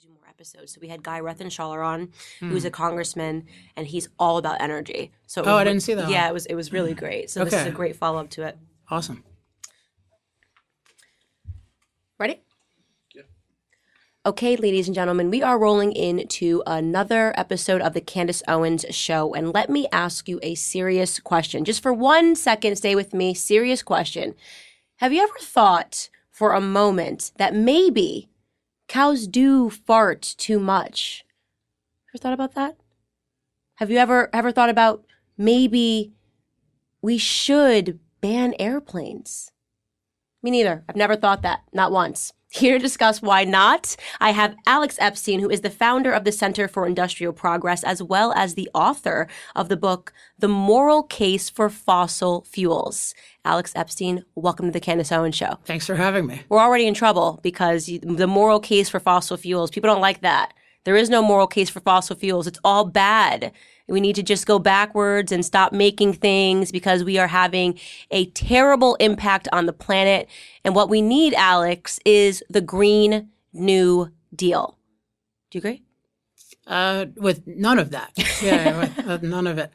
do 0.00 0.08
more 0.08 0.28
episodes. 0.28 0.72
So 0.72 0.78
we 0.80 0.88
had 0.88 1.02
Guy 1.02 1.20
Reschenthaler 1.20 1.84
on, 1.84 2.10
who's 2.40 2.64
a 2.64 2.70
congressman, 2.70 3.46
and 3.76 3.86
he's 3.86 4.08
all 4.18 4.38
about 4.38 4.60
energy. 4.60 5.12
So 5.26 5.42
Hmm. 5.42 5.48
Oh, 5.48 5.52
was- 5.54 5.60
I 5.60 5.64
didn't 5.64 5.82
see 5.82 5.94
that 5.94 6.10
Yeah, 6.10 6.22
one. 6.22 6.30
it 6.30 6.32
was 6.34 6.46
it 6.46 6.54
was 6.54 6.72
really 6.72 6.94
great. 6.94 7.30
So 7.30 7.44
this 7.44 7.54
is 7.54 7.66
a 7.66 7.70
great 7.70 7.96
follow 7.96 8.18
up 8.20 8.30
to 8.30 8.42
it. 8.42 8.58
Awesome. 8.90 9.24
Ready? 12.18 12.40
Yeah. 13.14 13.22
Okay, 14.26 14.56
ladies 14.56 14.86
and 14.86 14.94
gentlemen, 14.94 15.30
we 15.30 15.42
are 15.42 15.58
rolling 15.58 15.92
into 15.92 16.62
another 16.66 17.34
episode 17.36 17.80
of 17.80 17.92
the 17.92 18.00
Candace 18.00 18.42
Owens 18.46 18.84
Show. 18.90 19.34
And 19.34 19.52
let 19.52 19.68
me 19.68 19.86
ask 19.92 20.28
you 20.28 20.38
a 20.42 20.54
serious 20.54 21.18
question. 21.20 21.64
Just 21.64 21.82
for 21.82 21.92
one 21.92 22.36
second, 22.36 22.76
stay 22.76 22.94
with 22.94 23.12
me. 23.12 23.34
Serious 23.34 23.82
question. 23.82 24.34
Have 24.98 25.12
you 25.12 25.22
ever 25.22 25.34
thought 25.40 26.08
for 26.30 26.52
a 26.52 26.60
moment 26.60 27.32
that 27.36 27.54
maybe 27.54 28.28
cows 28.88 29.26
do 29.26 29.70
fart 29.70 30.22
too 30.38 30.58
much? 30.58 31.24
Ever 32.10 32.18
thought 32.18 32.32
about 32.32 32.54
that? 32.54 32.76
Have 33.76 33.90
you 33.90 33.98
ever 33.98 34.30
ever 34.32 34.52
thought 34.52 34.70
about 34.70 35.04
maybe 35.36 36.12
we 37.02 37.18
should 37.18 37.98
ban 38.20 38.54
airplanes? 38.58 39.50
Me 40.42 40.50
neither. 40.50 40.84
I've 40.88 40.96
never 40.96 41.16
thought 41.16 41.42
that, 41.42 41.62
not 41.72 41.90
once. 41.90 42.32
Here 42.54 42.78
to 42.78 42.82
discuss 42.82 43.20
why 43.20 43.42
not, 43.42 43.96
I 44.20 44.30
have 44.30 44.54
Alex 44.64 44.96
Epstein, 45.00 45.40
who 45.40 45.50
is 45.50 45.62
the 45.62 45.70
founder 45.70 46.12
of 46.12 46.22
the 46.22 46.30
Center 46.30 46.68
for 46.68 46.86
Industrial 46.86 47.32
Progress, 47.32 47.82
as 47.82 48.00
well 48.00 48.32
as 48.34 48.54
the 48.54 48.70
author 48.72 49.26
of 49.56 49.68
the 49.68 49.76
book, 49.76 50.12
The 50.38 50.46
Moral 50.46 51.02
Case 51.02 51.50
for 51.50 51.68
Fossil 51.68 52.42
Fuels. 52.48 53.12
Alex 53.44 53.72
Epstein, 53.74 54.24
welcome 54.36 54.66
to 54.66 54.72
the 54.72 54.78
Candace 54.78 55.10
Owens 55.10 55.34
Show. 55.34 55.58
Thanks 55.64 55.84
for 55.84 55.96
having 55.96 56.26
me. 56.26 56.42
We're 56.48 56.60
already 56.60 56.86
in 56.86 56.94
trouble 56.94 57.40
because 57.42 57.88
you- 57.88 57.98
the 57.98 58.28
moral 58.28 58.60
case 58.60 58.88
for 58.88 59.00
fossil 59.00 59.36
fuels, 59.36 59.72
people 59.72 59.90
don't 59.90 60.00
like 60.00 60.20
that. 60.20 60.52
There 60.84 60.96
is 60.96 61.10
no 61.10 61.22
moral 61.22 61.46
case 61.46 61.70
for 61.70 61.80
fossil 61.80 62.16
fuels. 62.16 62.46
It's 62.46 62.58
all 62.62 62.84
bad. 62.84 63.52
We 63.88 64.00
need 64.00 64.16
to 64.16 64.22
just 64.22 64.46
go 64.46 64.58
backwards 64.58 65.30
and 65.32 65.44
stop 65.44 65.72
making 65.72 66.14
things 66.14 66.72
because 66.72 67.04
we 67.04 67.18
are 67.18 67.26
having 67.26 67.78
a 68.10 68.26
terrible 68.26 68.94
impact 68.96 69.48
on 69.52 69.66
the 69.66 69.72
planet. 69.72 70.28
And 70.64 70.74
what 70.74 70.88
we 70.88 71.02
need, 71.02 71.34
Alex, 71.34 72.00
is 72.04 72.42
the 72.48 72.62
Green 72.62 73.28
New 73.52 74.10
Deal. 74.34 74.78
Do 75.50 75.58
you 75.58 75.60
agree? 75.60 75.82
Uh, 76.66 77.06
with 77.16 77.46
none 77.46 77.78
of 77.78 77.90
that. 77.90 78.12
Yeah, 78.42 78.78
with, 78.78 78.96
with 79.06 79.22
none 79.22 79.46
of 79.46 79.58
it. 79.58 79.70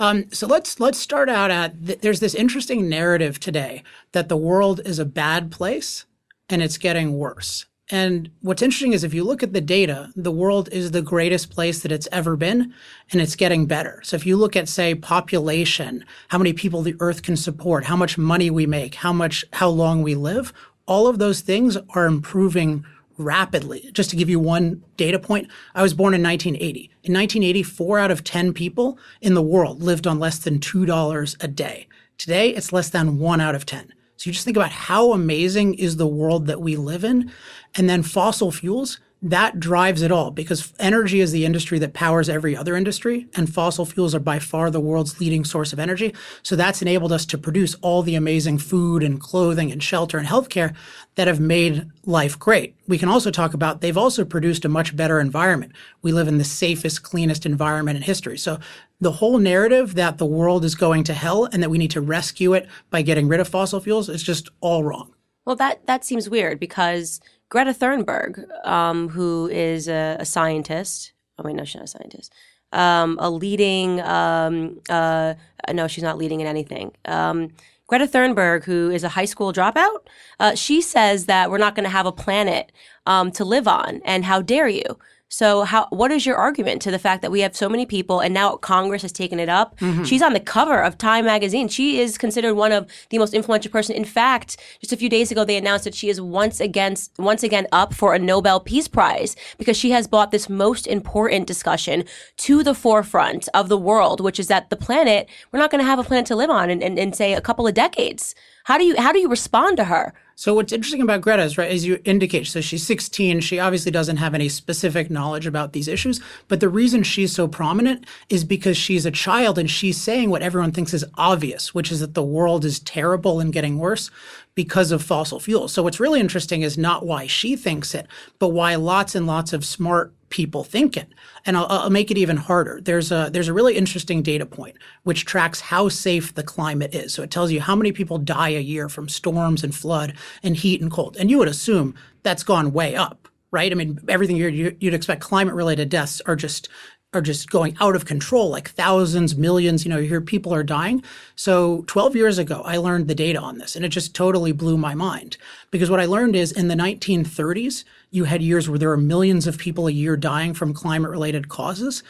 Um, 0.00 0.30
so 0.30 0.46
let's 0.46 0.78
let's 0.78 0.98
start 0.98 1.28
out 1.28 1.50
at 1.50 1.84
th- 1.84 2.00
there's 2.00 2.20
this 2.20 2.34
interesting 2.34 2.88
narrative 2.88 3.40
today 3.40 3.82
that 4.12 4.28
the 4.28 4.36
world 4.36 4.80
is 4.84 5.00
a 5.00 5.04
bad 5.04 5.50
place 5.50 6.06
and 6.48 6.62
it's 6.62 6.78
getting 6.78 7.18
worse. 7.18 7.66
And 7.90 8.30
what's 8.42 8.60
interesting 8.60 8.92
is 8.92 9.02
if 9.02 9.14
you 9.14 9.24
look 9.24 9.42
at 9.42 9.54
the 9.54 9.62
data, 9.62 10.10
the 10.14 10.30
world 10.30 10.68
is 10.70 10.90
the 10.90 11.00
greatest 11.00 11.50
place 11.50 11.80
that 11.80 11.92
it's 11.92 12.08
ever 12.12 12.36
been 12.36 12.74
and 13.10 13.20
it's 13.20 13.34
getting 13.34 13.64
better. 13.64 14.00
So 14.04 14.14
if 14.14 14.26
you 14.26 14.36
look 14.36 14.56
at 14.56 14.68
say 14.68 14.94
population, 14.94 16.04
how 16.28 16.36
many 16.36 16.52
people 16.52 16.82
the 16.82 16.96
earth 17.00 17.22
can 17.22 17.36
support, 17.36 17.86
how 17.86 17.96
much 17.96 18.18
money 18.18 18.50
we 18.50 18.66
make, 18.66 18.96
how 18.96 19.12
much 19.12 19.44
how 19.54 19.70
long 19.70 20.02
we 20.02 20.14
live, 20.14 20.52
all 20.86 21.06
of 21.06 21.18
those 21.18 21.40
things 21.40 21.78
are 21.90 22.04
improving 22.04 22.84
rapidly. 23.16 23.90
Just 23.92 24.10
to 24.10 24.16
give 24.16 24.30
you 24.30 24.38
one 24.38 24.82
data 24.96 25.18
point, 25.18 25.48
I 25.74 25.82
was 25.82 25.94
born 25.94 26.14
in 26.14 26.22
1980. 26.22 26.90
In 27.04 27.14
1980, 27.14 27.62
four 27.62 27.98
out 27.98 28.10
of 28.10 28.22
10 28.22 28.52
people 28.52 28.98
in 29.20 29.34
the 29.34 29.42
world 29.42 29.82
lived 29.82 30.06
on 30.06 30.18
less 30.18 30.38
than 30.38 30.60
$2 30.60 31.36
a 31.42 31.48
day. 31.48 31.88
Today, 32.18 32.50
it's 32.50 32.72
less 32.72 32.90
than 32.90 33.18
one 33.18 33.40
out 33.40 33.54
of 33.54 33.66
10. 33.66 33.92
So 34.18 34.28
you 34.28 34.32
just 34.32 34.44
think 34.44 34.56
about 34.56 34.72
how 34.72 35.12
amazing 35.12 35.74
is 35.74 35.96
the 35.96 36.06
world 36.06 36.46
that 36.46 36.60
we 36.60 36.74
live 36.74 37.04
in. 37.04 37.30
And 37.78 37.88
then 37.88 38.02
fossil 38.02 38.50
fuels, 38.50 38.98
that 39.22 39.58
drives 39.58 40.02
it 40.02 40.12
all 40.12 40.30
because 40.30 40.72
energy 40.78 41.20
is 41.20 41.32
the 41.32 41.44
industry 41.44 41.78
that 41.80 41.92
powers 41.92 42.28
every 42.28 42.56
other 42.56 42.76
industry, 42.76 43.26
and 43.34 43.52
fossil 43.52 43.84
fuels 43.84 44.14
are 44.14 44.20
by 44.20 44.38
far 44.38 44.70
the 44.70 44.80
world's 44.80 45.20
leading 45.20 45.44
source 45.44 45.72
of 45.72 45.78
energy. 45.78 46.14
So 46.42 46.54
that's 46.54 46.82
enabled 46.82 47.12
us 47.12 47.24
to 47.26 47.38
produce 47.38 47.74
all 47.76 48.02
the 48.02 48.14
amazing 48.14 48.58
food 48.58 49.02
and 49.02 49.20
clothing 49.20 49.72
and 49.72 49.82
shelter 49.82 50.18
and 50.18 50.26
healthcare 50.26 50.74
that 51.16 51.26
have 51.26 51.40
made 51.40 51.88
life 52.04 52.38
great. 52.38 52.76
We 52.86 52.98
can 52.98 53.08
also 53.08 53.30
talk 53.30 53.54
about 53.54 53.80
they've 53.80 53.96
also 53.96 54.24
produced 54.24 54.64
a 54.64 54.68
much 54.68 54.94
better 54.94 55.18
environment. 55.20 55.72
We 56.02 56.12
live 56.12 56.28
in 56.28 56.38
the 56.38 56.44
safest, 56.44 57.02
cleanest 57.02 57.46
environment 57.46 57.96
in 57.96 58.02
history. 58.02 58.38
So 58.38 58.60
the 59.00 59.12
whole 59.12 59.38
narrative 59.38 59.94
that 59.94 60.18
the 60.18 60.26
world 60.26 60.64
is 60.64 60.74
going 60.74 61.04
to 61.04 61.14
hell 61.14 61.44
and 61.44 61.62
that 61.62 61.70
we 61.70 61.78
need 61.78 61.92
to 61.92 62.00
rescue 62.00 62.54
it 62.54 62.68
by 62.90 63.02
getting 63.02 63.26
rid 63.26 63.40
of 63.40 63.48
fossil 63.48 63.80
fuels 63.80 64.08
is 64.08 64.22
just 64.22 64.48
all 64.60 64.84
wrong. 64.84 65.12
Well, 65.44 65.56
that 65.56 65.86
that 65.86 66.04
seems 66.04 66.28
weird 66.28 66.60
because 66.60 67.20
Greta 67.48 67.72
Thunberg, 67.72 68.44
um, 68.66 69.08
who 69.08 69.48
is 69.48 69.88
a, 69.88 70.16
a 70.20 70.24
scientist, 70.24 71.12
oh 71.38 71.42
wait, 71.44 71.56
no, 71.56 71.64
she's 71.64 71.76
not 71.76 71.84
a 71.84 71.88
scientist, 71.88 72.32
um, 72.72 73.16
a 73.20 73.30
leading, 73.30 74.00
um, 74.02 74.80
uh, 74.90 75.34
no, 75.72 75.88
she's 75.88 76.04
not 76.04 76.18
leading 76.18 76.40
in 76.40 76.46
anything. 76.46 76.92
Um, 77.06 77.50
Greta 77.86 78.06
Thunberg, 78.06 78.64
who 78.64 78.90
is 78.90 79.02
a 79.02 79.08
high 79.08 79.24
school 79.24 79.50
dropout, 79.50 80.06
uh, 80.38 80.54
she 80.54 80.82
says 80.82 81.24
that 81.24 81.50
we're 81.50 81.56
not 81.56 81.74
going 81.74 81.84
to 81.84 81.90
have 81.90 82.04
a 82.04 82.12
planet 82.12 82.70
um, 83.06 83.32
to 83.32 83.44
live 83.46 83.66
on, 83.66 84.02
and 84.04 84.26
how 84.26 84.42
dare 84.42 84.68
you? 84.68 84.98
So, 85.30 85.64
how 85.64 85.86
what 85.90 86.10
is 86.10 86.24
your 86.24 86.36
argument 86.36 86.80
to 86.82 86.90
the 86.90 86.98
fact 86.98 87.20
that 87.20 87.30
we 87.30 87.40
have 87.40 87.54
so 87.54 87.68
many 87.68 87.84
people, 87.84 88.20
and 88.20 88.32
now 88.32 88.56
Congress 88.56 89.02
has 89.02 89.12
taken 89.12 89.38
it 89.38 89.50
up? 89.50 89.78
Mm-hmm. 89.78 90.04
She's 90.04 90.22
on 90.22 90.32
the 90.32 90.40
cover 90.40 90.80
of 90.80 90.96
Time 90.96 91.26
magazine. 91.26 91.68
She 91.68 92.00
is 92.00 92.16
considered 92.16 92.54
one 92.54 92.72
of 92.72 92.88
the 93.10 93.18
most 93.18 93.34
influential 93.34 93.70
person. 93.70 93.94
In 93.94 94.06
fact, 94.06 94.56
just 94.80 94.92
a 94.92 94.96
few 94.96 95.10
days 95.10 95.30
ago, 95.30 95.44
they 95.44 95.58
announced 95.58 95.84
that 95.84 95.94
she 95.94 96.08
is 96.08 96.18
once 96.18 96.60
again 96.60 96.96
once 97.18 97.42
again 97.42 97.66
up 97.72 97.92
for 97.92 98.14
a 98.14 98.18
Nobel 98.18 98.58
Peace 98.58 98.88
Prize 98.88 99.36
because 99.58 99.76
she 99.76 99.90
has 99.90 100.08
brought 100.08 100.30
this 100.30 100.48
most 100.48 100.86
important 100.86 101.46
discussion 101.46 102.04
to 102.38 102.62
the 102.62 102.74
forefront 102.74 103.50
of 103.52 103.68
the 103.68 103.78
world, 103.78 104.22
which 104.22 104.40
is 104.40 104.48
that 104.48 104.70
the 104.70 104.76
planet 104.76 105.28
we're 105.52 105.58
not 105.58 105.70
going 105.70 105.82
to 105.82 105.88
have 105.88 105.98
a 105.98 106.04
planet 106.04 106.24
to 106.26 106.36
live 106.36 106.50
on 106.50 106.70
in, 106.70 106.80
in, 106.80 106.96
in 106.96 107.12
say 107.12 107.34
a 107.34 107.42
couple 107.42 107.66
of 107.66 107.74
decades. 107.74 108.34
How 108.64 108.78
do 108.78 108.84
you 108.84 108.98
how 108.98 109.12
do 109.12 109.18
you 109.18 109.28
respond 109.28 109.76
to 109.76 109.84
her? 109.84 110.14
So 110.40 110.54
what's 110.54 110.72
interesting 110.72 111.02
about 111.02 111.20
Greta 111.20 111.42
is 111.42 111.58
right 111.58 111.68
as 111.68 111.84
you 111.84 112.00
indicate. 112.04 112.46
So 112.46 112.60
she's 112.60 112.86
16. 112.86 113.40
She 113.40 113.58
obviously 113.58 113.90
doesn't 113.90 114.18
have 114.18 114.36
any 114.36 114.48
specific 114.48 115.10
knowledge 115.10 115.48
about 115.48 115.72
these 115.72 115.88
issues. 115.88 116.20
But 116.46 116.60
the 116.60 116.68
reason 116.68 117.02
she's 117.02 117.34
so 117.34 117.48
prominent 117.48 118.06
is 118.28 118.44
because 118.44 118.76
she's 118.76 119.04
a 119.04 119.10
child 119.10 119.58
and 119.58 119.68
she's 119.68 120.00
saying 120.00 120.30
what 120.30 120.42
everyone 120.42 120.70
thinks 120.70 120.94
is 120.94 121.04
obvious, 121.16 121.74
which 121.74 121.90
is 121.90 121.98
that 121.98 122.14
the 122.14 122.22
world 122.22 122.64
is 122.64 122.78
terrible 122.78 123.40
and 123.40 123.52
getting 123.52 123.78
worse 123.78 124.12
because 124.54 124.92
of 124.92 125.02
fossil 125.02 125.40
fuels. 125.40 125.72
So 125.72 125.82
what's 125.82 125.98
really 125.98 126.20
interesting 126.20 126.62
is 126.62 126.78
not 126.78 127.04
why 127.04 127.26
she 127.26 127.56
thinks 127.56 127.92
it, 127.92 128.06
but 128.38 128.50
why 128.50 128.76
lots 128.76 129.16
and 129.16 129.26
lots 129.26 129.52
of 129.52 129.64
smart 129.64 130.12
people 130.30 130.64
think 130.64 130.96
it. 130.96 131.08
And 131.46 131.56
I'll, 131.56 131.66
I'll 131.68 131.90
make 131.90 132.10
it 132.10 132.18
even 132.18 132.36
harder. 132.36 132.80
There's 132.82 133.10
a 133.12 133.30
there's 133.32 133.48
a 133.48 133.52
really 133.52 133.76
interesting 133.76 134.22
data 134.22 134.46
point 134.46 134.76
which 135.04 135.24
tracks 135.24 135.60
how 135.60 135.88
safe 135.88 136.34
the 136.34 136.42
climate 136.42 136.94
is. 136.94 137.14
So 137.14 137.22
it 137.22 137.30
tells 137.30 137.50
you 137.52 137.60
how 137.60 137.76
many 137.76 137.92
people 137.92 138.18
die 138.18 138.50
a 138.50 138.60
year 138.60 138.88
from 138.88 139.08
storms 139.08 139.64
and 139.64 139.74
flood 139.74 140.14
and 140.42 140.56
heat 140.56 140.80
and 140.80 140.90
cold. 140.90 141.16
And 141.18 141.30
you 141.30 141.38
would 141.38 141.48
assume 141.48 141.94
that's 142.22 142.42
gone 142.42 142.72
way 142.72 142.94
up, 142.94 143.28
right? 143.50 143.70
I 143.72 143.74
mean, 143.74 144.00
everything 144.08 144.36
you'd, 144.36 144.76
you'd 144.80 144.94
expect 144.94 145.22
climate 145.22 145.54
related 145.54 145.88
deaths 145.88 146.20
are 146.26 146.36
just 146.36 146.68
are 147.14 147.22
just 147.22 147.48
going 147.48 147.74
out 147.80 147.96
of 147.96 148.04
control, 148.04 148.50
like 148.50 148.70
thousands, 148.70 149.34
millions. 149.34 149.84
You 149.84 149.88
know, 149.88 149.98
you 149.98 150.08
hear 150.08 150.20
people 150.20 150.52
are 150.52 150.62
dying. 150.62 151.02
So 151.36 151.84
12 151.86 152.14
years 152.14 152.36
ago, 152.36 152.60
I 152.66 152.76
learned 152.76 153.08
the 153.08 153.14
data 153.14 153.40
on 153.40 153.56
this, 153.56 153.76
and 153.76 153.84
it 153.84 153.88
just 153.88 154.14
totally 154.14 154.52
blew 154.52 154.76
my 154.76 154.94
mind. 154.94 155.38
Because 155.70 155.90
what 155.90 156.00
I 156.00 156.04
learned 156.04 156.36
is 156.36 156.52
in 156.52 156.68
the 156.68 156.74
1930s, 156.74 157.84
you 158.10 158.24
had 158.24 158.42
years 158.42 158.68
where 158.68 158.78
there 158.78 158.90
were 158.90 158.98
millions 158.98 159.46
of 159.46 159.56
people 159.56 159.86
a 159.86 159.92
year 159.92 160.18
dying 160.18 160.52
from 160.52 160.74
climate 160.74 161.10
related 161.10 161.48
causes. 161.48 162.02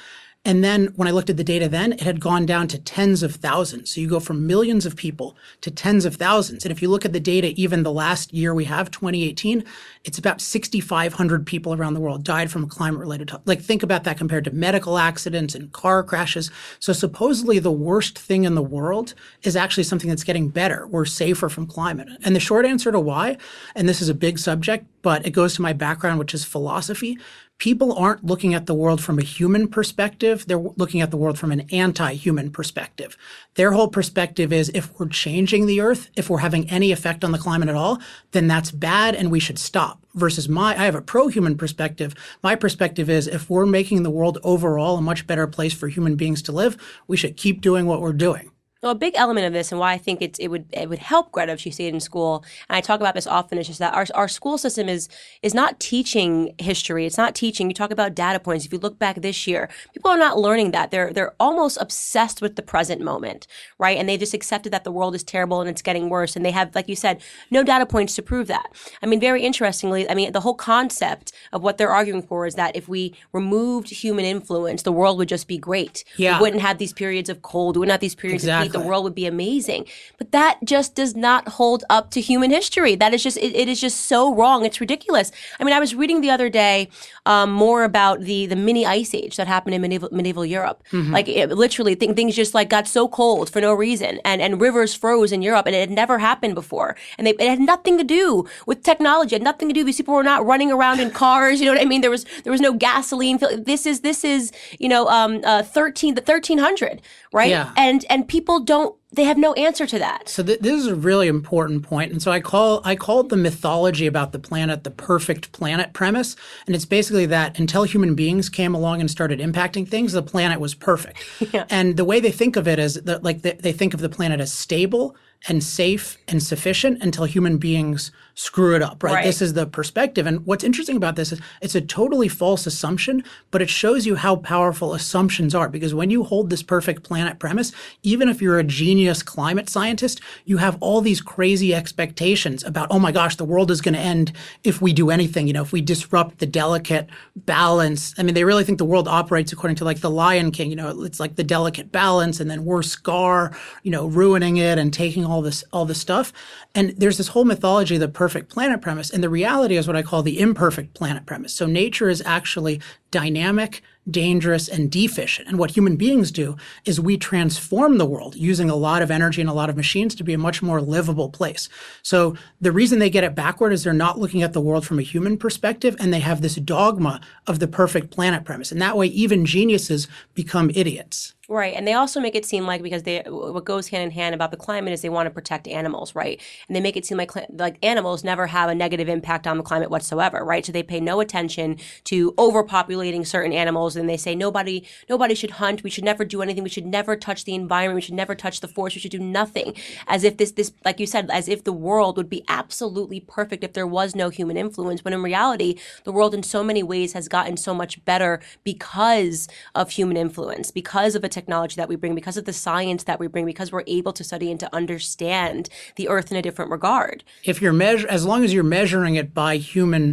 And 0.49 0.65
then 0.65 0.87
when 0.97 1.07
I 1.07 1.11
looked 1.11 1.29
at 1.29 1.37
the 1.37 1.45
data 1.45 1.69
then, 1.69 1.93
it 1.93 2.01
had 2.01 2.21
gone 2.21 2.47
down 2.47 2.69
to 2.69 2.79
tens 2.79 3.23
of 3.23 3.35
thousands. 3.35 3.93
So 3.93 4.01
you 4.01 4.09
go 4.09 4.19
from 4.19 4.47
millions 4.47 4.87
of 4.87 4.97
people 4.97 5.37
to 5.61 5.71
tens 5.71 6.07
of 6.07 6.17
thousands. 6.17 6.65
And 6.65 6.73
if 6.73 6.81
you 6.81 6.89
look 6.89 7.05
at 7.05 7.13
the 7.13 7.21
data, 7.21 7.53
even 7.61 7.83
the 7.83 7.93
last 7.93 8.33
year 8.33 8.55
we 8.55 8.65
have, 8.65 8.91
2018, 8.91 9.63
it's 10.05 10.17
about 10.17 10.41
6,500 10.41 11.47
people 11.47 11.75
around 11.75 11.93
the 11.93 12.01
world 12.01 12.25
died 12.25 12.51
from 12.51 12.65
a 12.65 12.67
climate 12.67 12.99
related. 12.99 13.31
Like 13.45 13.61
think 13.61 13.83
about 13.83 14.05
that 14.05 14.17
compared 14.17 14.45
to 14.45 14.51
medical 14.51 14.97
accidents 14.97 15.55
and 15.55 15.71
car 15.71 16.03
crashes. 16.03 16.51
So 16.79 16.95
supposedly 16.95 17.59
the 17.59 17.71
worst 17.71 18.19
thing 18.19 18.45
in 18.45 18.55
the 18.55 18.63
world 18.63 19.13
is 19.43 19.55
actually 19.55 19.85
something 19.85 20.09
that's 20.09 20.25
getting 20.25 20.49
better. 20.49 20.87
We're 20.87 21.05
safer 21.05 21.51
from 21.51 21.67
climate. 21.67 22.09
And 22.25 22.35
the 22.35 22.41
short 22.41 22.65
answer 22.65 22.91
to 22.91 23.01
why, 23.01 23.37
and 23.77 23.87
this 23.87 24.01
is 24.01 24.09
a 24.09 24.15
big 24.15 24.39
subject, 24.39 24.87
but 25.03 25.27
it 25.27 25.31
goes 25.31 25.55
to 25.57 25.63
my 25.63 25.75
background, 25.75 26.19
which 26.19 26.33
is 26.33 26.47
philosophy 26.47 27.19
people 27.59 27.93
aren't 27.93 28.25
looking 28.25 28.55
at 28.55 28.67
the 28.67 28.75
world 28.75 29.03
from 29.03 29.19
a 29.19 29.23
human 29.23 29.69
perspective. 29.69 30.47
They're 30.47 30.59
looking 30.59 31.01
at 31.01 31.11
the 31.11 31.17
world 31.17 31.39
from 31.39 31.53
an 31.53 31.63
anti 31.73 32.15
human 32.15 32.51
perspective. 32.51 33.17
Their 33.55 33.73
whole 33.73 33.89
perspective 33.89 34.53
is 34.53 34.71
if 34.75 34.99
we're 34.99 35.09
changing 35.09 35.67
the 35.67 35.81
earth, 35.81 36.11
if 36.17 36.31
we're 36.31 36.39
having 36.39 36.71
any 36.71 36.93
effect 36.93 37.25
on 37.25 37.33
the 37.33 37.39
climate 37.39 37.69
at 37.69 37.75
all, 37.75 37.99
then 38.31 38.47
that's 38.47 38.71
bad 38.71 39.15
and 39.15 39.31
we 39.31 39.41
should 39.41 39.59
stop. 39.59 40.03
Versus 40.15 40.49
my, 40.49 40.73
I 40.73 40.85
have 40.85 40.95
a 40.95 41.03
pro 41.03 41.29
human 41.29 41.57
perspective. 41.57 42.15
My 42.43 42.55
perspective 42.55 43.11
is 43.11 43.27
if 43.27 43.51
we're 43.51 43.67
making 43.67 44.03
the 44.03 44.11
world 44.11 44.39
overall 44.43 44.97
a 44.97 45.03
much 45.03 45.27
better 45.27 45.47
place 45.47 45.75
for 45.75 45.89
human 45.89 46.17
beings 46.17 46.43
to 46.43 46.53
live, 46.53 46.77
we 47.07 47.17
should 47.17 47.37
keep 47.37 47.61
doing 47.61 47.87
what 47.87 48.01
we're 48.01 48.13
doing. 48.13 48.51
Well, 48.81 48.93
a 48.93 48.95
big 48.95 49.15
element 49.17 49.45
of 49.45 49.53
this, 49.53 49.73
and 49.73 49.81
why 49.81 49.93
I 49.93 49.99
think 49.99 50.23
it's, 50.23 50.39
it 50.39 50.49
would 50.49 50.67
it 50.73 50.89
would 50.89 51.01
help 51.01 51.33
Greta 51.33 51.51
if 51.51 51.61
she 51.61 51.73
stayed 51.73 51.93
in 51.93 51.99
school, 51.99 52.45
and 52.69 52.77
I 52.77 52.81
talk 52.81 53.01
about 53.01 53.17
this 53.17 53.27
often, 53.27 53.59
is 53.59 53.67
just 53.67 53.81
that 53.81 53.93
our, 53.93 54.07
our 54.15 54.29
school 54.29 54.57
system 54.57 54.89
is 54.89 55.09
is 55.43 55.53
not 55.53 55.81
teaching 55.81 56.55
history. 56.59 57.05
It's 57.05 57.19
not 57.19 57.35
teaching. 57.35 57.69
You 57.69 57.75
talk 57.75 57.91
about 57.91 58.15
data 58.15 58.39
points. 58.39 58.65
If 58.65 58.73
you 58.73 58.79
look 58.79 58.97
back 58.97 59.17
this 59.17 59.49
year, 59.49 59.69
people 59.93 60.13
are 60.13 60.17
not 60.17 60.39
learning 60.39 60.71
that. 60.71 60.93
They're 60.93 61.13
they're 61.13 61.35
almost 61.41 61.77
obsessed 61.81 62.41
with 62.41 62.55
the 62.55 62.63
present 62.63 63.01
moment, 63.01 63.49
right? 63.81 63.99
And 63.99 64.09
they 64.09 64.17
just 64.17 64.33
accepted 64.33 64.73
that 64.73 64.85
the 64.85 64.93
world 64.93 65.17
is 65.17 65.25
terrible 65.25 65.61
and 65.61 65.69
it's 65.69 65.83
getting 65.83 66.09
worse, 66.09 66.37
and 66.37 66.47
they 66.47 66.53
have, 66.53 66.73
like 66.77 66.89
you 66.89 66.95
said, 66.95 67.21
no 67.51 67.65
data 67.65 67.85
points 67.85 68.15
to 68.15 68.23
prove 68.23 68.47
that. 68.47 68.69
I 69.03 69.07
mean, 69.07 69.19
very 69.19 69.43
interestingly, 69.43 70.09
I 70.09 70.15
mean, 70.15 70.31
the 70.31 70.41
whole 70.43 70.55
concept 70.55 71.33
of 71.53 71.65
what 71.65 71.79
they're 71.79 71.91
arguing 71.91 72.23
for 72.23 72.47
is 72.47 72.55
that 72.55 72.77
if 72.77 72.89
we 72.89 73.17
removed 73.33 73.89
human 73.91 74.25
influence, 74.25 74.83
the 74.83 74.93
world 74.93 75.19
would 75.19 75.29
just 75.29 75.49
be 75.49 75.59
great. 75.59 76.05
Yeah. 76.17 76.39
We 76.39 76.43
wouldn't 76.43 76.63
have 76.63 76.79
these 76.79 76.93
periods 76.93 77.29
of 77.29 77.43
cold. 77.43 77.75
We 77.75 77.81
wouldn't 77.81 77.91
have 77.91 78.01
these 78.01 78.15
periods 78.15 78.45
of 78.45 78.63
heat. 78.63 78.68
The 78.73 78.81
world 78.81 79.05
would 79.05 79.15
be 79.15 79.27
amazing. 79.27 79.87
But 80.19 80.33
that 80.33 80.59
just 80.65 80.95
does 80.95 81.15
not 81.15 81.49
hold 81.49 81.85
up 81.91 82.11
to 82.13 82.21
human 82.21 82.51
history. 82.51 82.95
That 82.95 83.15
is 83.15 83.23
just 83.23 83.37
it, 83.37 83.55
it 83.55 83.69
is 83.69 83.81
just 83.81 84.03
so 84.07 84.35
wrong. 84.35 84.65
It's 84.65 84.81
ridiculous. 84.81 85.33
I 85.61 85.65
mean, 85.65 85.75
I 85.75 85.81
was 85.81 85.95
reading 85.95 86.21
the 86.21 86.31
other 86.31 86.49
day 86.49 86.89
um, 87.27 87.51
more 87.53 87.85
about 87.85 88.21
the 88.21 88.47
the 88.47 88.57
mini 88.57 88.87
ice 88.87 89.15
age 89.15 89.37
that 89.37 89.47
happened 89.47 89.75
in 89.75 89.83
medieval 89.83 90.09
medieval 90.13 90.45
Europe. 90.45 90.83
Like 91.13 91.29
it, 91.29 91.51
literally, 91.51 91.95
th- 91.97 92.15
things 92.15 92.35
just 92.35 92.55
like 92.55 92.69
got 92.69 92.87
so 92.89 93.09
cold 93.09 93.51
for 93.51 93.61
no 93.61 93.73
reason, 93.73 94.21
and 94.25 94.41
and 94.41 94.61
rivers 94.61 94.95
froze 94.95 95.33
in 95.33 95.43
Europe, 95.43 95.67
and 95.67 95.75
it 95.75 95.81
had 95.81 95.91
never 95.91 96.19
happened 96.19 96.55
before. 96.55 96.97
And 97.17 97.27
they, 97.27 97.31
it 97.33 97.49
had 97.49 97.61
nothing 97.61 97.99
to 97.99 98.05
do 98.05 98.47
with 98.67 98.83
technology. 98.83 99.35
It 99.35 99.41
had 99.41 99.45
nothing 99.45 99.69
to 99.69 99.75
do. 99.75 99.85
These 99.85 99.97
people 99.99 100.15
were 100.15 100.23
not 100.23 100.45
running 100.45 100.73
around 100.73 101.01
in 101.01 101.11
cars. 101.11 101.59
You 101.59 101.65
know 101.67 101.73
what 101.73 101.83
I 101.83 101.87
mean? 101.87 102.03
There 102.03 102.11
was 102.11 102.25
there 102.45 102.53
was 102.53 102.61
no 102.61 102.73
gasoline. 102.73 103.39
This 103.67 103.85
is 103.85 104.01
this 104.01 104.25
is 104.25 104.53
you 104.79 104.89
know 104.89 105.07
um, 105.09 105.41
uh, 105.45 105.63
thirteen 105.63 106.15
the 106.15 106.21
thirteen 106.21 106.59
hundred 106.59 107.03
right? 107.33 107.51
Yeah. 107.51 107.73
And 107.77 108.05
and 108.11 108.29
people 108.29 108.61
don't 108.61 108.95
they 109.11 109.25
have 109.25 109.39
no 109.39 109.55
answer 109.55 109.87
to 109.87 109.99
that. 109.99 110.29
So 110.29 110.43
th- 110.43 110.61
this 110.61 110.75
is 110.75 110.87
a 110.87 110.95
really 110.95 111.29
important 111.29 111.83
point, 111.83 112.13
and 112.13 112.23
so 112.23 112.31
I 112.31 112.41
call 112.41 112.83
I 112.85 112.95
call 112.95 113.23
the 113.23 113.37
mythology 113.37 114.07
about 114.07 114.33
the 114.33 114.39
planet 114.39 114.85
the 114.85 114.91
perfect 114.91 115.53
planet 115.53 115.93
premise, 115.93 116.37
and 116.67 116.75
it's 116.75 116.85
basically 116.85 117.27
that 117.27 117.59
until 117.59 117.85
human 117.85 118.15
beings 118.15 118.49
came 118.49 118.75
along 118.75 119.01
and 119.01 119.11
started 119.11 119.41
impacting 119.41 119.89
things, 119.89 120.13
the 120.13 120.23
planet 120.23 120.61
was 120.61 120.75
perfect. 120.75 121.19
And 121.71 121.97
the 121.97 122.05
way 122.05 122.21
they 122.21 122.31
think 122.31 122.57
of 122.57 122.69
it 122.69 122.79
is 122.79 122.95
that 122.95 123.23
like 123.23 123.43
they, 123.43 123.53
they 123.53 123.73
think 123.73 123.93
of 123.93 124.01
the 124.01 124.09
planet 124.09 124.41
as 124.41 124.53
stable 124.53 125.17
and 125.47 125.63
safe 125.63 126.19
and 126.27 126.43
sufficient 126.43 127.03
until 127.03 127.25
human 127.25 127.59
beings 127.59 128.11
screw 128.39 128.77
it 128.77 128.83
up. 128.83 129.03
Right? 129.03 129.15
Right. 129.15 129.25
This 129.25 129.43
is 129.43 129.55
the 129.55 129.67
perspective, 129.67 130.27
and 130.27 130.47
what's 130.47 130.65
interesting 130.65 130.97
about 130.97 131.17
this 131.17 131.33
is 131.33 131.41
it's 131.61 131.75
a 131.75 131.81
totally 131.81 132.29
false 132.29 132.67
assumption, 132.67 133.25
but 133.51 133.63
it 133.63 133.69
shows 133.69 134.07
you 134.07 134.15
how 134.15 134.37
powerful 134.37 134.95
assumptions 134.95 135.55
are. 135.55 135.69
Because 135.69 135.95
when 135.95 136.11
you 136.11 136.23
hold 136.23 136.51
this 136.51 136.63
perfect 136.63 137.03
planet 137.03 137.39
premise, 137.39 137.73
even 138.03 138.29
if 138.29 138.41
you're 138.41 138.59
a 138.59 138.65
genius 138.65 139.23
climate 139.23 139.69
scientist, 139.69 140.21
you 140.45 140.59
have 140.59 140.77
all 140.81 141.01
these 141.01 141.21
crazy 141.21 141.75
expectations 141.75 142.63
about, 142.65 142.89
oh 142.91 142.99
my 142.99 143.11
gosh, 143.11 143.37
the 143.37 143.45
world 143.45 143.71
is 143.71 143.81
going 143.81 143.95
to 143.95 144.01
end 144.01 144.33
if 144.63 144.81
we 144.81 144.93
do 144.93 145.11
anything, 145.11 145.47
you 145.47 145.53
know, 145.53 145.63
if 145.63 145.73
we 145.73 145.81
disrupt 145.81 146.39
the 146.39 146.47
delicate 146.47 147.09
balance. 147.35 148.15
I 148.19 148.23
mean, 148.23 148.35
they 148.35 148.45
really 148.45 148.65
think 148.65 148.79
the 148.79 148.85
world 148.85 149.09
operates 149.09 149.53
according 149.53 149.77
to 149.77 149.85
like 149.85 150.01
the 150.01 150.11
Lion 150.11 150.53
King, 150.53 150.71
you 150.71 150.77
know, 150.77 151.03
it's 151.03 151.19
like 151.19 151.35
the 151.35 151.45
delicate 151.45 151.91
balance 151.91 152.39
and 152.39 152.51
then 152.51 152.65
we're 152.65 152.83
Scar, 152.83 153.57
you 153.83 153.91
know, 153.91 154.07
ruining 154.07 154.59
it 154.59 154.79
and 154.79 154.93
taking 154.93 155.25
all 155.25 155.43
this 155.43 155.65
all 155.73 155.85
this 155.85 156.01
stuff. 156.01 156.33
And 156.75 156.91
there's 156.91 157.19
this 157.19 157.29
whole 157.29 157.45
mythology 157.45 157.99
that 157.99 158.09
the 158.09 158.13
perfect 158.29 158.53
planet 158.53 158.83
premise. 158.83 159.09
And 159.09 159.25
the 159.25 159.31
reality 159.31 159.79
is 159.79 159.87
what 159.87 159.97
I 159.97 160.03
call 160.03 160.23
the 160.23 160.39
imperfect 160.39 160.93
planet 160.93 161.25
premise. 161.25 161.55
So 161.55 161.65
nature 161.65 162.11
is 162.11 162.23
actually 162.27 162.79
dynamic, 163.11 163.81
dangerous, 164.11 164.69
and 164.69 164.91
deficient. 164.91 165.49
And 165.49 165.59
what 165.59 165.71
human 165.71 165.97
beings 165.97 166.31
do 166.31 166.59
is 166.85 167.01
we 167.01 167.17
transform 167.17 167.97
the 167.97 168.05
world 168.05 168.37
using 168.37 168.69
a 168.69 168.77
lot 168.77 169.01
of 169.01 169.11
energy 169.11 169.41
and 169.41 169.49
a 169.49 169.55
lot 169.55 169.71
of 169.71 169.79
machines 169.79 170.15
to 170.17 170.25
be 170.25 170.35
a 170.35 170.39
much 170.39 170.61
more 170.61 170.83
livable 170.83 171.31
place. 171.31 171.71
So 172.03 172.37
the 172.61 172.71
reason 172.71 172.99
they 172.99 173.09
get 173.09 173.25
it 173.25 173.35
backward 173.35 173.73
is 173.73 173.83
they're 173.83 173.95
not 173.95 174.19
looking 174.19 174.43
at 174.43 174.53
the 174.53 174.61
world 174.61 174.85
from 174.85 174.99
a 174.99 175.03
human 175.03 175.39
perspective 175.39 175.97
and 175.99 176.13
they 176.13 176.21
have 176.21 176.43
this 176.43 176.57
dogma 176.57 177.23
of 177.47 177.61
the 177.61 177.69
perfect 177.69 178.11
planet 178.11 178.45
premise. 178.45 178.71
And 178.71 178.83
that 178.83 178.99
way, 178.99 179.07
even 179.07 179.47
geniuses 179.47 180.07
become 180.35 180.71
idiots. 180.75 181.33
Right, 181.51 181.73
and 181.75 181.89
they 181.89 181.95
also 181.95 182.21
make 182.21 182.35
it 182.35 182.45
seem 182.45 182.67
like 182.67 182.83
because 182.83 183.05
they 183.05 183.23
what 183.27 183.65
goes 183.65 183.89
hand 183.89 184.03
in 184.05 184.11
hand 184.11 184.35
about 184.35 184.51
the 184.51 184.59
climate 184.59 184.93
is 184.93 185.01
they 185.01 185.09
want 185.09 185.29
to 185.29 185.31
protect 185.31 185.67
animals, 185.67 186.15
right? 186.15 186.39
And 186.67 186.77
they 186.77 186.81
make 186.81 186.95
it 186.95 187.07
seem 187.07 187.17
like 187.17 187.31
like 187.51 187.79
animals 187.83 188.23
never 188.23 188.47
have 188.49 188.69
a 188.69 188.75
negative 188.75 189.09
impact 189.09 189.47
on 189.47 189.57
the 189.57 189.63
climate 189.63 189.89
whatsoever, 189.89 190.45
right? 190.45 190.67
So 190.67 190.73
they 190.73 190.83
pay 190.83 191.01
no 191.01 191.21
attention 191.21 191.79
to 192.05 192.33
overpopulating 192.33 193.27
certain 193.27 193.55
animals, 193.55 193.97
and 193.97 194.11
they 194.11 194.19
say 194.19 194.35
nobody 194.35 194.87
nobody 195.09 195.35
should 195.35 195.53
hunt. 195.53 195.83
We 195.83 195.89
should 195.89 196.05
never 196.05 196.23
do 196.23 196.43
anything. 196.43 196.65
We 196.65 196.69
should 196.69 196.85
never 196.85 197.17
touch 197.17 197.47
the 197.47 197.55
environment. 197.55 197.95
We 197.95 198.03
should 198.03 198.15
never 198.15 198.35
touch 198.35 198.61
the 198.61 198.69
forest. 198.69 198.97
We 198.97 199.01
should 199.01 199.11
do 199.11 199.19
nothing. 199.19 199.73
As 200.07 200.25
if 200.25 200.37
this 200.37 200.51
this 200.51 200.73
like 200.85 201.01
you 201.01 201.07
said, 201.07 201.31
as 201.31 201.49
if 201.49 201.65
the 201.65 201.73
world 201.73 202.19
would 202.19 202.29
be 202.29 202.45
absolutely 202.49 203.21
perfect 203.21 203.65
if 203.65 203.73
there 203.73 203.87
was 203.87 204.15
no 204.15 204.29
human 204.29 204.59
influence. 204.59 205.03
When 205.03 205.15
in 205.15 205.23
reality, 205.23 205.77
the 206.05 206.13
world 206.13 206.35
in 206.35 206.43
so 206.43 206.63
many 206.63 206.83
ways 206.83 207.15
has 207.15 207.27
gotten 207.27 207.57
so 207.57 207.73
much 207.73 208.05
better 208.05 208.39
because 208.65 209.49
of 209.75 209.93
human 209.93 210.19
influence, 210.19 210.71
because 210.71 211.15
of 211.15 211.25
a 211.25 211.38
technology 211.39 211.77
that 211.81 211.89
we 211.89 211.97
bring, 211.97 212.15
because 212.15 212.37
of 212.41 212.45
the 212.45 212.53
science 212.53 213.03
that 213.05 213.19
we 213.21 213.27
bring, 213.27 213.47
because 213.47 213.71
we're 213.73 213.89
able 213.99 214.13
to 214.13 214.25
study 214.25 214.51
and 214.51 214.61
to 214.61 214.69
understand 214.81 215.69
the 215.97 216.07
earth 216.09 216.31
in 216.33 216.37
a 216.37 216.43
different 216.43 216.71
regard. 216.71 217.17
if 217.45 217.57
you're 217.63 217.79
measure 217.87 218.09
as 218.09 218.23
long 218.31 218.41
as 218.45 218.51
you're 218.55 218.73
measuring 218.79 219.15
it 219.15 219.29
by 219.35 219.53
human 219.57 220.07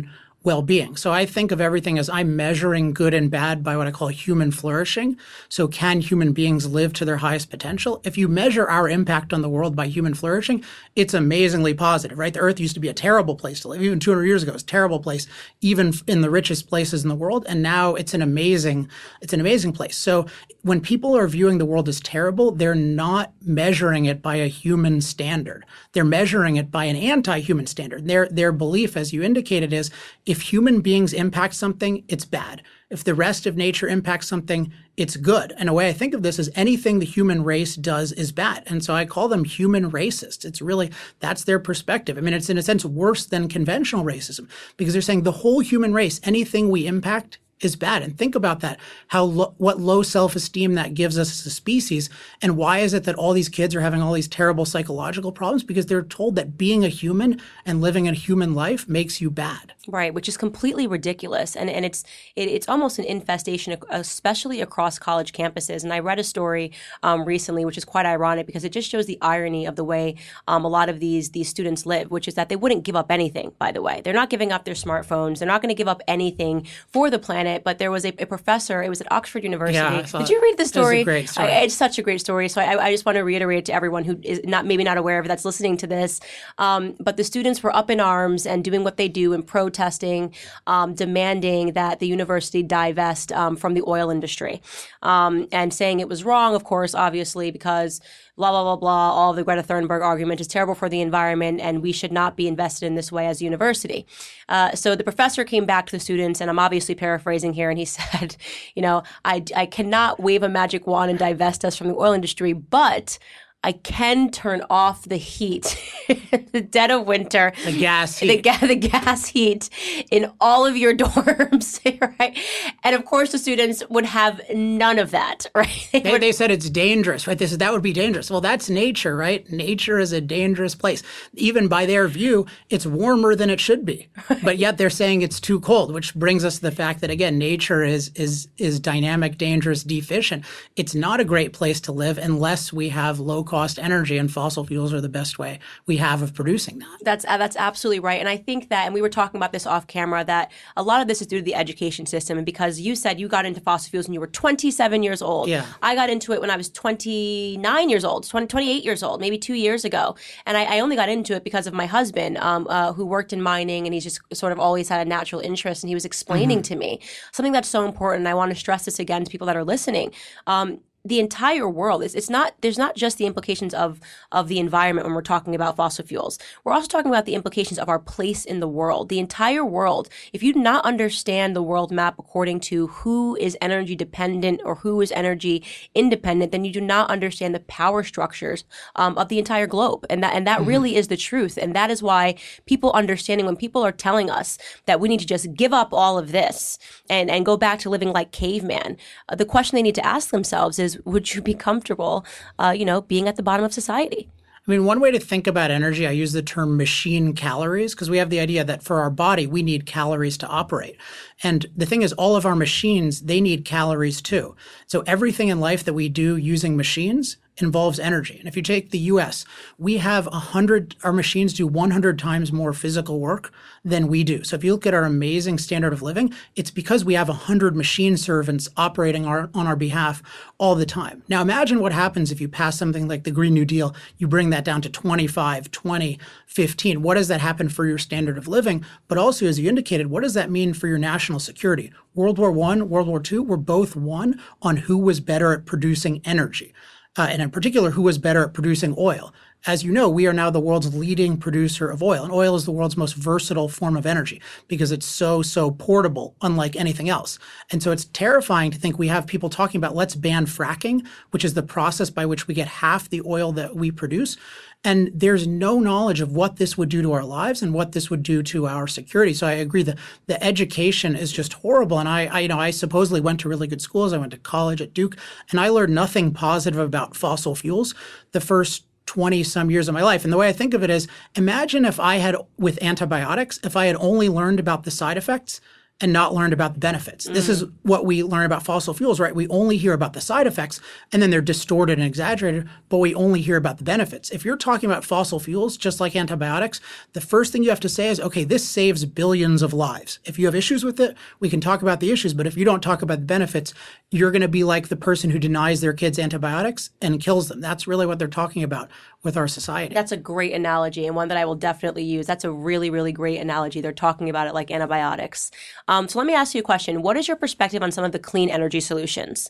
well-being. 0.45 0.95
So 0.95 1.12
I 1.12 1.25
think 1.25 1.51
of 1.51 1.59
everything 1.59 1.97
as 1.97 2.09
I'm 2.09 2.36
measuring 2.36 2.94
good 2.94 3.13
and 3.13 3.30
bad 3.31 3.63
by 3.63 3.75
what 3.75 3.88
I 3.88 3.92
call 3.92 4.09
human 4.09 4.51
flourishing. 4.51 5.18
So 5.50 5.68
can 5.68 6.01
human 6.01 6.31
beings 6.31 6.68
live 6.68 6.94
to 6.94 7.06
their 7.06 7.18
highest 7.18 7.50
potential? 7.50 8.01
If 8.03 8.18
you 8.18 8.27
measure 8.27 8.68
our 8.68 8.88
impact 8.88 9.33
on 9.33 9.42
the 9.42 9.50
world 9.50 9.75
by 9.75 9.88
human 9.88 10.13
flourishing, 10.13 10.63
it's 10.95 11.13
amazingly 11.13 11.74
positive, 11.74 12.18
right? 12.18 12.33
The 12.33 12.39
earth 12.39 12.59
used 12.59 12.75
to 12.75 12.80
be 12.80 12.89
a 12.89 12.94
terrible 12.94 13.36
place 13.36 13.59
to 13.62 13.69
live. 13.69 13.81
Even 13.81 14.00
200 14.00 14.24
years 14.24 14.44
ago, 14.44 14.51
it 14.51 14.53
was 14.53 14.63
a 14.63 14.68
terrible 14.68 15.00
place, 15.00 15.27
even 15.62 15.94
in 16.07 16.21
the 16.21 16.30
richest 16.30 16.69
places 16.69 17.03
in 17.03 17.09
the 17.09 17.15
world. 17.15 17.45
And 17.48 17.62
now 17.62 17.95
it's 17.95 18.13
an 18.13 18.21
amazing, 18.21 18.89
it's 19.21 19.33
an 19.33 19.41
amazing 19.41 19.74
place. 19.74 19.98
So 19.98 20.27
when 20.62 20.80
people 20.80 21.18
are 21.18 21.27
viewing 21.27 21.57
the 21.57 21.65
world 21.65 21.89
as 21.89 22.00
terrible, 22.00 22.51
they're 22.51 22.75
not 22.75 23.33
measuring 23.41 24.06
it 24.06 24.21
by 24.21 24.36
a 24.36 24.48
human 24.48 25.01
standard. 25.01 25.65
They're 25.95 26.03
measuring 26.03 26.57
it 26.57 26.69
by 26.69 26.83
an 26.86 26.97
anti-human 26.97 27.68
standard. 27.68 28.06
Their 28.06 28.27
their 28.27 28.51
belief, 28.51 28.97
as 28.97 29.13
you 29.13 29.24
indicated, 29.24 29.71
is 29.71 29.89
if 30.25 30.42
human 30.42 30.81
beings 30.81 31.13
impact 31.13 31.53
something, 31.53 32.03
it's 32.09 32.25
bad. 32.25 32.62
If 32.89 33.06
the 33.06 33.15
rest 33.15 33.45
of 33.47 33.56
nature 33.56 33.88
impacts 33.88 34.27
something, 34.27 34.74
it's 34.97 35.15
good. 35.15 35.53
And 35.57 35.69
a 35.69 35.74
way 35.74 35.88
I 35.88 35.94
think 35.94 36.13
of 36.13 36.21
this 36.21 36.38
is 36.38 36.51
anything 36.53 37.00
the 37.00 37.06
human 37.06 37.45
race 37.45 37.77
does 37.77 38.12
is 38.12 38.33
bad. 38.33 38.63
And 38.68 38.83
so 38.83 38.94
I 38.94 39.06
call 39.06 39.30
them 39.30 39.45
human 39.45 39.89
racists. 39.89 40.44
It's 40.44 40.62
really, 40.62 40.92
that's 41.21 41.45
their 41.45 41.59
perspective. 41.59 42.18
I 42.18 42.21
mean, 42.21 42.33
it's 42.33 42.50
in 42.50 42.57
a 42.57 42.62
sense 42.62 42.83
worse 42.83 43.25
than 43.25 43.48
conventional 43.48 44.03
racism 44.03 44.50
because 44.75 44.91
they're 44.91 45.01
saying 45.01 45.24
the 45.24 45.31
whole 45.31 45.62
human 45.62 45.94
race, 45.94 46.19
anything 46.24 46.69
we 46.69 46.88
impact 46.88 47.39
is 47.65 47.75
bad. 47.75 48.01
And 48.01 48.17
think 48.17 48.35
about 48.35 48.62
that, 48.62 48.79
how 49.07 49.24
lo- 49.24 49.53
what 49.57 49.79
low 49.79 50.03
self-esteem 50.03 50.75
that 50.75 50.93
gives 50.93 51.17
us 51.17 51.31
as 51.31 51.45
a 51.45 51.50
species. 51.50 52.10
And 52.41 52.55
why 52.55 52.79
is 52.79 52.93
it 52.93 53.03
that 53.03 53.15
all 53.15 53.34
these 53.34 53.50
kids 53.50 53.75
are 53.75 53.81
having 53.81 54.01
all 54.01 54.13
these 54.13 54.29
terrible 54.29 54.63
psychological 54.63 55.34
problems? 55.34 55.63
Because 55.63 55.88
they're 55.88 56.01
told 56.03 56.36
that 56.36 56.57
being 56.57 56.86
a 56.86 56.89
human 56.89 57.41
and 57.65 57.81
living 57.81 58.07
a 58.07 58.13
human 58.13 58.53
life 58.53 58.88
makes 58.88 59.19
you 59.19 59.29
bad. 59.29 59.74
Right, 59.88 60.13
which 60.13 60.27
is 60.27 60.38
completely 60.38 60.88
ridiculous, 60.88 61.56
and 61.56 61.70
and 61.70 61.86
it's 61.86 62.04
it, 62.36 62.48
it's 62.50 62.68
almost 62.68 62.98
an 62.98 63.06
infestation, 63.06 63.77
especially 63.89 64.62
across 64.62 64.98
college 64.98 65.32
campuses. 65.32 65.84
And 65.84 65.94
I 65.94 66.00
read 66.00 66.20
a 66.20 66.24
story 66.24 66.72
um, 67.04 67.24
recently, 67.25 67.65
which 67.65 67.77
is 67.77 67.86
quite 67.86 68.06
ironic 68.06 68.46
because 68.48 68.63
it 68.63 68.72
just 68.72 68.89
shows 68.89 69.06
the 69.06 69.18
irony 69.22 69.65
of 69.65 69.75
the 69.75 69.84
way 69.84 70.15
um, 70.48 70.65
a 70.65 70.68
lot 70.68 70.89
of 70.89 71.00
these 71.00 71.32
these 71.32 71.50
students 71.50 71.86
live, 71.86 72.10
which 72.12 72.27
is 72.27 72.34
that 72.34 72.50
they 72.50 72.56
wouldn't 72.56 72.84
give 72.84 72.96
up 72.96 73.12
anything. 73.12 73.51
By 73.60 73.72
the 73.72 73.82
way, 73.82 74.01
they're 74.04 74.13
not 74.13 74.30
giving 74.30 74.51
up 74.51 74.65
their 74.65 74.74
smartphones. 74.74 75.39
They're 75.39 75.48
not 75.48 75.62
going 75.62 75.70
to 75.70 75.75
give 75.77 75.88
up 75.88 76.01
anything 76.08 76.65
for 76.88 77.10
the 77.10 77.20
planet. 77.20 77.63
But 77.63 77.77
there 77.77 77.92
was 77.92 78.06
a, 78.06 78.13
a 78.20 78.25
professor. 78.25 78.82
It 78.82 78.89
was 78.89 79.01
at 79.01 79.12
Oxford 79.12 79.44
University. 79.44 79.75
Yeah, 79.75 80.01
Did 80.20 80.30
you 80.30 80.42
read 80.42 80.58
the 80.58 80.65
story? 80.65 81.04
great 81.04 81.30
story. 81.30 81.48
I- 81.51 81.62
it's 81.62 81.75
such 81.75 82.00
a 82.00 82.01
great 82.01 82.22
story. 82.22 82.50
So 82.50 82.62
I, 82.62 82.86
I 82.88 82.92
just 82.92 83.06
want 83.06 83.18
to 83.18 83.22
reiterate 83.24 83.65
to 83.65 83.74
everyone 83.74 84.04
who 84.04 84.20
is 84.24 84.42
not 84.46 84.65
maybe 84.65 84.84
not 84.84 84.98
aware 84.98 85.20
of 85.20 85.25
it 85.25 85.27
that's 85.30 85.46
listening 85.46 85.77
to 85.77 85.88
this. 85.88 86.20
Um, 86.58 86.96
but 87.00 87.18
the 87.18 87.24
students 87.24 87.62
were 87.63 87.75
up 87.75 87.89
in 87.89 88.00
arms 88.00 88.46
and 88.46 88.63
doing 88.63 88.84
what 88.84 88.98
they 88.98 89.08
do 89.08 89.34
and 89.34 89.46
protesting, 89.75 90.34
um, 90.67 90.94
demanding 90.94 91.74
that 91.74 92.00
the 92.00 92.08
university 92.08 92.63
divest 92.63 93.32
um, 93.34 93.55
from 93.55 93.74
the 93.74 93.84
oil 93.86 94.10
industry, 94.10 94.62
um, 95.01 95.48
and 95.51 95.74
saying 95.74 96.00
it 96.00 96.08
was 96.08 96.24
wrong. 96.24 96.55
Of 96.55 96.63
course, 96.63 96.96
obviously, 96.96 97.51
because 97.51 98.00
blah 98.38 98.51
blah 98.51 98.63
blah 98.63 98.75
blah. 98.77 99.12
All 99.12 99.34
the 99.34 99.44
Greta 99.44 99.63
Thunberg 99.63 100.01
argument 100.01 100.39
is 100.39 100.48
terrible 100.48 100.75
for 100.75 100.88
the 100.88 101.01
environment, 101.01 101.60
and 101.60 101.82
we 101.82 101.91
should 101.91 102.12
not 102.12 102.38
be 102.38 102.48
invested 102.48 102.86
in 102.86 102.96
this 102.96 103.12
way 103.12 103.27
as 103.27 103.41
a 103.41 103.44
university. 103.44 104.05
Uh, 104.48 104.74
so 104.75 104.96
the 104.96 105.03
professor 105.03 105.44
came 105.44 105.65
back 105.65 105.86
to 105.88 105.91
the 105.91 106.00
students, 106.00 106.39
and 106.39 106.50
I'm 106.50 106.60
obviously 106.60 106.96
paraphrasing 106.96 107.53
here, 107.53 107.70
and 107.70 107.77
he 107.77 107.86
said, 107.98 108.38
you 108.75 108.82
know, 108.82 109.03
I, 109.25 109.44
I 109.55 109.65
cannot 109.65 110.20
wave 110.20 110.44
a 110.44 110.50
magic 110.50 110.88
wand 110.88 111.10
and 111.10 111.20
divest 111.20 111.65
us 111.65 111.75
from 111.75 111.88
the 111.88 111.96
oil 111.96 112.13
industry, 112.13 112.53
but 112.53 113.20
I 113.65 113.72
can 113.72 114.29
turn 114.29 114.62
off 114.69 115.05
the 115.05 115.17
heat 115.17 115.81
in 116.07 116.48
the 116.51 116.62
dead 116.62 116.91
of 116.91 117.07
winter. 117.07 117.51
The 117.65 117.72
gas 117.77 118.19
The, 118.19 118.27
heat. 118.27 118.43
ga- 118.43 118.60
the 118.67 118.75
gas 118.75 119.25
heat 119.25 119.69
in 120.12 120.31
all 120.39 120.67
of 120.67 120.77
your 120.77 120.95
dorms, 121.03 121.79
right? 122.19 122.38
And 122.84 122.95
of 122.95 123.05
course, 123.05 123.31
the 123.31 123.39
students 123.39 123.81
would 123.89 124.05
have 124.05 124.39
none 124.53 125.00
of 125.00 125.10
that, 125.12 125.48
right? 125.55 125.89
They 125.91 126.00
They, 126.01 126.12
would- 126.12 126.22
they 126.22 126.31
said 126.31 126.51
it's 126.51 126.69
dangerous, 126.69 127.25
right? 127.25 127.38
They 127.39 127.48
said 127.48 127.57
that 127.60 127.74
would 127.74 127.81
be 127.81 127.91
dangerous. 127.93 128.29
Well, 128.29 128.39
that's 128.41 128.69
nature, 128.69 129.15
right? 129.17 129.50
Nature 129.51 129.98
is 129.98 130.12
a 130.12 130.22
dangerous 130.22 130.75
place. 130.75 131.01
Even 131.34 131.67
by 131.67 131.88
their 131.88 132.07
view, 132.07 132.45
it's 132.69 132.86
warmer 132.86 133.34
than 133.36 133.50
it 133.50 133.60
should 133.60 133.84
be. 133.84 134.07
But 134.43 134.60
yet 134.60 134.77
they're 134.77 134.91
saying 134.91 135.24
it's 135.24 135.39
too 135.39 135.60
cold, 135.60 135.91
which 135.91 136.13
brings 136.13 136.45
us 136.45 136.57
to 136.57 136.62
the 136.62 136.72
fact 136.72 137.01
that 137.01 137.10
again, 137.10 137.39
nature 137.39 137.84
is 137.84 138.12
is 138.13 138.48
is 138.60 138.79
dynamic, 138.79 139.39
dangerous, 139.39 139.84
deficient. 139.84 140.45
It's 140.75 140.93
not 140.93 141.19
a 141.19 141.24
great 141.25 141.51
place 141.53 141.81
to 141.81 141.91
live 141.91 142.19
unless 142.19 142.72
we 142.72 142.89
have 142.89 143.19
low 143.19 143.43
cost 143.43 143.54
energy, 143.79 144.17
and 144.17 144.31
fossil 144.31 144.63
fuels 144.65 144.93
are 144.93 145.01
the 145.01 145.09
best 145.09 145.39
way 145.39 145.59
we 145.85 145.97
have 145.97 146.21
of 146.21 146.33
producing 146.33 146.79
that. 146.79 146.97
That's 147.01 147.25
uh, 147.27 147.38
that's 147.38 147.55
absolutely 147.55 148.00
right, 148.00 148.19
and 148.19 148.29
I 148.29 148.38
think 148.38 148.69
that, 148.69 148.85
and 148.85 148.93
we 148.93 149.01
were 149.01 149.09
talking 149.09 149.38
about 149.38 149.51
this 149.51 149.65
off 149.65 149.88
camera, 149.88 150.24
that 150.25 150.51
a 150.75 150.83
lot 150.83 151.01
of 151.01 151.07
this 151.07 151.21
is 151.21 151.27
due 151.27 151.38
to 151.39 151.43
the 151.43 151.55
education 151.55 152.05
system, 152.05 152.38
and 152.38 152.45
because 152.45 152.79
you 152.79 152.95
said 152.95 153.19
you 153.19 153.27
got 153.27 153.45
into 153.45 153.62
fossil 153.62 153.89
fuels 153.89 154.07
when 154.07 154.13
you 154.13 154.19
were 154.19 154.27
27 154.27 155.03
years 155.03 155.21
old, 155.21 155.47
Yeah. 155.47 155.65
I 155.81 155.95
got 155.95 156.09
into 156.09 156.33
it 156.33 156.41
when 156.41 156.50
I 156.50 156.57
was 156.57 156.69
29 156.69 157.89
years 157.89 158.05
old, 158.05 158.27
20, 158.27 158.47
28 158.47 158.83
years 158.83 159.03
old, 159.03 159.21
maybe 159.21 159.38
two 159.38 159.53
years 159.55 159.85
ago, 159.85 160.15
and 160.45 160.57
I, 160.57 160.77
I 160.77 160.79
only 160.79 160.95
got 160.95 161.09
into 161.09 161.35
it 161.35 161.43
because 161.43 161.67
of 161.67 161.74
my 161.74 161.85
husband, 161.85 162.38
um, 162.38 162.67
uh, 162.69 162.93
who 162.93 163.05
worked 163.05 163.33
in 163.33 163.41
mining, 163.41 163.85
and 163.85 163.93
he's 163.93 164.03
just 164.03 164.19
sort 164.33 164.51
of 164.51 164.59
always 164.59 164.89
had 164.89 165.05
a 165.05 165.09
natural 165.09 165.41
interest, 165.41 165.83
and 165.83 165.89
he 165.89 165.95
was 165.95 166.05
explaining 166.05 166.62
to 166.63 166.75
me 166.75 167.00
something 167.31 167.53
that's 167.53 167.69
so 167.69 167.85
important. 167.85 168.21
And 168.21 168.27
I 168.27 168.33
want 168.33 168.51
to 168.51 168.55
stress 168.57 168.85
this 168.85 169.00
again 169.00 169.24
to 169.24 169.31
people 169.31 169.47
that 169.47 169.55
are 169.55 169.63
listening. 169.63 170.12
Um, 170.47 170.79
the 171.05 171.19
entire 171.19 171.69
world 171.69 172.03
it's, 172.03 172.15
it's 172.15 172.29
not 172.29 172.55
there's 172.62 172.77
not 172.77 172.95
just 172.95 173.17
the 173.17 173.25
implications 173.25 173.74
of 173.74 174.00
of 174.31 174.47
the 174.47 174.59
environment 174.59 175.05
when 175.05 175.15
we're 175.15 175.21
talking 175.21 175.55
about 175.55 175.75
fossil 175.75 176.05
fuels. 176.05 176.39
We're 176.63 176.74
also 176.74 176.88
talking 176.88 177.12
about 177.12 177.25
the 177.25 177.35
implications 177.35 177.79
of 177.79 177.88
our 177.88 178.00
place 178.00 178.43
in 178.43 178.59
the 178.59 178.67
world. 178.67 179.09
The 179.09 179.19
entire 179.19 179.63
world 179.63 180.09
if 180.33 180.41
you 180.41 180.53
do 180.53 180.59
not 180.59 180.83
understand 180.83 181.55
the 181.55 181.63
world 181.63 181.91
map 181.91 182.15
according 182.17 182.59
to 182.62 182.88
who 182.88 183.35
is 183.38 183.57
energy 183.62 183.95
dependent 183.95 184.62
or 184.65 184.75
who 184.75 185.00
is 185.01 185.12
energy 185.12 185.63
independent 185.93 186.51
then 186.51 186.65
you 186.65 186.71
do 186.71 186.81
not 186.81 187.09
understand 187.09 187.53
the 187.53 187.59
power 187.62 188.03
structures 188.03 188.65
um, 188.95 189.17
of 189.17 189.29
the 189.29 189.39
entire 189.39 189.67
globe. 189.67 190.05
And 190.09 190.24
that 190.24 190.33
and 190.33 190.47
that 190.47 190.62
really 190.62 190.95
is 190.95 191.07
the 191.07 191.17
truth. 191.17 191.57
And 191.62 191.75
that 191.75 191.91
is 191.91 192.01
why 192.01 192.35
people 192.65 192.91
understanding 192.93 193.45
when 193.45 193.55
people 193.55 193.85
are 193.85 193.91
telling 193.91 194.29
us 194.29 194.57
that 194.85 195.00
we 195.00 195.07
need 195.07 195.19
to 195.19 195.25
just 195.25 195.53
give 195.53 195.74
up 195.74 195.93
all 195.93 196.17
of 196.17 196.31
this 196.31 196.79
and 197.09 197.29
and 197.29 197.45
go 197.45 197.57
back 197.57 197.79
to 197.79 197.89
living 197.89 198.12
like 198.12 198.31
caveman 198.31 198.97
uh, 199.29 199.35
the 199.35 199.45
question 199.45 199.75
they 199.75 199.81
need 199.81 199.95
to 199.95 200.05
ask 200.05 200.29
themselves 200.29 200.79
is 200.79 200.95
would 201.06 201.34
you 201.34 201.42
be 201.42 201.54
comfortable 201.54 202.25
uh, 202.60 202.74
you 202.75 202.86
know 202.86 203.02
being 203.02 203.28
at 203.28 203.36
the 203.36 203.44
bottom 203.44 203.66
of 203.66 203.74
society 203.74 204.30
I 204.68 204.72
mean, 204.72 204.86
one 204.86 205.00
way 205.00 205.12
to 205.12 205.20
think 205.20 205.46
about 205.46 205.70
energy, 205.70 206.08
I 206.08 206.12
use 206.12 206.34
the 206.34 206.42
term 206.42 206.75
machine 206.75 207.34
calories 207.34 207.94
because 207.94 208.10
we 208.10 208.18
have 208.18 208.32
the 208.32 208.40
idea 208.40 208.64
that 208.64 208.82
for 208.82 209.00
our 209.00 209.12
body, 209.12 209.46
we 209.46 209.62
need 209.62 209.86
calories 209.86 210.40
to 210.40 210.48
operate. 210.48 210.98
And 211.44 211.68
the 211.78 211.86
thing 211.86 212.02
is, 212.02 212.14
all 212.14 212.36
of 212.36 212.48
our 212.48 212.56
machines, 212.56 213.22
they 213.22 213.42
need 213.42 213.64
calories 213.64 214.24
too. 214.24 214.56
So 214.88 215.04
everything 215.06 215.50
in 215.50 215.60
life 215.60 215.84
that 215.84 215.94
we 215.94 216.10
do 216.10 216.36
using 216.36 216.75
machines 216.75 217.38
involves 217.57 218.00
energy. 218.00 218.38
And 218.38 218.47
if 218.47 218.55
you 218.55 218.62
take 218.62 218.91
the 218.91 219.00
US, 219.00 219.45
we 219.77 219.97
have 219.97 220.25
100, 220.27 220.95
our 221.03 221.13
machines 221.13 221.53
do 221.53 221.67
100 221.67 222.19
times 222.19 222.51
more 222.51 222.74
physical 222.74 223.19
work 223.19 223.51
than 223.83 224.07
we 224.07 224.24
do. 224.24 224.43
So 224.43 224.55
if 224.55 224.63
you 224.63 224.74
look 224.74 224.85
at 224.85 224.93
our 224.93 225.05
amazing 225.05 225.57
standard 225.57 225.93
of 225.93 226.01
living, 226.01 226.33
it's 226.55 226.71
because 226.71 227.05
we 227.05 227.13
have 227.13 227.27
100 227.27 227.75
machine 227.75 228.17
servants 228.17 228.67
operating 228.75 229.25
our, 229.25 229.50
on 229.53 229.67
our 229.67 229.75
behalf 229.75 230.21
all 230.57 230.75
the 230.75 230.85
time. 230.85 231.24
Now 231.29 231.41
imagine 231.41 231.79
what 231.79 231.93
happens 231.93 232.31
if 232.31 232.41
you 232.41 232.47
pass 232.50 232.77
something 232.77 233.07
like 233.07 233.24
the 233.24 233.31
Green 233.31 233.53
New 233.53 233.65
Deal, 233.65 233.95
you 234.17 234.27
bring 234.27 234.50
that 234.50 234.65
down 234.65 234.81
to 234.81 234.89
25, 234.89 235.71
20, 235.71 236.19
15. 236.47 237.01
What 237.01 237.15
does 237.15 237.27
that 237.27 237.41
happen 237.41 237.69
for 237.69 237.85
your 237.85 237.97
standard 237.97 238.38
of 238.38 238.47
living? 238.47 238.83
But 239.07 239.17
also, 239.17 239.45
as 239.45 239.59
you 239.59 239.69
indicated, 239.69 240.07
what 240.07 240.24
does 240.24 240.33
that 240.33 240.51
mean 240.51 240.74
for 240.74 240.88
your 240.88 240.97
national 240.97 241.39
security? 241.39 241.91
World 242.13 242.38
War 242.38 242.51
One, 242.51 242.89
World 242.89 243.07
War 243.07 243.19
Two 243.19 243.43
were 243.43 243.57
both 243.57 243.95
won 243.95 244.39
on 244.62 244.77
who 244.77 244.97
was 244.97 245.19
better 245.19 245.53
at 245.53 245.65
producing 245.65 246.21
energy 246.24 246.74
uh, 247.17 247.27
and 247.29 247.41
in 247.41 247.50
particular, 247.50 247.91
who 247.91 248.01
was 248.01 248.17
better 248.17 248.43
at 248.43 248.53
producing 248.53 248.95
oil. 248.98 249.34
As 249.67 249.84
you 249.84 249.91
know, 249.91 250.07
we 250.07 250.27
are 250.27 250.34
now 250.34 250.51
the 250.51 250.60
world's 250.60 250.93
leading 250.95 251.38
producer 251.38 251.89
of 251.89 252.03
oil, 252.03 252.24
and 252.24 252.31
oil 252.31 252.55
is 252.55 252.65
the 252.65 252.72
world's 252.72 252.98
most 252.98 253.15
versatile 253.15 253.67
form 253.67 253.98
of 253.98 254.05
energy 254.05 254.39
because 254.67 254.91
it's 254.91 255.07
so, 255.07 255.41
so 255.41 255.72
portable, 255.72 256.36
unlike 256.43 256.75
anything 256.75 257.10
else. 257.10 257.39
And 257.72 257.81
so 257.81 257.91
it's 257.91 258.05
terrifying 258.05 258.69
to 258.72 258.77
think 258.77 259.00
we 259.00 259.07
have 259.07 259.25
people 259.25 259.50
talking 259.50 259.79
about 259.79 259.95
let's 259.95 260.13
ban 260.13 260.45
fracking, 260.45 261.07
which 261.31 261.43
is 261.43 261.55
the 261.55 261.63
process 261.63 262.12
by 262.12 262.27
which 262.27 262.48
we 262.48 262.53
get 262.53 262.67
half 262.67 263.10
the 263.10 263.24
oil 263.25 263.51
that 263.53 263.75
we 263.75 263.89
produce. 263.89 264.38
And 264.84 265.10
there's 265.15 265.48
no 265.48 265.79
knowledge 265.79 266.22
of 266.22 266.31
what 266.31 266.57
this 266.57 266.77
would 266.77 266.89
do 266.89 267.01
to 267.01 267.13
our 267.13 267.24
lives 267.24 267.63
and 267.63 267.74
what 267.74 267.93
this 267.93 268.12
would 268.12 268.22
do 268.22 268.43
to 268.43 268.67
our 268.67 268.86
security. 268.86 269.34
So 269.34 269.48
I 269.48 269.53
agree 269.53 269.81
that 269.81 269.98
the 270.27 270.41
education 270.43 271.15
is 271.15 271.31
just 271.31 271.53
horrible. 271.53 271.98
And 271.98 272.07
I, 272.07 272.27
I, 272.27 272.39
you 272.41 272.48
know, 272.48 272.60
I 272.60 272.69
supposedly 272.69 273.19
went 273.19 273.39
to 273.39 273.50
really 273.50 273.65
good 273.65 273.81
schools. 273.81 274.13
I 274.13 274.19
went 274.19 274.31
to 274.34 274.38
college 274.38 274.79
at 274.79 274.93
Duke, 274.93 275.17
and 275.50 275.60
I 275.60 275.69
learned 275.69 275.95
nothing 275.95 276.34
positive 276.34 276.79
about 276.79 277.15
fossil 277.15 277.55
fuels 277.55 277.95
the 278.31 278.41
first 278.41 278.84
20 279.05 279.43
some 279.43 279.69
years 279.69 279.88
of 279.88 279.93
my 279.93 280.01
life. 280.01 280.24
And 280.24 280.33
the 280.33 280.38
way 280.38 280.47
I 280.47 280.53
think 280.53 280.74
of 280.74 280.83
it 280.83 280.89
is 280.89 281.07
imagine 281.35 281.85
if 281.85 282.00
I 282.00 282.17
had, 282.17 282.35
with 282.57 282.81
antibiotics, 282.81 283.59
if 283.63 283.75
I 283.75 283.85
had 283.85 283.95
only 283.97 284.29
learned 284.29 284.59
about 284.59 284.83
the 284.83 284.91
side 284.91 285.17
effects 285.17 285.62
and 286.02 286.12
not 286.12 286.34
learned 286.34 286.52
about 286.52 286.74
the 286.74 286.80
benefits. 286.80 287.24
This 287.24 287.48
is 287.48 287.64
mm. 287.64 287.72
what 287.84 288.06
we 288.06 288.22
learn 288.22 288.46
about 288.46 288.64
fossil 288.64 288.94
fuels, 288.94 289.18
right? 289.18 289.34
We 289.34 289.48
only 289.48 289.78
hear 289.78 289.94
about 289.94 290.12
the 290.12 290.20
side 290.20 290.46
effects 290.46 290.82
and 291.14 291.22
then 291.22 291.30
they're 291.30 291.42
distorted 291.42 291.98
and 291.98 292.06
exaggerated, 292.06 292.68
but 292.90 292.98
we 292.98 293.16
only 293.16 293.42
hear 293.42 293.56
about 293.56 293.78
the 293.78 293.86
benefits. 293.86 294.30
If 294.30 294.44
you're 294.44 294.58
talking 294.58 294.90
about 294.90 295.06
fossil 295.06 295.40
fuels, 295.40 295.78
just 295.78 296.02
like 296.02 296.14
antibiotics, 296.14 296.82
the 297.14 297.22
first 297.22 297.54
thing 297.54 297.64
you 297.64 297.70
have 297.70 297.80
to 297.80 297.90
say 297.90 298.10
is, 298.10 298.20
okay, 298.20 298.44
this 298.44 298.68
saves 298.68 299.06
billions 299.06 299.62
of 299.62 299.72
lives. 299.72 300.20
If 300.25 300.38
you 300.38 300.48
have 300.48 300.56
issues 300.56 300.84
with 300.84 301.00
it, 301.00 301.16
we 301.40 301.50
can 301.50 301.62
talk 301.62 301.82
about 301.82 302.02
the 302.02 302.12
issues, 302.12 302.34
but 302.34 302.46
if 302.46 302.58
you 302.58 302.66
don't 302.66 302.84
talk 302.84 303.02
about 303.02 303.20
the 303.20 303.25
benefits, 303.25 303.74
you're 304.12 304.32
going 304.32 304.42
to 304.42 304.50
be 304.50 304.66
like 304.66 304.90
the 304.90 304.98
person 304.98 305.30
who 305.30 305.40
denies 305.40 305.80
their 305.80 305.94
kids 305.94 306.20
antibiotics 306.20 306.90
and 307.02 307.22
kills 307.22 307.48
them. 307.48 307.62
That's 307.62 307.88
really 307.88 308.06
what 308.06 308.20
they're 308.20 308.28
talking 308.28 308.64
about 308.64 308.90
with 309.24 309.38
our 309.38 309.48
society. 309.48 309.94
That's 309.94 310.12
a 310.12 310.18
great 310.18 310.54
analogy 310.54 311.08
and 311.08 311.16
one 311.16 311.30
that 311.30 311.38
I 311.38 311.46
will 311.46 311.56
definitely 311.56 312.04
use. 312.04 312.28
That's 312.28 312.44
a 312.44 312.52
really, 312.52 312.90
really 312.90 313.12
great 313.12 313.40
analogy. 313.40 313.82
They're 313.82 313.92
talking 313.92 314.30
about 314.30 314.48
it 314.48 314.54
like 314.54 314.72
antibiotics. 314.72 315.52
Um, 315.88 316.08
so 316.08 316.20
let 316.20 316.25
me 316.25 316.34
ask 316.34 316.56
you 316.56 316.62
a 316.62 316.63
question. 316.63 317.01
What 317.01 317.18
is 317.18 317.27
your 317.27 317.38
perspective 317.38 317.84
on 317.84 317.92
some 317.92 318.04
of 318.04 318.12
the 318.12 318.20
clean 318.20 318.50
energy 318.50 318.80
solutions? 318.80 319.50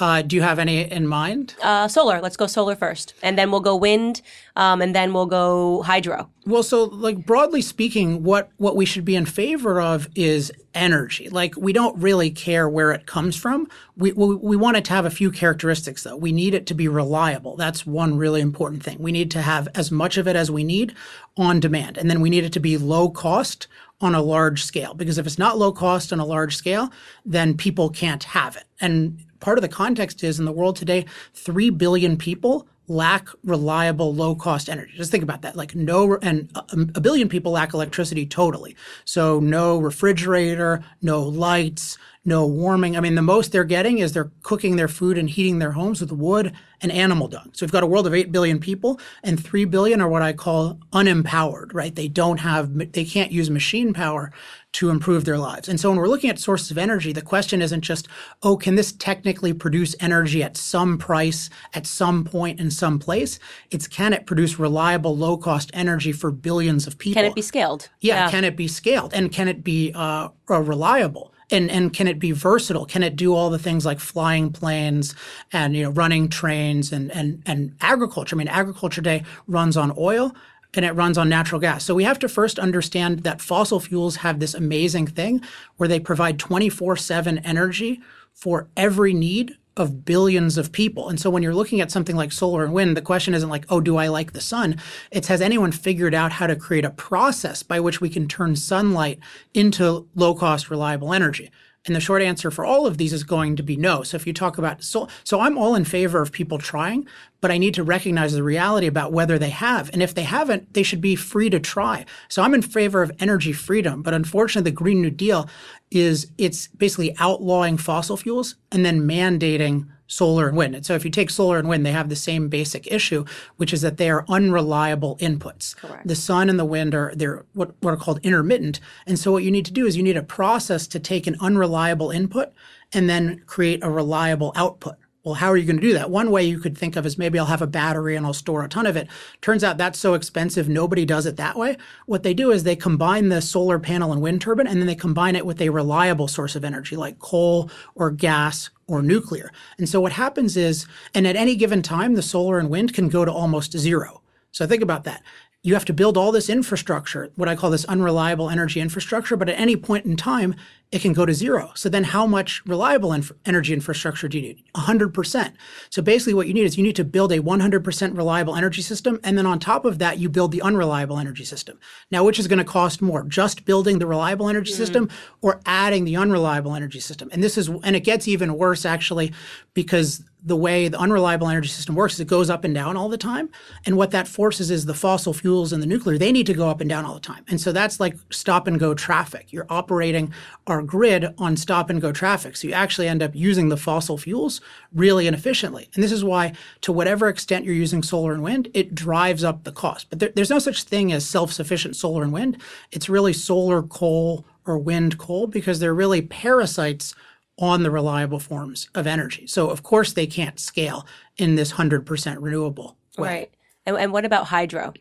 Uh, 0.00 0.22
do 0.22 0.34
you 0.34 0.42
have 0.42 0.58
any 0.58 0.90
in 0.90 1.06
mind? 1.06 1.54
Uh, 1.62 1.86
solar. 1.86 2.20
Let's 2.20 2.36
go 2.36 2.48
solar 2.48 2.74
first, 2.74 3.14
and 3.22 3.38
then 3.38 3.52
we'll 3.52 3.60
go 3.60 3.76
wind, 3.76 4.22
um, 4.56 4.82
and 4.82 4.92
then 4.92 5.12
we'll 5.12 5.26
go 5.26 5.82
hydro. 5.82 6.28
Well, 6.46 6.64
so 6.64 6.84
like 6.84 7.24
broadly 7.24 7.62
speaking, 7.62 8.24
what 8.24 8.50
what 8.56 8.74
we 8.74 8.86
should 8.86 9.04
be 9.04 9.14
in 9.14 9.24
favor 9.24 9.80
of 9.80 10.08
is 10.16 10.50
energy. 10.74 11.28
Like 11.28 11.54
we 11.56 11.72
don't 11.72 11.96
really 11.96 12.32
care 12.32 12.68
where 12.68 12.90
it 12.90 13.06
comes 13.06 13.36
from. 13.36 13.68
We 13.96 14.10
we, 14.10 14.34
we 14.34 14.56
want 14.56 14.76
it 14.76 14.84
to 14.86 14.92
have 14.92 15.06
a 15.06 15.10
few 15.10 15.30
characteristics 15.30 16.02
though. 16.02 16.16
We 16.16 16.32
need 16.32 16.54
it 16.54 16.66
to 16.66 16.74
be 16.74 16.88
reliable. 16.88 17.54
That's 17.54 17.86
one 17.86 18.16
really 18.16 18.40
important 18.40 18.82
thing. 18.82 18.98
We 18.98 19.12
need 19.12 19.30
to 19.30 19.42
have 19.42 19.68
as 19.76 19.92
much 19.92 20.18
of 20.18 20.26
it 20.26 20.34
as 20.34 20.50
we 20.50 20.64
need 20.64 20.92
on 21.36 21.60
demand, 21.60 21.98
and 21.98 22.10
then 22.10 22.20
we 22.20 22.30
need 22.30 22.42
it 22.44 22.52
to 22.54 22.60
be 22.60 22.76
low 22.76 23.10
cost 23.10 23.68
on 24.00 24.14
a 24.14 24.22
large 24.22 24.64
scale. 24.64 24.94
Because 24.94 25.18
if 25.18 25.26
it's 25.26 25.38
not 25.38 25.58
low 25.58 25.72
cost 25.72 26.12
on 26.12 26.20
a 26.20 26.24
large 26.24 26.56
scale, 26.56 26.90
then 27.24 27.56
people 27.56 27.90
can't 27.90 28.24
have 28.24 28.56
it. 28.56 28.64
And 28.80 29.24
part 29.40 29.58
of 29.58 29.62
the 29.62 29.68
context 29.68 30.24
is 30.24 30.38
in 30.38 30.44
the 30.44 30.52
world 30.52 30.76
today, 30.76 31.06
three 31.32 31.70
billion 31.70 32.16
people 32.16 32.66
lack 32.86 33.28
reliable 33.44 34.14
low 34.14 34.34
cost 34.34 34.68
energy. 34.68 34.92
Just 34.94 35.10
think 35.10 35.22
about 35.22 35.42
that. 35.42 35.56
Like 35.56 35.74
no, 35.74 36.16
and 36.16 36.50
a 36.94 37.00
billion 37.00 37.28
people 37.28 37.52
lack 37.52 37.72
electricity 37.72 38.26
totally. 38.26 38.76
So 39.04 39.40
no 39.40 39.78
refrigerator, 39.78 40.84
no 41.00 41.22
lights, 41.22 41.96
no 42.24 42.46
warming. 42.46 42.96
I 42.96 43.00
mean, 43.00 43.14
the 43.14 43.22
most 43.22 43.52
they're 43.52 43.64
getting 43.64 43.98
is 43.98 44.12
they're 44.12 44.30
cooking 44.42 44.76
their 44.76 44.88
food 44.88 45.18
and 45.18 45.28
heating 45.28 45.58
their 45.58 45.72
homes 45.72 46.00
with 46.00 46.10
wood 46.10 46.52
and 46.80 46.90
animal 46.90 47.28
dung. 47.28 47.50
So 47.52 47.66
we've 47.66 47.72
got 47.72 47.82
a 47.82 47.86
world 47.86 48.06
of 48.06 48.14
8 48.14 48.32
billion 48.32 48.58
people 48.58 48.98
and 49.22 49.42
3 49.42 49.66
billion 49.66 50.00
are 50.00 50.08
what 50.08 50.22
I 50.22 50.32
call 50.32 50.78
unempowered, 50.92 51.74
right? 51.74 51.94
They 51.94 52.08
don't 52.08 52.38
have, 52.38 52.92
they 52.92 53.04
can't 53.04 53.30
use 53.30 53.50
machine 53.50 53.92
power 53.92 54.32
to 54.72 54.90
improve 54.90 55.24
their 55.24 55.38
lives. 55.38 55.68
And 55.68 55.78
so 55.78 55.90
when 55.90 55.98
we're 55.98 56.08
looking 56.08 56.30
at 56.30 56.38
sources 56.38 56.70
of 56.70 56.78
energy, 56.78 57.12
the 57.12 57.22
question 57.22 57.60
isn't 57.60 57.82
just, 57.82 58.08
oh, 58.42 58.56
can 58.56 58.74
this 58.74 58.92
technically 58.92 59.52
produce 59.52 59.94
energy 60.00 60.42
at 60.42 60.56
some 60.56 60.98
price, 60.98 61.48
at 61.74 61.86
some 61.86 62.24
point, 62.24 62.58
in 62.58 62.70
some 62.70 62.98
place? 62.98 63.38
It's 63.70 63.86
can 63.86 64.14
it 64.14 64.26
produce 64.26 64.58
reliable, 64.58 65.16
low 65.16 65.36
cost 65.36 65.70
energy 65.74 66.10
for 66.10 66.30
billions 66.30 66.86
of 66.86 66.98
people? 66.98 67.20
Can 67.22 67.30
it 67.30 67.34
be 67.34 67.42
scaled? 67.42 67.88
Yeah, 68.00 68.30
can 68.30 68.44
it 68.44 68.56
be 68.56 68.66
scaled? 68.66 69.12
And 69.14 69.30
can 69.30 69.46
it 69.46 69.62
be 69.62 69.92
uh, 69.94 70.30
uh, 70.50 70.60
reliable? 70.60 71.33
And, 71.50 71.70
and 71.70 71.92
can 71.92 72.08
it 72.08 72.18
be 72.18 72.32
versatile? 72.32 72.86
Can 72.86 73.02
it 73.02 73.16
do 73.16 73.34
all 73.34 73.50
the 73.50 73.58
things 73.58 73.84
like 73.84 74.00
flying 74.00 74.50
planes 74.50 75.14
and 75.52 75.76
you 75.76 75.84
know 75.84 75.90
running 75.90 76.28
trains 76.28 76.92
and, 76.92 77.10
and, 77.12 77.42
and 77.46 77.76
agriculture? 77.80 78.36
I 78.36 78.38
mean, 78.38 78.48
agriculture 78.48 79.02
today 79.02 79.24
runs 79.46 79.76
on 79.76 79.92
oil 79.98 80.34
and 80.76 80.84
it 80.84 80.92
runs 80.92 81.18
on 81.18 81.28
natural 81.28 81.60
gas. 81.60 81.84
So 81.84 81.94
we 81.94 82.04
have 82.04 82.18
to 82.20 82.28
first 82.28 82.58
understand 82.58 83.20
that 83.20 83.40
fossil 83.40 83.80
fuels 83.80 84.16
have 84.16 84.40
this 84.40 84.54
amazing 84.54 85.06
thing 85.06 85.42
where 85.76 85.88
they 85.88 86.00
provide 86.00 86.38
24 86.38 86.96
7 86.96 87.38
energy 87.38 88.00
for 88.32 88.68
every 88.76 89.14
need 89.14 89.56
of 89.76 90.04
billions 90.04 90.56
of 90.56 90.72
people. 90.72 91.08
And 91.08 91.18
so 91.18 91.30
when 91.30 91.42
you're 91.42 91.54
looking 91.54 91.80
at 91.80 91.90
something 91.90 92.16
like 92.16 92.32
solar 92.32 92.64
and 92.64 92.72
wind, 92.72 92.96
the 92.96 93.02
question 93.02 93.34
isn't 93.34 93.48
like, 93.48 93.64
oh, 93.68 93.80
do 93.80 93.96
I 93.96 94.08
like 94.08 94.32
the 94.32 94.40
sun? 94.40 94.80
It's 95.10 95.28
has 95.28 95.40
anyone 95.40 95.72
figured 95.72 96.14
out 96.14 96.32
how 96.32 96.46
to 96.46 96.56
create 96.56 96.84
a 96.84 96.90
process 96.90 97.62
by 97.62 97.80
which 97.80 98.00
we 98.00 98.08
can 98.08 98.28
turn 98.28 98.56
sunlight 98.56 99.18
into 99.52 100.08
low 100.14 100.34
cost, 100.34 100.70
reliable 100.70 101.12
energy? 101.12 101.50
And 101.86 101.94
the 101.94 102.00
short 102.00 102.22
answer 102.22 102.50
for 102.50 102.64
all 102.64 102.86
of 102.86 102.96
these 102.96 103.12
is 103.12 103.24
going 103.24 103.56
to 103.56 103.62
be 103.62 103.76
no. 103.76 104.02
So 104.02 104.16
if 104.16 104.26
you 104.26 104.32
talk 104.32 104.56
about 104.56 104.82
so 104.82 105.08
so 105.22 105.40
I'm 105.40 105.58
all 105.58 105.74
in 105.74 105.84
favor 105.84 106.22
of 106.22 106.32
people 106.32 106.58
trying, 106.58 107.06
but 107.42 107.50
I 107.50 107.58
need 107.58 107.74
to 107.74 107.84
recognize 107.84 108.32
the 108.32 108.42
reality 108.42 108.86
about 108.86 109.12
whether 109.12 109.38
they 109.38 109.50
have. 109.50 109.90
And 109.92 110.02
if 110.02 110.14
they 110.14 110.22
haven't, 110.22 110.72
they 110.72 110.82
should 110.82 111.02
be 111.02 111.14
free 111.14 111.50
to 111.50 111.60
try. 111.60 112.06
So 112.28 112.42
I'm 112.42 112.54
in 112.54 112.62
favor 112.62 113.02
of 113.02 113.12
energy 113.18 113.52
freedom, 113.52 114.02
but 114.02 114.14
unfortunately 114.14 114.70
the 114.70 114.74
Green 114.74 115.02
New 115.02 115.10
Deal 115.10 115.48
is 115.90 116.30
it's 116.38 116.68
basically 116.68 117.14
outlawing 117.18 117.76
fossil 117.76 118.16
fuels 118.16 118.56
and 118.72 118.84
then 118.84 119.02
mandating 119.02 119.88
solar 120.06 120.48
and 120.48 120.56
wind. 120.56 120.74
And 120.74 120.84
so 120.84 120.94
if 120.94 121.04
you 121.04 121.10
take 121.10 121.30
solar 121.30 121.58
and 121.58 121.68
wind, 121.68 121.84
they 121.84 121.92
have 121.92 122.08
the 122.08 122.16
same 122.16 122.48
basic 122.48 122.86
issue, 122.86 123.24
which 123.56 123.72
is 123.72 123.80
that 123.82 123.96
they 123.96 124.10
are 124.10 124.24
unreliable 124.28 125.16
inputs. 125.18 125.76
Correct. 125.76 126.06
The 126.06 126.14
sun 126.14 126.50
and 126.50 126.58
the 126.58 126.64
wind 126.64 126.94
are 126.94 127.12
they're 127.14 127.44
what, 127.54 127.74
what 127.80 127.94
are 127.94 127.98
called 127.98 128.20
intermittent. 128.22 128.80
And 129.06 129.18
so 129.18 129.32
what 129.32 129.44
you 129.44 129.50
need 129.50 129.66
to 129.66 129.72
do 129.72 129.86
is 129.86 129.96
you 129.96 130.02
need 130.02 130.16
a 130.16 130.22
process 130.22 130.86
to 130.88 130.98
take 130.98 131.26
an 131.26 131.36
unreliable 131.40 132.10
input 132.10 132.52
and 132.92 133.08
then 133.08 133.42
create 133.46 133.82
a 133.82 133.90
reliable 133.90 134.52
output. 134.54 134.96
Well, 135.24 135.34
how 135.34 135.48
are 135.48 135.56
you 135.56 135.64
going 135.64 135.80
to 135.80 135.82
do 135.82 135.94
that? 135.94 136.10
One 136.10 136.30
way 136.30 136.44
you 136.44 136.58
could 136.58 136.76
think 136.76 136.96
of 136.96 137.06
is 137.06 137.16
maybe 137.16 137.38
I'll 137.38 137.46
have 137.46 137.62
a 137.62 137.66
battery 137.66 138.14
and 138.14 138.26
I'll 138.26 138.34
store 138.34 138.62
a 138.62 138.68
ton 138.68 138.84
of 138.84 138.94
it. 138.94 139.08
Turns 139.40 139.64
out 139.64 139.78
that's 139.78 139.98
so 139.98 140.12
expensive, 140.12 140.68
nobody 140.68 141.06
does 141.06 141.24
it 141.24 141.36
that 141.38 141.56
way. 141.56 141.78
What 142.04 142.24
they 142.24 142.34
do 142.34 142.50
is 142.50 142.62
they 142.62 142.76
combine 142.76 143.30
the 143.30 143.40
solar 143.40 143.78
panel 143.78 144.12
and 144.12 144.20
wind 144.20 144.42
turbine, 144.42 144.66
and 144.66 144.80
then 144.80 144.86
they 144.86 144.94
combine 144.94 145.34
it 145.34 145.46
with 145.46 145.62
a 145.62 145.70
reliable 145.70 146.28
source 146.28 146.56
of 146.56 146.64
energy 146.64 146.94
like 146.94 147.18
coal 147.20 147.70
or 147.94 148.10
gas 148.10 148.68
or 148.86 149.02
nuclear. 149.02 149.50
And 149.78 149.88
so 149.88 150.00
what 150.00 150.12
happens 150.12 150.56
is, 150.56 150.86
and 151.14 151.26
at 151.26 151.36
any 151.36 151.56
given 151.56 151.82
time, 151.82 152.14
the 152.14 152.22
solar 152.22 152.58
and 152.58 152.70
wind 152.70 152.94
can 152.94 153.08
go 153.08 153.24
to 153.24 153.32
almost 153.32 153.76
zero. 153.76 154.22
So 154.52 154.66
think 154.66 154.82
about 154.82 155.04
that 155.04 155.22
you 155.64 155.72
have 155.72 155.86
to 155.86 155.94
build 155.94 156.18
all 156.18 156.30
this 156.30 156.50
infrastructure, 156.50 157.30
what 157.36 157.48
I 157.48 157.56
call 157.56 157.70
this 157.70 157.86
unreliable 157.86 158.50
energy 158.50 158.80
infrastructure, 158.80 159.34
but 159.34 159.48
at 159.48 159.58
any 159.58 159.76
point 159.76 160.04
in 160.04 160.14
time, 160.14 160.54
it 160.92 161.00
can 161.00 161.14
go 161.14 161.24
to 161.24 161.32
zero. 161.32 161.72
So 161.74 161.88
then 161.88 162.04
how 162.04 162.26
much 162.26 162.62
reliable 162.66 163.14
inf- 163.14 163.32
energy 163.46 163.72
infrastructure 163.72 164.28
do 164.28 164.38
you 164.38 164.48
need? 164.48 164.62
100%. 164.76 165.54
So 165.88 166.02
basically 166.02 166.34
what 166.34 166.48
you 166.48 166.52
need 166.52 166.66
is 166.66 166.76
you 166.76 166.84
need 166.84 166.96
to 166.96 167.04
build 167.04 167.32
a 167.32 167.40
100% 167.40 168.16
reliable 168.16 168.54
energy 168.54 168.82
system. 168.82 169.18
And 169.24 169.38
then 169.38 169.46
on 169.46 169.58
top 169.58 169.86
of 169.86 169.98
that, 170.00 170.18
you 170.18 170.28
build 170.28 170.52
the 170.52 170.60
unreliable 170.60 171.18
energy 171.18 171.46
system. 171.46 171.80
Now, 172.10 172.24
which 172.24 172.38
is 172.38 172.46
going 172.46 172.58
to 172.58 172.64
cost 172.64 173.00
more? 173.00 173.24
Just 173.24 173.64
building 173.64 173.98
the 174.00 174.06
reliable 174.06 174.50
energy 174.50 174.72
mm 174.72 174.76
system 174.76 175.08
or 175.40 175.60
adding 175.64 176.04
the 176.04 176.16
unreliable 176.16 176.74
energy 176.74 177.00
system? 177.00 177.30
And 177.32 177.42
this 177.42 177.56
is, 177.56 177.68
and 177.68 177.96
it 177.96 178.00
gets 178.00 178.28
even 178.28 178.58
worse 178.58 178.84
actually 178.84 179.32
because 179.72 180.22
the 180.44 180.56
way 180.56 180.88
the 180.88 180.98
unreliable 180.98 181.48
energy 181.48 181.68
system 181.68 181.94
works 181.94 182.14
is 182.14 182.20
it 182.20 182.28
goes 182.28 182.50
up 182.50 182.64
and 182.64 182.74
down 182.74 182.96
all 182.96 183.08
the 183.08 183.16
time. 183.16 183.48
And 183.86 183.96
what 183.96 184.10
that 184.10 184.28
forces 184.28 184.70
is 184.70 184.84
the 184.84 184.92
fossil 184.92 185.32
fuels 185.32 185.72
and 185.72 185.82
the 185.82 185.86
nuclear, 185.86 186.18
they 186.18 186.32
need 186.32 186.46
to 186.46 186.54
go 186.54 186.68
up 186.68 186.82
and 186.82 186.90
down 186.90 187.06
all 187.06 187.14
the 187.14 187.20
time. 187.20 187.44
And 187.48 187.58
so 187.58 187.72
that's 187.72 187.98
like 187.98 188.16
stop 188.30 188.66
and 188.66 188.78
go 188.78 188.92
traffic. 188.92 189.52
You're 189.52 189.66
operating 189.70 190.34
our 190.66 190.82
grid 190.82 191.26
on 191.38 191.56
stop 191.56 191.88
and 191.88 192.00
go 192.00 192.12
traffic. 192.12 192.56
So 192.56 192.68
you 192.68 192.74
actually 192.74 193.08
end 193.08 193.22
up 193.22 193.34
using 193.34 193.70
the 193.70 193.78
fossil 193.78 194.18
fuels 194.18 194.60
really 194.92 195.26
inefficiently. 195.26 195.88
And 195.94 196.04
this 196.04 196.12
is 196.12 196.22
why, 196.22 196.52
to 196.82 196.92
whatever 196.92 197.28
extent 197.28 197.64
you're 197.64 197.74
using 197.74 198.02
solar 198.02 198.34
and 198.34 198.42
wind, 198.42 198.68
it 198.74 198.94
drives 198.94 199.44
up 199.44 199.64
the 199.64 199.72
cost. 199.72 200.10
But 200.10 200.18
there, 200.18 200.32
there's 200.34 200.50
no 200.50 200.58
such 200.58 200.82
thing 200.82 201.10
as 201.10 201.26
self 201.26 201.52
sufficient 201.52 201.96
solar 201.96 202.22
and 202.22 202.34
wind. 202.34 202.60
It's 202.92 203.08
really 203.08 203.32
solar, 203.32 203.82
coal, 203.82 204.44
or 204.66 204.78
wind 204.78 205.18
coal 205.18 205.46
because 205.46 205.78
they're 205.78 205.94
really 205.94 206.22
parasites 206.22 207.14
on 207.58 207.82
the 207.82 207.90
reliable 207.90 208.40
forms 208.40 208.88
of 208.94 209.06
energy. 209.06 209.46
So, 209.46 209.70
of 209.70 209.82
course, 209.82 210.12
they 210.12 210.26
can't 210.26 210.58
scale 210.58 211.06
in 211.36 211.54
this 211.54 211.72
100% 211.72 212.36
renewable 212.40 212.96
way. 213.16 213.28
Right. 213.28 213.50
And, 213.86 213.96
and 213.96 214.12
what 214.12 214.24
about 214.24 214.46
hydro? 214.46 214.92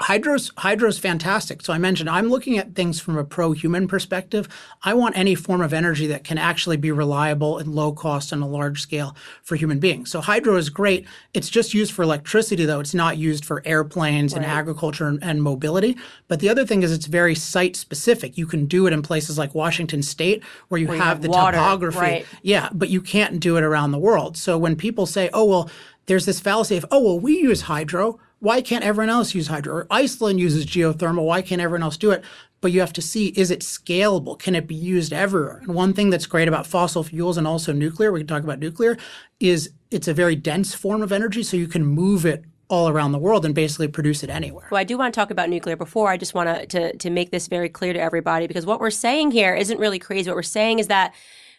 Hydro's 0.00 0.50
hydro's 0.56 0.98
fantastic. 0.98 1.60
So 1.62 1.74
I 1.74 1.78
mentioned 1.78 2.08
I'm 2.08 2.30
looking 2.30 2.56
at 2.56 2.74
things 2.74 3.00
from 3.00 3.18
a 3.18 3.24
pro-human 3.24 3.86
perspective. 3.86 4.48
I 4.82 4.94
want 4.94 5.16
any 5.16 5.34
form 5.34 5.60
of 5.60 5.74
energy 5.74 6.06
that 6.06 6.24
can 6.24 6.38
actually 6.38 6.78
be 6.78 6.90
reliable 6.90 7.58
and 7.58 7.74
low 7.74 7.92
cost 7.92 8.32
on 8.32 8.40
a 8.40 8.48
large 8.48 8.80
scale 8.80 9.14
for 9.42 9.56
human 9.56 9.78
beings. 9.78 10.10
So 10.10 10.22
hydro 10.22 10.56
is 10.56 10.70
great. 10.70 11.06
It's 11.34 11.50
just 11.50 11.74
used 11.74 11.92
for 11.92 12.02
electricity 12.02 12.64
though. 12.64 12.80
It's 12.80 12.94
not 12.94 13.18
used 13.18 13.44
for 13.44 13.62
airplanes 13.66 14.32
right. 14.32 14.42
and 14.42 14.50
agriculture 14.50 15.06
and, 15.06 15.22
and 15.22 15.42
mobility. 15.42 15.98
But 16.28 16.40
the 16.40 16.48
other 16.48 16.64
thing 16.64 16.82
is 16.82 16.92
it's 16.92 17.06
very 17.06 17.34
site 17.34 17.76
specific. 17.76 18.38
You 18.38 18.46
can 18.46 18.64
do 18.64 18.86
it 18.86 18.94
in 18.94 19.02
places 19.02 19.36
like 19.36 19.54
Washington 19.54 20.02
state 20.02 20.42
where 20.68 20.80
you, 20.80 20.88
where 20.88 20.96
have, 20.96 21.04
you 21.04 21.08
have 21.08 21.22
the 21.22 21.28
water, 21.28 21.58
topography. 21.58 21.98
Right. 21.98 22.26
Yeah, 22.42 22.70
but 22.72 22.88
you 22.88 23.02
can't 23.02 23.38
do 23.38 23.58
it 23.58 23.64
around 23.64 23.90
the 23.90 23.98
world. 23.98 24.38
So 24.38 24.56
when 24.56 24.76
people 24.76 25.04
say, 25.04 25.28
"Oh, 25.34 25.44
well, 25.44 25.70
there's 26.06 26.24
this 26.24 26.40
fallacy 26.40 26.78
of, 26.78 26.86
"Oh, 26.90 27.02
well, 27.02 27.20
we 27.20 27.38
use 27.38 27.62
hydro." 27.62 28.18
Why 28.40 28.62
can't 28.62 28.84
everyone 28.84 29.10
else 29.10 29.34
use 29.34 29.46
hydro? 29.46 29.74
Or 29.74 29.86
Iceland 29.90 30.40
uses 30.40 30.66
geothermal. 30.66 31.24
Why 31.24 31.42
can't 31.42 31.60
everyone 31.60 31.82
else 31.82 31.96
do 31.96 32.10
it? 32.10 32.24
But 32.60 32.72
you 32.72 32.80
have 32.80 32.92
to 32.94 33.02
see, 33.02 33.28
is 33.28 33.50
it 33.50 33.60
scalable? 33.60 34.38
Can 34.38 34.54
it 34.54 34.66
be 34.66 34.74
used 34.74 35.12
everywhere? 35.12 35.58
And 35.58 35.74
one 35.74 35.92
thing 35.92 36.10
that's 36.10 36.26
great 36.26 36.48
about 36.48 36.66
fossil 36.66 37.02
fuels 37.02 37.38
and 37.38 37.46
also 37.46 37.72
nuclear, 37.72 38.12
we 38.12 38.20
can 38.20 38.26
talk 38.26 38.42
about 38.42 38.58
nuclear, 38.58 38.98
is 39.38 39.70
it's 39.90 40.08
a 40.08 40.14
very 40.14 40.36
dense 40.36 40.74
form 40.74 41.02
of 41.02 41.12
energy. 41.12 41.42
So 41.42 41.56
you 41.56 41.68
can 41.68 41.86
move 41.86 42.26
it 42.26 42.44
all 42.68 42.88
around 42.88 43.12
the 43.12 43.18
world 43.18 43.44
and 43.44 43.54
basically 43.54 43.88
produce 43.88 44.22
it 44.22 44.30
anywhere. 44.30 44.68
Well, 44.70 44.80
I 44.80 44.84
do 44.84 44.96
want 44.96 45.12
to 45.12 45.18
talk 45.18 45.30
about 45.30 45.48
nuclear 45.48 45.76
before. 45.76 46.08
I 46.08 46.16
just 46.16 46.34
want 46.34 46.70
to, 46.70 46.96
to, 46.96 47.10
make 47.10 47.32
this 47.32 47.48
very 47.48 47.68
clear 47.68 47.92
to 47.92 48.00
everybody 48.00 48.46
because 48.46 48.64
what 48.64 48.78
we're 48.78 48.90
saying 48.90 49.32
here 49.32 49.54
isn't 49.54 49.78
really 49.78 49.98
crazy. 49.98 50.30
What 50.30 50.36
we're 50.36 50.42
saying 50.42 50.78
is 50.78 50.86
that 50.86 51.12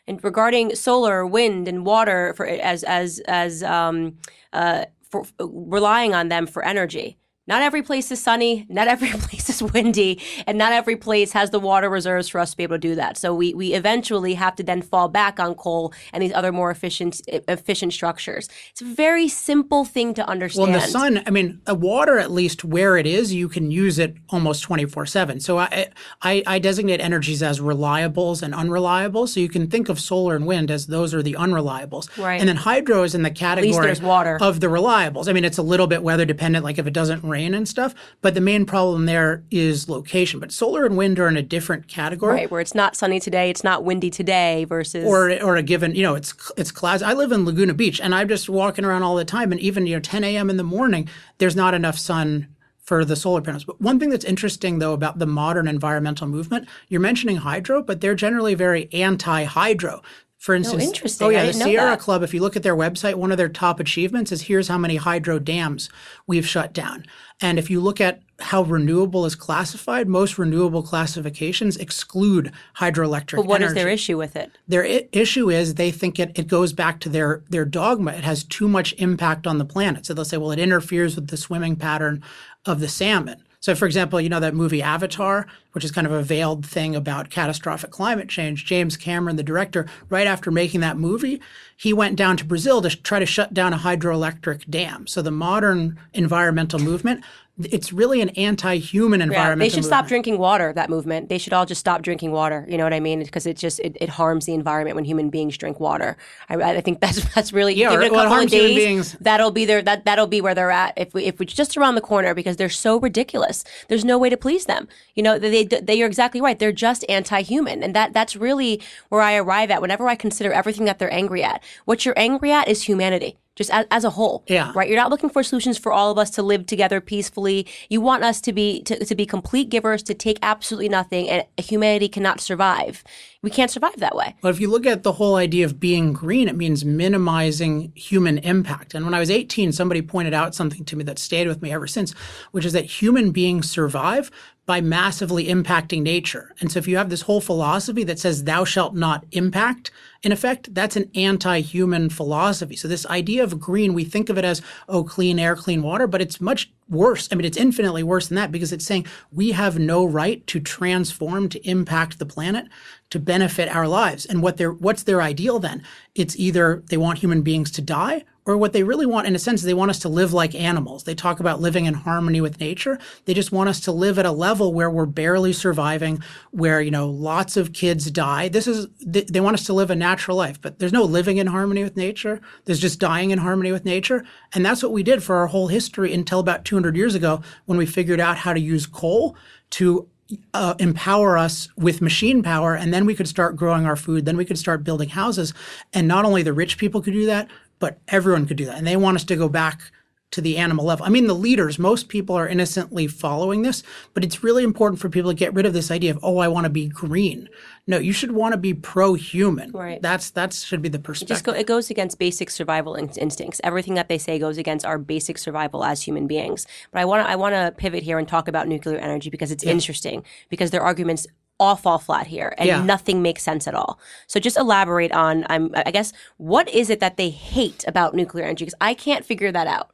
and 0.08 0.24
regarding 0.24 0.76
solar, 0.76 1.26
wind, 1.26 1.68
and 1.68 1.86
water 1.86 2.34
for 2.36 2.48
as 2.48 2.84
as 2.84 3.20
as 3.28 3.62
um, 3.62 4.18
uh, 4.52 4.86
for, 5.12 5.24
relying 5.40 6.16
on 6.16 6.30
them 6.30 6.48
for 6.48 6.64
energy. 6.64 7.18
Not 7.48 7.64
every 7.64 7.82
place 7.82 8.12
is 8.12 8.22
sunny, 8.22 8.68
not 8.70 8.88
every 8.88 9.10
place 9.12 9.50
is 9.50 9.64
windy, 9.64 10.22
and 10.46 10.58
not 10.58 10.74
every 10.74 10.96
place 10.96 11.32
has 11.32 11.50
the 11.50 11.60
water 11.60 11.90
reserves 11.90 12.30
for 12.30 12.40
us 12.40 12.52
to 12.52 12.58
be 12.58 12.64
able 12.64 12.76
to 12.76 12.80
do 12.80 12.96
that. 12.96 13.18
So 13.18 13.34
we, 13.34 13.56
we 13.56 13.74
eventually 13.74 14.36
have 14.36 14.56
to 14.58 14.64
then 14.64 14.84
fall 14.84 15.10
back 15.10 15.40
on 15.40 15.56
coal 15.56 15.92
and 16.14 16.22
these 16.22 16.34
other 16.34 16.52
more 16.52 16.70
efficient 16.70 17.20
efficient 17.28 17.94
structures. 17.94 18.48
It's 18.72 18.82
a 18.82 18.86
very 18.86 19.28
simple 19.28 19.86
thing 19.86 20.14
to 20.14 20.28
understand. 20.28 20.72
Well, 20.72 20.76
in 20.76 20.82
the 20.82 20.88
sun, 20.88 21.24
I 21.26 21.32
mean, 21.32 21.62
water 21.68 22.20
at 22.20 22.30
least 22.30 22.64
where 22.64 22.96
it 22.96 23.08
is, 23.08 23.34
you 23.34 23.50
can 23.50 23.72
use 23.72 23.98
it 23.98 24.16
almost 24.30 24.62
twenty 24.62 24.86
four 24.86 25.08
seven. 25.08 25.40
So 25.40 25.58
I, 25.58 25.88
I 26.22 26.44
I 26.46 26.60
designate 26.60 27.02
energies 27.02 27.42
as 27.42 27.60
reliables 27.60 28.44
and 28.44 28.54
unreliables. 28.54 29.30
So 29.30 29.40
you 29.40 29.50
can 29.50 29.68
think 29.68 29.90
of 29.90 30.00
solar 30.00 30.36
and 30.36 30.46
wind 30.46 30.70
as 30.70 30.86
those 30.86 31.14
are 31.16 31.24
the 31.24 31.34
unreliables, 31.34 32.16
right? 32.20 32.40
And 32.40 32.48
then 32.48 32.58
hydro 32.58 33.02
is 33.02 33.16
in 33.16 33.24
the 33.24 33.32
category 33.32 33.90
of 33.90 34.60
the 34.60 34.68
reliables. 34.68 35.28
I 35.28 35.34
mean, 35.34 35.44
it's 35.44 35.58
a 35.58 35.64
little 35.64 35.88
bit 35.88 36.04
weather 36.04 36.26
dependent. 36.26 36.64
Like 36.64 36.78
if 36.78 36.86
it 36.86 36.94
doesn't 36.94 37.31
rain 37.32 37.54
and 37.54 37.68
stuff. 37.68 37.96
But 38.22 38.36
the 38.36 38.42
main 38.42 38.66
problem 38.66 39.06
there 39.06 39.44
is 39.50 39.90
location. 39.90 40.40
But 40.40 40.52
solar 40.52 40.86
and 40.86 40.98
wind 40.98 41.20
are 41.20 41.28
in 41.28 41.38
a 41.38 41.42
different 41.42 41.88
category. 41.88 42.34
Right, 42.34 42.52
where 42.52 42.62
it's 42.62 42.76
not 42.76 42.96
sunny 42.96 43.20
today, 43.20 43.50
it's 43.50 43.64
not 43.64 43.84
windy 43.84 44.10
today 44.10 44.66
versus 44.66 45.06
or 45.06 45.42
or 45.42 45.56
a 45.56 45.64
given, 45.64 45.96
you 45.96 46.04
know, 46.04 46.16
it's 46.16 46.34
it's 46.58 46.72
clouds. 46.72 47.02
I 47.02 47.14
live 47.14 47.32
in 47.32 47.46
Laguna 47.46 47.74
Beach 47.74 48.00
and 48.00 48.14
I'm 48.14 48.28
just 48.28 48.50
walking 48.50 48.86
around 48.86 49.04
all 49.04 49.16
the 49.16 49.26
time 49.26 49.52
and 49.52 49.62
even, 49.62 49.88
you 49.88 49.96
know, 49.96 50.02
10 50.02 50.24
a.m. 50.24 50.50
in 50.50 50.58
the 50.58 50.64
morning, 50.64 51.10
there's 51.38 51.56
not 51.56 51.74
enough 51.74 51.98
sun 51.98 52.48
for 52.78 53.06
the 53.06 53.16
solar 53.16 53.42
panels. 53.42 53.64
But 53.64 53.80
one 53.80 54.00
thing 54.00 54.10
that's 54.10 54.26
interesting 54.26 54.80
though 54.80 54.94
about 54.94 55.20
the 55.20 55.26
modern 55.26 55.68
environmental 55.68 56.28
movement, 56.28 56.68
you're 56.90 57.00
mentioning 57.00 57.38
hydro, 57.38 57.82
but 57.82 58.02
they're 58.02 58.16
generally 58.16 58.54
very 58.54 58.92
anti-hydro. 58.92 60.02
For 60.42 60.56
oh, 60.56 60.58
instance, 60.58 60.84
oh, 60.84 60.88
interesting. 60.88 61.28
oh 61.28 61.30
yeah, 61.30 61.46
the 61.46 61.54
Sierra 61.54 61.96
Club. 61.96 62.24
If 62.24 62.34
you 62.34 62.42
look 62.42 62.56
at 62.56 62.64
their 62.64 62.76
website, 62.76 63.14
one 63.14 63.32
of 63.32 63.38
their 63.38 63.48
top 63.48 63.80
achievements 63.80 64.32
is 64.32 64.42
here's 64.42 64.70
how 64.70 64.78
many 64.80 64.96
hydro 64.96 65.38
dams 65.38 65.88
we've 66.26 66.48
shut 66.48 66.74
down. 66.74 67.06
And 67.42 67.60
if 67.60 67.70
you 67.70 67.80
look 67.80 68.02
at 68.02 68.24
how 68.40 68.64
renewable 68.64 69.28
is 69.28 69.36
classified, 69.36 70.08
most 70.08 70.40
renewable 70.40 70.82
classifications 70.82 71.78
exclude 71.78 72.52
hydroelectric. 72.78 73.36
But 73.36 73.46
what 73.46 73.62
energy. 73.62 73.78
is 73.78 73.84
their 73.84 73.94
issue 73.94 74.18
with 74.18 74.36
it? 74.36 74.52
Their 74.68 74.84
I- 74.84 75.08
issue 75.12 75.52
is 75.52 75.76
they 75.76 75.92
think 75.92 76.20
it, 76.20 76.32
it 76.34 76.48
goes 76.48 76.74
back 76.74 77.00
to 77.02 77.10
their 77.10 77.44
their 77.52 77.64
dogma. 77.64 78.14
It 78.14 78.24
has 78.24 78.44
too 78.44 78.68
much 78.68 78.96
impact 78.98 79.46
on 79.46 79.60
the 79.60 79.66
planet. 79.66 80.08
So 80.08 80.16
they'll 80.16 80.26
say, 80.26 80.38
well, 80.38 80.50
it 80.50 80.58
interferes 80.58 81.16
with 81.16 81.28
the 81.28 81.38
swimming 81.38 81.76
pattern 81.76 82.24
of 82.66 82.80
the 82.80 82.90
salmon. 82.90 83.44
So, 83.62 83.76
for 83.76 83.86
example, 83.86 84.20
you 84.20 84.28
know 84.28 84.40
that 84.40 84.56
movie 84.56 84.82
Avatar, 84.82 85.46
which 85.74 85.86
is 85.86 85.92
kind 85.92 86.08
of 86.08 86.14
a 86.14 86.24
veiled 86.24 86.66
thing 86.66 86.96
about 86.96 87.30
catastrophic 87.30 87.92
climate 87.92 88.28
change. 88.28 88.66
James 88.66 88.98
Cameron, 88.98 89.36
the 89.36 89.44
director, 89.44 89.86
right 90.10 90.26
after 90.26 90.50
making 90.50 90.80
that 90.80 90.98
movie, 90.98 91.40
he 91.78 91.94
went 91.94 92.16
down 92.16 92.38
to 92.38 92.44
Brazil 92.44 92.82
to 92.82 92.90
try 92.90 93.20
to 93.20 93.26
shut 93.26 93.54
down 93.54 93.72
a 93.72 93.78
hydroelectric 93.78 94.68
dam. 94.68 95.06
So, 95.06 95.22
the 95.22 95.30
modern 95.30 96.00
environmental 96.12 96.80
movement, 96.80 97.24
it's 97.60 97.92
really 97.92 98.22
an 98.22 98.30
anti-human 98.30 99.22
environment. 99.22 99.60
Yeah, 99.60 99.66
they 99.66 99.76
should 99.76 99.86
stop 99.86 100.08
drinking 100.08 100.38
water. 100.38 100.74
That 100.74 100.90
movement. 100.90 101.30
They 101.30 101.38
should 101.38 101.54
all 101.54 101.66
just 101.66 101.80
stop 101.80 102.02
drinking 102.02 102.32
water. 102.32 102.66
You 102.68 102.78
know 102.78 102.84
what 102.84 102.94
I 102.94 103.00
mean? 103.00 103.20
Because 103.20 103.46
it 103.46 103.58
just 103.58 103.80
it, 103.80 103.98
it 104.00 104.10
harms 104.10 104.46
the 104.46 104.54
environment 104.54 104.96
when 104.96 105.06
human 105.06 105.30
beings 105.30 105.58
drink 105.58 105.80
water. 105.80 106.18
I, 106.50 106.56
I 106.56 106.82
think 106.82 107.02
that's 107.02 107.24
that's 107.36 107.54
really 107.54 107.74
yeah. 107.74 107.92
Give 107.92 108.02
it 108.02 108.12
a 108.12 108.16
couple 108.16 108.40
of 108.40 108.50
days. 108.50 108.76
Beings. 108.76 109.18
That'll 109.20 109.52
be 109.52 109.66
there. 109.66 109.82
That 109.82 110.06
that'll 110.06 110.28
be 110.28 110.42
where 110.42 110.56
they're 110.56 110.72
at. 110.72 110.94
If 110.98 111.14
we 111.14 111.26
if 111.26 111.40
we 111.40 111.46
just 111.46 111.78
around 111.78 111.96
the 111.96 112.02
corner 112.02 112.34
because 112.34 112.58
they're 112.58 112.70
so 112.70 113.00
ridiculous. 113.00 113.64
There's 113.90 114.06
no 114.06 114.18
way 114.18 114.30
to 114.30 114.38
please 114.38 114.66
them. 114.66 114.88
You 115.16 115.24
know 115.24 115.38
they 115.38 115.64
they, 115.66 115.80
they 115.80 115.96
you're 115.96 116.08
exactly 116.08 116.42
right. 116.42 116.58
They're 116.58 116.72
just 116.72 117.06
anti-human, 117.10 117.84
and 117.84 117.96
that 117.96 118.14
that's 118.14 118.36
really 118.36 118.82
where 119.10 119.22
I 119.22 119.36
arrive 119.36 119.72
at 119.72 119.82
whenever 119.82 120.08
I 120.08 120.16
consider 120.16 120.52
everything 120.52 120.86
that 120.86 121.00
they're 121.00 121.14
angry 121.14 121.44
at. 121.44 121.64
What 121.86 122.06
you're 122.06 122.18
angry 122.18 122.52
at 122.52 122.68
is 122.68 122.84
humanity 122.84 123.38
just 123.56 123.70
as, 123.70 123.86
as, 123.92 124.04
a 124.04 124.10
whole. 124.10 124.44
Yeah. 124.48 124.72
Right. 124.74 124.88
You're 124.88 124.98
not 124.98 125.10
looking 125.10 125.30
for 125.30 125.44
solutions 125.44 125.78
for 125.78 125.92
all 125.92 126.10
of 126.10 126.18
us 126.18 126.30
to 126.32 126.44
live 126.44 126.66
together 126.66 127.02
peacefully. 127.02 127.68
You 127.90 128.00
want 128.00 128.24
us 128.24 128.40
to 128.42 128.54
be 128.54 128.82
to, 128.84 129.04
to 129.04 129.16
be 129.16 129.26
complete 129.26 129.70
givers, 129.70 130.02
to 130.04 130.14
take 130.14 130.40
absolutely 130.42 130.90
nothing, 130.90 131.30
and 131.30 131.46
humanity 131.58 132.08
cannot 132.08 132.40
survive. 132.40 133.04
We 133.44 133.50
can't 133.50 133.72
survive 133.72 133.98
that 133.98 134.16
way. 134.16 134.36
But 134.42 134.50
if 134.50 134.62
you 134.62 134.70
look 134.70 134.86
at 134.86 135.04
the 135.04 135.14
whole 135.14 135.36
idea 135.36 135.66
of 135.66 135.80
being 135.80 136.14
green, 136.14 136.48
it 136.48 136.56
means 136.56 136.86
minimizing 136.86 137.92
human 137.96 138.38
impact. 138.38 138.94
And 138.94 139.04
when 139.04 139.14
I 139.14 139.20
was 139.20 139.32
18, 139.32 139.72
somebody 139.72 140.02
pointed 140.02 140.34
out 140.34 140.54
something 140.56 140.86
to 140.86 140.96
me 140.96 141.04
that 141.06 141.20
stayed 141.20 141.48
with 141.48 141.62
me 141.62 141.72
ever 141.72 141.88
since, 141.88 142.12
which 142.52 142.66
is 142.66 142.74
that 142.74 142.86
human 142.86 143.32
beings 143.32 143.70
survive 143.70 144.32
by 144.72 144.80
massively 144.80 145.48
impacting 145.48 146.02
nature. 146.02 146.56
And 146.62 146.72
so 146.72 146.80
if 146.80 146.88
you 146.88 146.96
have 146.96 147.10
this 147.10 147.24
whole 147.24 147.42
philosophy 147.42 148.06
that 148.06 148.20
says 148.20 148.46
thou 148.46 148.64
shalt 148.64 148.96
not 148.96 149.26
impact, 149.34 149.92
in 150.24 150.32
effect, 150.32 150.74
that's 150.74 150.96
an 150.96 151.12
anti-human 151.14 152.10
philosophy. 152.10 152.78
So 152.78 152.88
this 152.88 153.06
idea 153.08 153.44
of 153.44 153.60
green, 153.60 153.94
we 153.94 154.06
think 154.06 154.30
of 154.30 154.38
it 154.38 154.46
as, 154.46 154.62
oh, 154.88 155.04
clean 155.04 155.40
air, 155.40 155.58
clean 155.58 155.82
water, 155.82 156.08
but 156.08 156.22
it's 156.22 156.40
much 156.40 156.72
worse. 156.88 157.28
I 157.30 157.36
mean, 157.36 157.44
it's 157.44 157.58
infinitely 157.58 158.04
worse 158.04 158.30
than 158.30 158.38
that 158.38 158.50
because 158.50 158.72
it's 158.72 158.86
saying 158.86 159.08
we 159.30 159.52
have 159.52 159.78
no 159.78 160.06
right 160.06 160.48
to 160.48 160.62
transform, 160.62 161.50
to 161.50 161.70
impact 161.70 162.18
the 162.18 162.26
planet, 162.26 162.68
to 163.12 163.20
benefit 163.20 163.70
our 163.70 163.88
lives. 163.88 164.26
And 164.26 164.42
what 164.42 164.60
what's 164.82 165.04
their 165.04 165.22
ideal 165.22 165.60
then? 165.60 165.84
It's 166.16 166.36
either 166.38 166.84
they 166.88 166.98
want 166.98 167.20
human 167.20 167.44
beings 167.44 167.70
to 167.72 167.82
die 167.82 168.24
or 168.46 168.58
what 168.58 168.74
they 168.74 168.82
really 168.82 169.06
want 169.06 169.28
in 169.28 169.36
a 169.36 169.40
sense 169.40 169.60
is 169.60 169.66
they 169.66 169.74
want 169.74 169.92
us 169.92 170.00
to 170.00 170.10
live 170.10 170.34
like 170.34 170.56
animals. 170.56 171.04
They 171.04 171.14
talk 171.14 171.40
about 171.40 171.62
living 171.62 171.86
in 171.86 171.94
harmony 171.94 172.42
with 172.42 172.60
nature. 172.60 172.98
They 173.26 173.36
just 173.36 173.52
want 173.52 173.70
us 173.70 173.80
to 173.82 173.92
live 173.92 174.18
at 174.18 174.26
a 174.26 174.32
level 174.32 174.74
where 174.74 174.90
we're 174.90 175.06
barely 175.06 175.54
surviving 175.54 176.24
where 176.50 176.82
you 176.82 176.90
know 176.90 177.08
lots 177.08 177.56
of 177.56 177.74
kids 177.74 178.10
die. 178.10 178.48
This 178.48 178.68
is 178.68 178.88
they 179.06 179.42
want 179.42 179.56
us 179.56 179.66
to 179.66 179.74
live 179.74 179.92
a 179.92 179.96
natural 179.96 180.38
life 180.38 180.60
but 180.60 180.80
there's 180.80 180.94
no 180.94 181.04
living 181.04 181.38
in 181.38 181.48
harmony 181.48 181.84
with 181.84 181.98
nature. 181.98 182.42
There's 182.66 182.80
just 182.80 183.00
dying 183.00 183.32
in 183.32 183.40
harmony 183.40 183.72
with 183.72 183.86
nature. 183.86 184.26
And 184.54 184.66
that's 184.66 184.82
what 184.82 184.92
we 184.92 185.04
did 185.04 185.22
for 185.22 185.36
our 185.36 185.48
whole 185.48 185.68
history 185.68 186.14
until 186.14 186.40
about 186.40 186.66
200 186.66 186.96
years 186.96 187.14
ago 187.14 187.42
when 187.66 187.78
we 187.78 187.86
figured 187.86 188.20
out 188.20 188.38
how 188.38 188.54
to 188.54 188.60
use 188.60 188.88
coal 188.88 189.36
to 189.72 190.08
uh, 190.54 190.76
empower 190.80 191.38
us 191.38 191.70
with 191.78 192.02
machine 192.02 192.44
power, 192.44 192.76
and 192.76 192.94
then 192.94 193.06
we 193.06 193.16
could 193.16 193.28
start 193.28 193.56
growing 193.56 193.86
our 193.86 193.96
food. 193.96 194.26
Then 194.26 194.38
we 194.38 194.46
could 194.46 194.58
start 194.58 194.84
building 194.84 195.10
houses, 195.10 195.54
and 195.94 196.08
not 196.08 196.26
only 196.26 196.44
the 196.44 196.54
rich 196.54 196.78
people 196.78 197.02
could 197.02 197.14
do 197.14 197.26
that, 197.26 197.50
but 197.80 198.00
everyone 198.08 198.46
could 198.46 198.58
do 198.58 198.66
that. 198.66 198.78
And 198.78 198.88
they 198.88 198.98
want 198.98 199.16
us 199.16 199.24
to 199.26 199.36
go 199.36 199.50
back 199.50 199.92
to 200.32 200.42
the 200.42 200.58
animal 200.58 200.86
level. 200.86 201.06
I 201.06 201.10
mean, 201.10 201.28
the 201.28 201.36
leaders, 201.36 201.78
most 201.78 202.08
people 202.08 202.36
are 202.36 202.48
innocently 202.48 203.06
following 203.08 203.62
this, 203.62 203.84
but 204.14 204.24
it's 204.24 204.44
really 204.44 204.64
important 204.64 205.00
for 205.00 205.10
people 205.10 205.32
to 205.32 205.36
get 205.36 205.54
rid 205.54 205.66
of 205.66 205.74
this 205.74 205.92
idea 205.92 206.12
of, 206.12 206.20
oh, 206.24 206.38
I 206.38 206.48
want 206.48 206.64
to 206.64 206.70
be 206.70 206.88
green. 206.88 207.50
No, 207.86 207.98
you 207.98 208.14
should 208.14 208.32
want 208.32 208.54
to 208.54 208.58
be 208.58 208.74
pro-human. 208.74 209.72
Right. 209.72 210.02
That's 210.02 210.30
that 210.32 210.54
should 210.54 210.82
be 210.82 210.90
the 210.90 211.00
perspective. 211.00 211.38
It, 211.38 211.44
go, 211.44 211.52
it 211.52 211.68
goes 211.68 211.90
against 211.90 212.20
basic 212.20 212.50
survival 212.50 212.96
in- 212.96 213.10
instincts. 213.10 213.60
Everything 213.64 213.96
that 213.96 214.08
they 214.08 214.18
say 214.18 214.40
goes 214.40 214.58
against 214.58 214.86
our 214.86 214.98
basic 214.98 215.38
survival 215.38 215.84
as 215.84 216.02
human 216.02 216.28
beings. 216.28 216.66
But 216.92 217.02
I 217.02 217.06
want 217.06 217.26
to 217.26 217.30
I 217.30 217.36
want 217.36 217.54
to 217.54 217.74
pivot 217.76 218.04
here 218.04 218.18
and 218.18 218.28
talk 218.28 218.48
about 218.48 218.68
nuclear 218.68 218.98
energy 218.98 219.30
because 219.30 219.52
it's 219.52 219.66
yeah. 219.66 219.72
interesting 219.72 220.24
because 220.50 220.72
their 220.72 220.82
arguments 220.82 221.28
all 221.60 221.76
fall 221.76 222.00
flat 222.00 222.28
here 222.28 222.56
and 222.58 222.68
yeah. 222.68 222.84
nothing 222.84 223.22
makes 223.22 223.44
sense 223.44 223.68
at 223.68 223.76
all. 223.76 224.00
So 224.28 224.40
just 224.40 224.58
elaborate 224.58 225.12
on 225.12 225.46
I'm 225.50 225.72
I 225.76 225.92
guess 225.92 226.14
what 226.38 226.70
is 226.70 226.90
it 226.90 227.00
that 227.02 227.18
they 227.18 227.30
hate 227.30 227.84
about 227.88 228.16
nuclear 228.16 228.46
energy 228.46 228.66
because 228.66 228.78
I 228.80 228.94
can't 228.94 229.26
figure 229.26 229.52
that 229.52 229.68
out. 229.68 229.92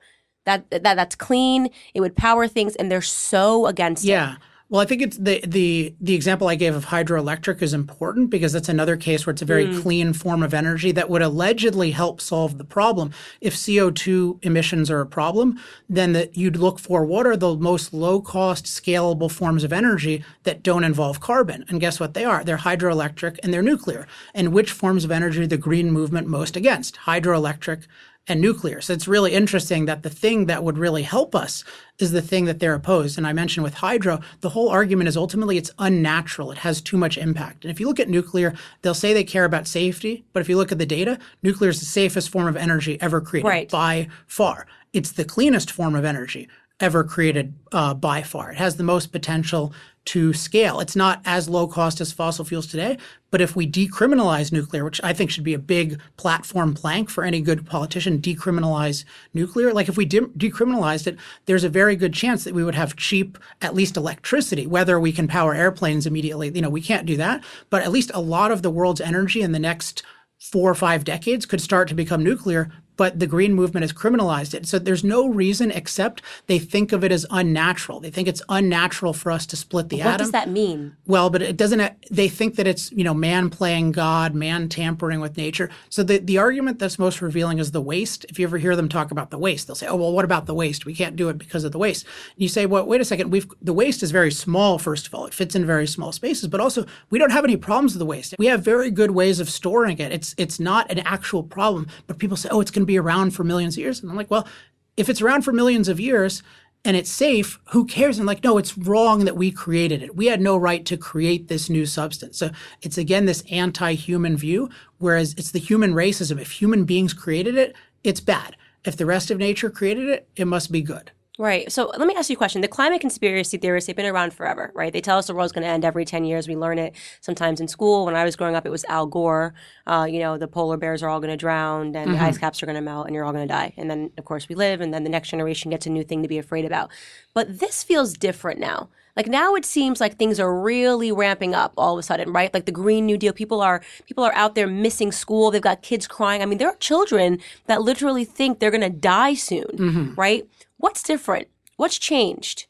That 0.47 0.69
that 0.71 0.95
that's 0.95 1.15
clean, 1.15 1.69
it 1.93 1.99
would 1.99 2.15
power 2.15 2.47
things 2.47 2.75
and 2.77 2.89
they're 2.89 3.01
so 3.01 3.67
against 3.67 4.03
yeah. 4.03 4.13
it. 4.13 4.31
Yeah. 4.31 4.35
Well, 4.69 4.81
I 4.81 4.85
think 4.85 5.01
it's 5.01 5.15
the 5.15 5.41
the 5.47 5.95
the 6.01 6.13
example 6.13 6.49
I 6.49 6.55
gave 6.55 6.75
of 6.75 6.87
hydroelectric 6.87 7.61
is 7.61 7.73
important 7.73 8.29
because 8.29 8.51
that's 8.51 8.67
another 8.67 8.97
case 8.97 9.25
where 9.25 9.31
it's 9.31 9.41
a 9.41 9.45
very 9.45 9.67
mm. 9.67 9.81
clean 9.81 10.11
form 10.11 10.43
of 10.43 10.53
energy 10.53 10.91
that 10.91 11.09
would 11.09 11.21
allegedly 11.21 11.91
help 11.91 12.19
solve 12.19 12.57
the 12.57 12.65
problem. 12.65 13.11
If 13.39 13.55
CO2 13.55 14.43
emissions 14.43 14.91
are 14.91 14.99
a 14.99 15.05
problem, 15.05 15.57
then 15.87 16.11
that 16.13 16.35
you'd 16.35 16.57
look 16.57 16.79
for 16.79 17.05
what 17.05 17.25
are 17.25 17.37
the 17.37 17.55
most 17.55 17.93
low 17.93 18.19
cost 18.19 18.65
scalable 18.65 19.31
forms 19.31 19.63
of 19.63 19.71
energy 19.71 20.25
that 20.43 20.63
don't 20.63 20.83
involve 20.83 21.21
carbon. 21.21 21.63
And 21.69 21.79
guess 21.79 21.97
what 21.97 22.13
they 22.13 22.25
are? 22.25 22.43
They're 22.43 22.57
hydroelectric 22.57 23.39
and 23.43 23.53
they're 23.53 23.61
nuclear. 23.61 24.05
And 24.33 24.51
which 24.51 24.71
forms 24.71 25.05
of 25.05 25.11
energy 25.11 25.45
the 25.45 25.57
green 25.57 25.91
movement 25.91 26.27
most 26.27 26.57
against? 26.57 26.97
Hydroelectric 26.97 27.87
and 28.27 28.41
nuclear. 28.41 28.81
So 28.81 28.93
it's 28.93 29.07
really 29.07 29.33
interesting 29.33 29.85
that 29.85 30.03
the 30.03 30.09
thing 30.09 30.45
that 30.47 30.63
would 30.63 30.77
really 30.77 31.03
help 31.03 31.33
us 31.33 31.63
is 31.99 32.11
the 32.11 32.21
thing 32.21 32.45
that 32.45 32.59
they're 32.59 32.73
opposed. 32.73 33.17
And 33.17 33.25
I 33.25 33.33
mentioned 33.33 33.63
with 33.63 33.75
hydro, 33.75 34.19
the 34.41 34.49
whole 34.49 34.69
argument 34.69 35.07
is 35.07 35.17
ultimately 35.17 35.57
it's 35.57 35.71
unnatural. 35.79 36.51
It 36.51 36.59
has 36.59 36.81
too 36.81 36.97
much 36.97 37.17
impact. 37.17 37.63
And 37.63 37.71
if 37.71 37.79
you 37.79 37.87
look 37.87 37.99
at 37.99 38.09
nuclear, 38.09 38.53
they'll 38.81 38.93
say 38.93 39.13
they 39.13 39.23
care 39.23 39.45
about 39.45 39.67
safety, 39.67 40.25
but 40.33 40.41
if 40.41 40.49
you 40.49 40.57
look 40.57 40.71
at 40.71 40.77
the 40.77 40.85
data, 40.85 41.17
nuclear 41.41 41.69
is 41.69 41.79
the 41.79 41.85
safest 41.85 42.29
form 42.29 42.47
of 42.47 42.57
energy 42.57 43.01
ever 43.01 43.21
created 43.21 43.47
right. 43.47 43.69
by 43.69 44.09
far. 44.27 44.67
It's 44.93 45.11
the 45.11 45.25
cleanest 45.25 45.71
form 45.71 45.95
of 45.95 46.05
energy 46.05 46.49
ever 46.79 47.03
created 47.03 47.53
uh, 47.71 47.93
by 47.93 48.21
far. 48.21 48.51
It 48.51 48.57
has 48.57 48.75
the 48.75 48.83
most 48.83 49.11
potential 49.11 49.73
to 50.07 50.31
scale. 50.33 50.79
It's 50.79 50.95
not 50.95 51.21
as 51.25 51.49
low 51.49 51.67
cost 51.67 51.99
as 51.99 52.13
fossil 52.13 52.45
fuels 52.45 52.67
today, 52.67 52.97
but 53.29 53.41
if 53.41 53.57
we 53.57 53.69
decriminalize 53.69 54.53
nuclear, 54.53 54.85
which 54.85 55.01
I 55.03 55.11
think 55.11 55.29
should 55.29 55.43
be 55.43 55.53
a 55.53 55.59
big 55.59 55.99
platform 56.15 56.73
plank 56.73 57.09
for 57.09 57.25
any 57.25 57.41
good 57.41 57.65
politician, 57.65 58.21
decriminalize 58.21 59.03
nuclear. 59.33 59.73
Like 59.73 59.89
if 59.89 59.97
we 59.97 60.05
de- 60.05 60.21
decriminalized 60.21 61.07
it, 61.07 61.17
there's 61.45 61.65
a 61.65 61.69
very 61.69 61.97
good 61.97 62.13
chance 62.13 62.45
that 62.45 62.53
we 62.53 62.63
would 62.63 62.75
have 62.75 62.95
cheap, 62.95 63.37
at 63.61 63.75
least 63.75 63.97
electricity, 63.97 64.65
whether 64.65 64.97
we 64.97 65.11
can 65.11 65.27
power 65.27 65.53
airplanes 65.53 66.05
immediately. 66.05 66.51
You 66.55 66.61
know, 66.61 66.69
we 66.69 66.81
can't 66.81 67.05
do 67.05 67.17
that, 67.17 67.43
but 67.69 67.83
at 67.83 67.91
least 67.91 68.11
a 68.13 68.21
lot 68.21 68.51
of 68.51 68.61
the 68.61 68.71
world's 68.71 69.01
energy 69.01 69.41
in 69.41 69.51
the 69.51 69.59
next 69.59 70.03
four 70.39 70.71
or 70.71 70.75
five 70.75 71.03
decades 71.03 71.45
could 71.45 71.59
start 71.59 71.89
to 71.89 71.95
become 71.95 72.23
nuclear 72.23 72.71
but 72.97 73.19
the 73.19 73.27
green 73.27 73.53
movement 73.53 73.83
has 73.83 73.93
criminalized 73.93 74.53
it. 74.53 74.67
So 74.67 74.79
there's 74.79 75.03
no 75.03 75.27
reason 75.27 75.71
except 75.71 76.21
they 76.47 76.59
think 76.59 76.91
of 76.91 77.03
it 77.03 77.11
as 77.11 77.25
unnatural. 77.29 77.99
They 77.99 78.09
think 78.09 78.27
it's 78.27 78.41
unnatural 78.49 79.13
for 79.13 79.31
us 79.31 79.45
to 79.47 79.55
split 79.55 79.89
the 79.89 79.97
what 79.97 80.07
atom. 80.07 80.13
What 80.13 80.17
does 80.17 80.31
that 80.31 80.49
mean? 80.49 80.97
Well, 81.05 81.29
but 81.29 81.41
it 81.41 81.55
doesn't. 81.55 81.81
They 82.11 82.27
think 82.27 82.55
that 82.55 82.67
it's 82.67 82.91
you 82.91 83.03
know 83.03 83.13
man 83.13 83.49
playing 83.49 83.91
God, 83.93 84.33
man 84.33 84.67
tampering 84.67 85.21
with 85.21 85.37
nature. 85.37 85.69
So 85.89 86.03
the 86.03 86.17
the 86.17 86.37
argument 86.37 86.79
that's 86.79 86.99
most 86.99 87.21
revealing 87.21 87.59
is 87.59 87.71
the 87.71 87.81
waste. 87.81 88.25
If 88.29 88.39
you 88.39 88.47
ever 88.47 88.57
hear 88.57 88.75
them 88.75 88.89
talk 88.89 89.11
about 89.11 89.29
the 89.29 89.37
waste, 89.37 89.67
they'll 89.67 89.75
say, 89.75 89.87
"Oh 89.87 89.95
well, 89.95 90.11
what 90.11 90.25
about 90.25 90.47
the 90.47 90.55
waste? 90.55 90.85
We 90.85 90.95
can't 90.95 91.15
do 91.15 91.29
it 91.29 91.37
because 91.37 91.63
of 91.63 91.71
the 91.71 91.77
waste." 91.77 92.05
And 92.05 92.41
you 92.41 92.49
say, 92.49 92.65
"Well, 92.65 92.85
wait 92.85 93.01
a 93.01 93.05
second. 93.05 93.29
We've 93.29 93.47
the 93.61 93.73
waste 93.73 94.01
is 94.01 94.11
very 94.11 94.31
small. 94.31 94.79
First 94.79 95.07
of 95.07 95.13
all, 95.13 95.25
it 95.27 95.33
fits 95.33 95.55
in 95.55 95.65
very 95.65 95.85
small 95.85 96.11
spaces, 96.11 96.47
but 96.47 96.59
also 96.59 96.85
we 97.11 97.19
don't 97.19 97.31
have 97.31 97.43
any 97.43 97.57
problems 97.57 97.93
with 97.93 97.99
the 97.99 98.05
waste. 98.05 98.33
We 98.39 98.47
have 98.47 98.63
very 98.63 98.89
good 98.89 99.11
ways 99.11 99.39
of 99.39 99.49
storing 99.49 99.99
it. 99.99 100.11
It's 100.11 100.33
it's 100.37 100.59
not 100.59 100.89
an 100.91 100.99
actual 100.99 101.43
problem. 101.43 101.87
But 102.07 102.17
people 102.17 102.37
say, 102.37 102.49
"Oh, 102.49 102.61
it's 102.61 102.71
going 102.71 102.86
be 102.87 102.97
around 102.97 103.31
for 103.31 103.43
millions 103.43 103.75
of 103.75 103.81
years. 103.81 104.01
And 104.01 104.09
I'm 104.09 104.17
like, 104.17 104.31
well, 104.31 104.47
if 104.95 105.09
it's 105.09 105.21
around 105.21 105.43
for 105.43 105.51
millions 105.51 105.87
of 105.87 105.99
years 105.99 106.41
and 106.83 106.97
it's 106.97 107.11
safe, 107.11 107.59
who 107.71 107.85
cares? 107.85 108.17
And 108.17 108.25
like, 108.25 108.43
no, 108.43 108.57
it's 108.57 108.77
wrong 108.77 109.25
that 109.25 109.37
we 109.37 109.51
created 109.51 110.01
it. 110.01 110.15
We 110.15 110.27
had 110.27 110.41
no 110.41 110.57
right 110.57 110.85
to 110.85 110.97
create 110.97 111.47
this 111.47 111.69
new 111.69 111.85
substance. 111.85 112.37
So 112.37 112.49
it's 112.81 112.97
again 112.97 113.25
this 113.25 113.43
anti-human 113.51 114.37
view, 114.37 114.69
whereas 114.97 115.33
it's 115.37 115.51
the 115.51 115.59
human 115.59 115.93
racism. 115.93 116.39
If 116.39 116.51
human 116.51 116.85
beings 116.85 117.13
created 117.13 117.55
it, 117.55 117.75
it's 118.03 118.21
bad. 118.21 118.55
If 118.85 118.95
the 118.95 119.05
rest 119.05 119.29
of 119.29 119.37
nature 119.37 119.69
created 119.69 120.07
it, 120.09 120.29
it 120.35 120.45
must 120.45 120.71
be 120.71 120.81
good. 120.81 121.11
Right. 121.39 121.71
So 121.71 121.91
let 121.95 122.07
me 122.07 122.15
ask 122.15 122.31
you 122.31 122.35
a 122.35 122.37
question. 122.37 122.61
The 122.61 122.67
climate 122.67 122.99
conspiracy 122.99 123.57
theorists, 123.57 123.85
they've 123.85 123.95
been 123.95 124.07
around 124.07 124.33
forever, 124.33 124.71
right? 124.73 124.91
They 124.91 125.01
tell 125.01 125.19
us 125.19 125.27
the 125.27 125.35
world's 125.35 125.53
going 125.53 125.63
to 125.63 125.69
end 125.69 125.85
every 125.85 126.03
10 126.03 126.25
years. 126.25 126.47
We 126.47 126.55
learn 126.55 126.79
it 126.79 126.95
sometimes 127.21 127.61
in 127.61 127.67
school. 127.67 128.05
When 128.05 128.15
I 128.15 128.23
was 128.23 128.35
growing 128.35 128.55
up, 128.55 128.65
it 128.65 128.71
was 128.71 128.83
Al 128.85 129.05
Gore. 129.05 129.53
Uh, 129.85 130.07
you 130.09 130.19
know, 130.19 130.39
the 130.39 130.47
polar 130.47 130.77
bears 130.77 131.03
are 131.03 131.09
all 131.09 131.19
going 131.19 131.29
to 131.29 131.37
drown 131.37 131.95
and 131.95 131.95
mm-hmm. 131.95 132.13
the 132.13 132.19
ice 132.23 132.39
caps 132.39 132.63
are 132.63 132.65
going 132.65 132.75
to 132.75 132.81
melt 132.81 133.05
and 133.05 133.13
you're 133.13 133.23
all 133.23 133.33
going 133.33 133.47
to 133.47 133.53
die. 133.53 133.71
And 133.77 133.89
then, 133.89 134.11
of 134.17 134.25
course, 134.25 134.49
we 134.49 134.55
live 134.55 134.81
and 134.81 134.91
then 134.91 135.03
the 135.03 135.11
next 135.11 135.29
generation 135.29 135.69
gets 135.69 135.85
a 135.85 135.91
new 135.91 136.03
thing 136.03 136.23
to 136.23 136.27
be 136.27 136.39
afraid 136.39 136.65
about. 136.65 136.89
But 137.35 137.59
this 137.59 137.83
feels 137.83 138.13
different 138.13 138.59
now. 138.59 138.89
Like 139.15 139.27
now 139.27 139.55
it 139.55 139.65
seems 139.65 139.99
like 139.99 140.17
things 140.17 140.39
are 140.39 140.61
really 140.61 141.11
ramping 141.11 141.55
up 141.55 141.73
all 141.75 141.93
of 141.93 141.99
a 141.99 142.03
sudden, 142.03 142.31
right? 142.31 142.53
Like 142.53 142.65
the 142.65 142.71
Green 142.71 143.07
New 143.07 143.17
Deal, 143.17 143.33
people 143.33 143.61
are 143.61 143.81
people 144.05 144.23
are 144.23 144.33
out 144.33 144.53
there 144.53 144.67
missing 144.67 145.11
school. 145.11 145.49
They've 145.49 145.59
got 145.59 145.81
kids 145.81 146.07
crying. 146.07 146.43
I 146.43 146.45
mean, 146.45 146.59
there 146.59 146.69
are 146.69 146.75
children 146.75 147.39
that 147.65 147.81
literally 147.81 148.25
think 148.25 148.59
they're 148.59 148.69
going 148.69 148.81
to 148.81 148.91
die 148.91 149.33
soon, 149.33 149.65
mm-hmm. 149.65 150.13
right? 150.15 150.47
What's 150.77 151.03
different? 151.03 151.47
What's 151.75 151.97
changed? 151.97 152.67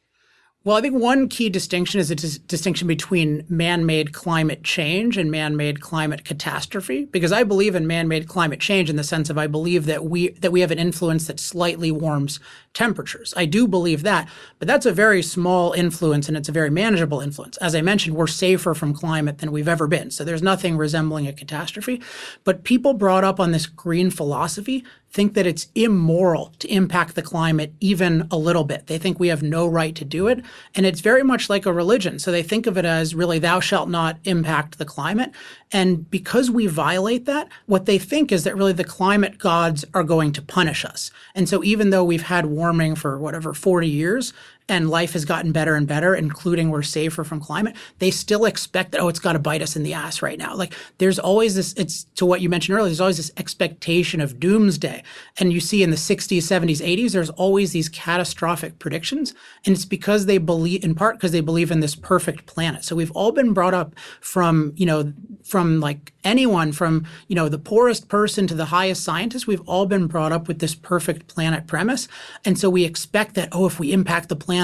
Well, 0.64 0.76
I 0.76 0.82
think 0.82 0.96
one 0.96 1.30
key 1.30 1.48
distinction 1.48 2.02
is 2.02 2.12
a 2.12 2.16
dis- 2.16 2.40
distinction 2.40 2.90
between 2.90 3.46
man 3.48 3.86
made 3.86 4.14
climate 4.14 4.66
change 4.66 5.18
and 5.18 5.32
man 5.32 5.56
made 5.56 5.80
climate 5.80 6.26
catastrophe. 6.26 7.06
Because 7.06 7.32
I 7.32 7.44
believe 7.44 7.74
in 7.74 7.88
man 7.88 8.10
made 8.10 8.28
climate 8.28 8.60
change 8.60 8.90
in 8.90 8.98
the 8.98 9.04
sense 9.04 9.30
of 9.30 9.38
I 9.38 9.48
believe 9.48 9.86
that 9.86 10.04
we, 10.04 10.30
that 10.30 10.52
we 10.52 10.60
have 10.60 10.72
an 10.72 10.78
influence 10.78 11.28
that 11.28 11.40
slightly 11.40 11.90
warms 11.90 12.42
temperatures. 12.78 13.34
I 13.36 13.46
do 13.46 13.68
believe 13.68 14.04
that, 14.04 14.30
but 14.60 14.68
that's 14.68 14.86
a 14.86 14.92
very 14.92 15.24
small 15.24 15.74
influence 15.74 16.28
and 16.28 16.38
it's 16.38 16.48
a 16.48 16.52
very 16.52 16.70
manageable 16.70 17.22
influence. 17.22 17.58
As 17.58 17.74
I 17.74 17.82
mentioned, 17.82 18.16
we're 18.16 18.28
safer 18.28 18.76
from 18.76 18.94
climate 18.94 19.40
than 19.40 19.52
we've 19.52 19.68
ever 19.68 19.88
been. 19.88 20.12
So 20.12 20.24
there's 20.24 20.44
nothing 20.44 20.78
resembling 20.78 21.28
a 21.28 21.34
catastrophe. 21.34 22.04
But 22.44 22.64
people 22.64 22.94
brought 22.94 23.24
up 23.24 23.40
on 23.40 23.52
this 23.52 23.66
green 23.66 24.12
philosophy 24.12 24.86
think 25.12 25.34
that 25.34 25.48
it's 25.48 25.68
immoral 25.74 26.54
to 26.60 26.68
impact 26.68 27.16
the 27.16 27.22
climate 27.22 27.74
even 27.80 28.28
a 28.30 28.38
little 28.38 28.64
bit. 28.64 28.88
They 28.88 28.98
think 28.98 29.20
we 29.20 29.30
have 29.30 29.42
no 29.42 29.68
right 29.68 29.96
to 29.96 30.06
do 30.06 30.28
it. 30.28 30.44
And 30.76 30.86
it's 30.86 31.00
very 31.00 31.24
much 31.24 31.50
like 31.50 31.66
a 31.66 31.74
religion. 31.74 32.20
So 32.20 32.32
they 32.32 32.44
think 32.44 32.68
of 32.68 32.78
it 32.78 32.86
as 32.86 33.16
really, 33.16 33.40
thou 33.40 33.60
shalt 33.60 33.90
not 33.90 34.18
impact 34.26 34.78
the 34.78 34.86
climate. 34.86 35.32
And 35.72 36.10
because 36.12 36.52
we 36.52 36.68
violate 36.68 37.26
that, 37.26 37.50
what 37.66 37.86
they 37.86 37.98
think 37.98 38.32
is 38.32 38.44
that 38.44 38.56
really 38.56 38.74
the 38.74 38.84
climate 38.84 39.38
gods 39.38 39.86
are 39.94 40.04
going 40.04 40.34
to 40.34 40.42
punish 40.42 40.86
us. 40.86 41.10
And 41.34 41.48
so 41.48 41.64
even 41.64 41.90
though 41.90 42.04
we've 42.04 42.22
had 42.22 42.46
for 42.96 43.18
whatever 43.18 43.54
40 43.54 43.88
years, 43.88 44.34
and 44.70 44.90
life 44.90 45.14
has 45.14 45.26
gotten 45.26 45.52
better 45.52 45.76
and 45.76 45.88
better, 45.88 46.14
including 46.14 46.70
we're 46.70 46.84
safer 46.84 47.24
from 47.24 47.40
climate, 47.40 47.76
they 48.00 48.12
still 48.12 48.46
expect 48.46 48.92
that, 48.92 49.02
oh, 49.02 49.08
it's 49.08 49.20
got 49.20 49.34
to 49.34 49.40
bite 49.40 49.62
us 49.62 49.76
in 49.76 49.84
the 49.84 49.94
ass 49.94 50.22
right 50.22 50.38
now. 50.38 50.56
Like 50.56 50.74
there's 50.98 51.20
always 51.20 51.56
this, 51.56 51.74
it's 51.74 52.04
to 52.16 52.26
what 52.26 52.42
you 52.42 52.50
mentioned 52.50 52.78
earlier, 52.78 52.90
there's 52.90 53.02
always 53.02 53.18
this 53.18 53.32
expectation 53.38 54.20
of 54.20 54.40
doomsday. 54.40 55.04
And 55.40 55.54
you 55.54 55.60
see 55.60 55.84
in 55.84 55.90
the 55.90 55.96
60s, 55.96 56.40
70s, 56.40 56.86
80s, 56.86 57.12
there's 57.14 57.30
always 57.32 57.72
these 57.72 57.90
catastrophic 57.90 58.80
predictions. 58.80 59.34
And 59.66 59.74
it's 59.74 59.86
because 59.86 60.26
they 60.26 60.38
believe, 60.38 60.84
in 60.84 60.96
part 60.96 61.16
because 61.16 61.32
they 61.32 61.42
believe 61.42 61.72
in 61.72 61.80
this 61.80 61.96
perfect 61.96 62.46
planet. 62.46 62.84
So 62.84 62.96
we've 62.96 63.12
all 63.12 63.32
been 63.32 63.54
brought 63.54 63.74
up 63.74 63.96
from, 64.20 64.74
you 64.76 64.86
know, 64.86 65.14
from 65.44 65.80
like 65.80 66.12
anyone 66.26 66.74
from, 66.74 67.06
you 67.30 67.36
know, 67.36 67.48
the 67.48 67.58
poorest 67.58 68.10
person 68.10 68.48
to 68.48 68.54
the 68.54 68.66
highest 68.66 69.04
scientist, 69.04 69.48
we've 69.48 69.68
all 69.68 69.86
been 69.86 70.08
brought 70.08 70.34
up 70.34 70.48
with 70.48 70.60
this 70.60 70.76
perfect 70.76 71.28
planet 71.28 71.68
premise. 71.68 72.10
And 72.44 72.60
so 72.60 72.70
we 72.70 72.84
expect 72.84 73.36
that, 73.36 73.50
oh, 73.54 73.66
if 73.66 73.80
we 73.80 73.94
impact 73.94 74.28
the 74.28 74.36
planet, 74.36 74.57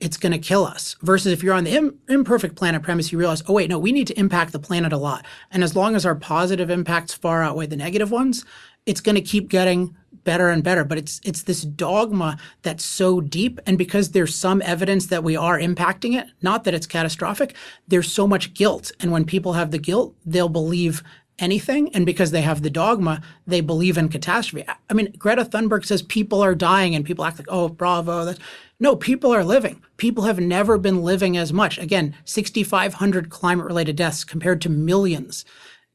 it's 0.00 0.16
going 0.16 0.32
to 0.32 0.38
kill 0.38 0.64
us. 0.64 0.96
Versus 1.02 1.32
if 1.32 1.42
you're 1.42 1.54
on 1.54 1.64
the 1.64 1.76
Im- 1.76 1.98
imperfect 2.08 2.56
planet 2.56 2.82
premise, 2.82 3.12
you 3.12 3.18
realize, 3.18 3.42
oh, 3.46 3.52
wait, 3.52 3.70
no, 3.70 3.78
we 3.78 3.92
need 3.92 4.06
to 4.06 4.18
impact 4.18 4.52
the 4.52 4.58
planet 4.58 4.92
a 4.92 4.98
lot. 4.98 5.26
And 5.50 5.62
as 5.62 5.76
long 5.76 5.94
as 5.94 6.06
our 6.06 6.14
positive 6.14 6.70
impacts 6.70 7.14
far 7.14 7.42
outweigh 7.42 7.66
the 7.66 7.76
negative 7.76 8.10
ones, 8.10 8.44
it's 8.86 9.00
going 9.00 9.14
to 9.14 9.20
keep 9.20 9.48
getting 9.48 9.94
better 10.24 10.48
and 10.48 10.62
better. 10.62 10.84
But 10.84 10.98
it's 10.98 11.20
it's 11.24 11.42
this 11.42 11.62
dogma 11.62 12.38
that's 12.62 12.84
so 12.84 13.20
deep, 13.20 13.60
and 13.66 13.78
because 13.78 14.10
there's 14.10 14.34
some 14.34 14.62
evidence 14.62 15.06
that 15.06 15.24
we 15.24 15.36
are 15.36 15.58
impacting 15.58 16.18
it, 16.18 16.28
not 16.42 16.64
that 16.64 16.74
it's 16.74 16.86
catastrophic, 16.86 17.54
there's 17.88 18.12
so 18.12 18.26
much 18.26 18.54
guilt. 18.54 18.92
And 19.00 19.12
when 19.12 19.24
people 19.24 19.54
have 19.54 19.70
the 19.70 19.78
guilt, 19.78 20.14
they'll 20.24 20.48
believe 20.48 21.02
anything. 21.40 21.94
And 21.94 22.06
because 22.06 22.30
they 22.30 22.42
have 22.42 22.62
the 22.62 22.70
dogma, 22.70 23.22
they 23.46 23.60
believe 23.60 23.98
in 23.98 24.08
catastrophe. 24.08 24.66
I 24.88 24.94
mean, 24.94 25.12
Greta 25.18 25.44
Thunberg 25.44 25.84
says 25.84 26.02
people 26.02 26.42
are 26.42 26.54
dying 26.54 26.94
and 26.94 27.04
people 27.04 27.24
act 27.24 27.38
like, 27.38 27.48
oh, 27.50 27.68
bravo. 27.68 28.24
That's... 28.24 28.38
No, 28.78 28.96
people 28.96 29.32
are 29.32 29.44
living. 29.44 29.82
People 29.96 30.24
have 30.24 30.40
never 30.40 30.78
been 30.78 31.02
living 31.02 31.36
as 31.36 31.52
much. 31.52 31.78
Again, 31.78 32.14
6,500 32.24 33.28
climate 33.28 33.66
related 33.66 33.96
deaths 33.96 34.24
compared 34.24 34.60
to 34.62 34.68
millions 34.70 35.44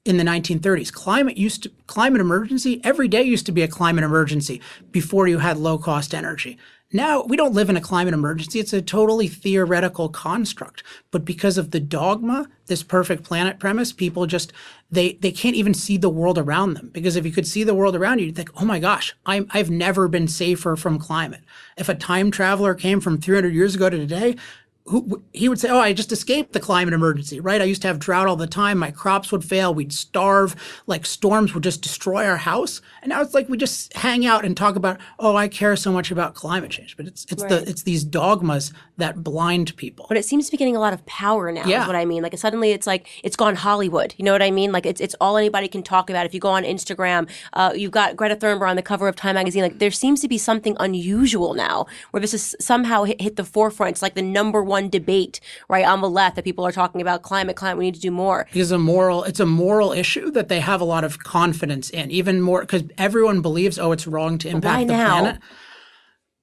in 0.05 0.17
the 0.17 0.23
1930s. 0.23 0.93
Climate 0.93 1.36
used 1.36 1.63
to, 1.63 1.71
climate 1.88 2.21
emergency, 2.21 2.79
every 2.84 3.08
day 3.08 3.23
used 3.23 3.47
to 3.47 3.51
be 3.51 3.63
a 3.63 3.67
climate 3.67 4.03
emergency 4.03 4.62
before 4.91 5.27
you 5.27 5.39
had 5.39 5.58
low 5.58 5.79
cost 5.79 6.13
energy. 6.13 6.60
Now, 6.95 7.23
we 7.23 7.36
don't 7.36 7.53
live 7.53 7.69
in 7.69 7.75
a 7.75 7.81
climate 7.81 8.13
emergency. 8.13 8.58
It's 8.62 8.71
a 8.71 8.81
totally 8.81 9.27
theoretical 9.27 10.08
construct. 10.08 10.81
But 11.12 11.25
because 11.25 11.58
of 11.58 11.71
the 11.71 11.81
dogma, 11.81 12.47
this 12.67 12.84
perfect 12.84 13.25
planet 13.25 13.60
premise, 13.60 13.91
people 13.91 14.25
just, 14.27 14.53
they, 14.89 15.15
they 15.15 15.34
can't 15.34 15.58
even 15.58 15.73
see 15.73 15.97
the 15.97 16.08
world 16.08 16.38
around 16.38 16.75
them. 16.75 16.91
Because 16.93 17.17
if 17.17 17.25
you 17.25 17.34
could 17.34 17.45
see 17.45 17.65
the 17.65 17.75
world 17.75 17.97
around 17.97 18.19
you, 18.19 18.27
you'd 18.27 18.38
think, 18.38 18.49
oh 18.62 18.63
my 18.63 18.79
gosh, 18.79 19.13
I'm, 19.25 19.45
I've 19.49 19.69
never 19.69 20.08
been 20.08 20.29
safer 20.29 20.77
from 20.77 20.97
climate. 20.97 21.41
If 21.75 21.89
a 21.89 21.95
time 21.95 22.31
traveler 22.31 22.73
came 22.73 23.01
from 23.01 23.19
300 23.19 23.53
years 23.53 23.75
ago 23.75 23.89
to 23.89 23.97
today, 23.97 24.38
who, 24.87 25.23
he 25.33 25.49
would 25.49 25.59
say, 25.59 25.69
"Oh, 25.69 25.79
I 25.79 25.93
just 25.93 26.11
escaped 26.11 26.53
the 26.53 26.59
climate 26.59 26.93
emergency, 26.93 27.39
right? 27.39 27.59
I 27.59 27.65
used 27.65 27.81
to 27.81 27.87
have 27.87 27.97
drought 27.97 28.27
all 28.27 28.35
the 28.35 28.45
time. 28.45 28.77
My 28.77 28.91
crops 28.91 29.31
would 29.31 29.43
fail. 29.43 29.73
We'd 29.73 29.91
starve. 29.91 30.55
Like 30.85 31.07
storms 31.07 31.55
would 31.55 31.63
just 31.63 31.81
destroy 31.81 32.27
our 32.27 32.37
house. 32.37 32.81
And 33.01 33.09
now 33.09 33.21
it's 33.21 33.33
like 33.33 33.49
we 33.49 33.57
just 33.57 33.93
hang 33.93 34.27
out 34.27 34.45
and 34.45 34.55
talk 34.55 34.75
about, 34.75 34.99
oh, 35.17 35.35
I 35.35 35.47
care 35.47 35.75
so 35.75 35.91
much 35.91 36.11
about 36.11 36.35
climate 36.35 36.69
change. 36.69 36.95
But 36.97 37.07
it's 37.07 37.25
it's 37.31 37.41
right. 37.41 37.49
the 37.49 37.69
it's 37.69 37.81
these 37.81 38.03
dogmas 38.03 38.73
that 38.97 39.23
blind 39.23 39.75
people. 39.75 40.05
But 40.07 40.17
it 40.17 40.25
seems 40.25 40.45
to 40.45 40.51
be 40.51 40.57
getting 40.57 40.75
a 40.75 40.79
lot 40.79 40.93
of 40.93 41.03
power 41.07 41.51
now. 41.51 41.65
Yeah. 41.65 41.81
Is 41.81 41.87
what 41.87 41.95
I 41.95 42.05
mean. 42.05 42.21
Like 42.21 42.37
suddenly 42.37 42.69
it's 42.71 42.85
like 42.85 43.07
it's 43.23 43.35
gone 43.35 43.55
Hollywood. 43.55 44.13
You 44.17 44.25
know 44.25 44.33
what 44.33 44.43
I 44.43 44.51
mean? 44.51 44.71
Like 44.71 44.85
it's 44.85 45.01
it's 45.01 45.15
all 45.19 45.35
anybody 45.35 45.67
can 45.67 45.81
talk 45.81 46.11
about. 46.11 46.27
If 46.27 46.33
you 46.35 46.39
go 46.39 46.49
on 46.49 46.63
Instagram, 46.63 47.27
uh, 47.53 47.73
you've 47.75 47.89
got 47.89 48.15
Greta 48.15 48.35
Thunberg 48.35 48.69
on 48.69 48.75
the 48.75 48.83
cover 48.83 49.07
of 49.07 49.15
Time 49.15 49.33
magazine. 49.33 49.63
Like 49.63 49.79
there 49.79 49.89
seems 49.89 50.21
to 50.21 50.27
be 50.27 50.37
something 50.37 50.77
unusual 50.79 51.55
now 51.55 51.87
where 52.11 52.21
this 52.21 52.35
is 52.35 52.55
somehow 52.59 53.03
hit, 53.03 53.19
hit 53.19 53.35
the 53.35 53.43
forefront. 53.43 53.93
It's 53.93 54.03
like 54.03 54.13
the 54.13 54.21
number 54.21 54.63
one 54.63 54.74
one 54.75 54.89
debate 54.89 55.39
right 55.69 55.85
on 55.85 56.01
the 56.01 56.09
left 56.09 56.35
that 56.35 56.43
people 56.43 56.65
are 56.65 56.71
talking 56.71 57.01
about 57.01 57.21
climate, 57.21 57.55
climate. 57.55 57.77
We 57.77 57.85
need 57.85 57.95
to 57.95 58.01
do 58.01 58.11
more. 58.11 58.47
It's 58.53 58.71
a 58.71 58.77
moral. 58.77 59.23
It's 59.23 59.39
a 59.39 59.45
moral 59.45 59.91
issue 59.93 60.31
that 60.31 60.49
they 60.49 60.59
have 60.59 60.81
a 60.81 60.85
lot 60.85 61.03
of 61.03 61.19
confidence 61.19 61.89
in. 61.89 62.11
Even 62.11 62.41
more 62.41 62.61
because 62.61 62.83
everyone 62.97 63.41
believes, 63.41 63.79
oh, 63.79 63.91
it's 63.93 64.07
wrong 64.07 64.38
to 64.39 64.49
impact 64.49 64.79
Why 64.79 64.85
the 64.85 64.93
now? 64.93 65.19
planet. 65.19 65.41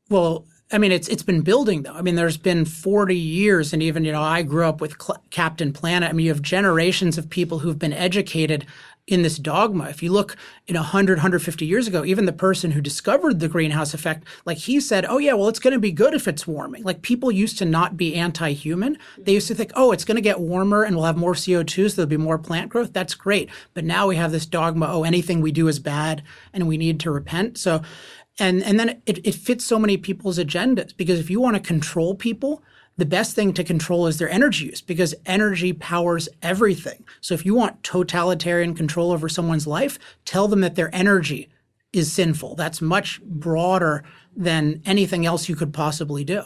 Well, 0.09 0.47
I 0.73 0.79
mean, 0.79 0.93
it's 0.93 1.09
it's 1.09 1.23
been 1.23 1.43
building 1.43 1.83
though. 1.83 1.93
I 1.93 2.01
mean, 2.01 2.15
there's 2.15 2.39
been 2.39 2.65
40 2.65 3.15
years, 3.15 3.75
and 3.75 3.83
even 3.83 4.05
you 4.05 4.13
know, 4.13 4.23
I 4.23 4.43
grew 4.43 4.65
up 4.65 4.81
with 4.81 4.97
Cl- 5.01 5.23
Captain 5.31 5.73
Planet. 5.73 6.09
I 6.09 6.13
mean, 6.15 6.25
you 6.25 6.33
have 6.33 6.43
generations 6.43 7.19
of 7.19 7.29
people 7.29 7.59
who've 7.59 7.79
been 7.79 7.93
educated 7.93 8.65
in 9.09 9.23
this 9.23 9.37
dogma. 9.37 9.89
If 9.89 10.03
you 10.03 10.13
look 10.13 10.37
in 10.69 10.77
100, 10.77 11.19
150 11.19 11.67
years 11.67 11.89
ago, 11.89 12.05
even 12.05 12.25
the 12.25 12.33
person 12.33 12.71
who 12.71 12.81
discovered 12.81 13.41
the 13.41 13.49
greenhouse 13.49 13.95
effect, 13.95 14.25
like 14.45 14.59
he 14.59 14.79
said, 14.79 15.05
oh, 15.09 15.19
yeah, 15.19 15.33
well, 15.33 15.49
it's 15.49 15.59
going 15.59 15.73
to 15.73 15.81
be 15.81 15.91
good 15.91 16.15
if 16.15 16.29
it's 16.29 16.47
warming. 16.47 16.85
Like 16.85 17.03
people 17.03 17.33
used 17.33 17.59
to 17.59 17.65
not 17.65 17.97
be 17.97 18.15
anti 18.15 18.53
human. 18.53 18.97
They 19.19 19.33
used 19.33 19.49
to 19.49 19.55
think, 19.55 19.73
oh, 19.75 19.91
it's 19.91 20.05
going 20.05 20.17
to 20.17 20.23
get 20.23 20.41
warmer 20.41 20.85
and 20.85 20.95
we'll 20.95 21.07
have 21.07 21.17
more 21.17 21.35
CO2, 21.35 21.91
so 21.91 21.97
there'll 21.97 22.09
be 22.09 22.17
more 22.17 22.39
plant 22.39 22.71
growth. 22.71 22.93
That's 22.93 23.15
great. 23.15 23.51
But 23.75 23.85
now 23.85 24.07
we 24.07 24.17
have 24.17 24.31
this 24.31 24.47
dogma, 24.47 24.87
oh, 24.89 25.03
anything 25.03 25.41
we 25.41 25.53
do 25.53 25.67
is 25.67 25.81
bad 25.81 26.23
and 26.53 26.69
we 26.69 26.77
need 26.77 27.01
to 27.01 27.11
repent. 27.11 27.59
So, 27.59 27.83
and, 28.39 28.63
and 28.63 28.79
then 28.79 29.03
it, 29.05 29.27
it 29.27 29.35
fits 29.35 29.65
so 29.65 29.81
many 29.81 29.97
people's 29.97 30.39
agendas 30.39 30.97
because 30.97 31.19
if 31.19 31.29
you 31.29 31.41
want 31.41 31.57
to 31.57 31.61
control 31.61 32.15
people, 32.15 32.63
the 32.97 33.07
best 33.07 33.35
thing 33.35 33.53
to 33.55 33.65
control 33.65 34.07
is 34.07 34.19
their 34.19 34.29
energy 34.31 34.67
use 34.67 34.81
because 34.81 35.15
energy 35.27 35.73
powers 35.73 36.29
everything. 36.43 37.05
So 37.21 37.35
if 37.35 37.47
you 37.47 37.55
want 37.55 37.83
totalitarian 37.83 38.75
control 38.75 39.13
over 39.13 39.29
someone's 39.29 39.67
life, 39.67 39.99
tell 40.25 40.49
them 40.49 40.61
that 40.61 40.75
their 40.75 40.95
energy 40.95 41.49
is 41.93 42.13
sinful. 42.13 42.55
That's 42.55 42.81
much 42.81 43.23
broader 43.23 44.05
than 44.37 44.83
anything 44.85 45.27
else 45.27 45.49
you 45.49 45.57
could 45.57 45.73
possibly 45.73 46.25
do. 46.25 46.43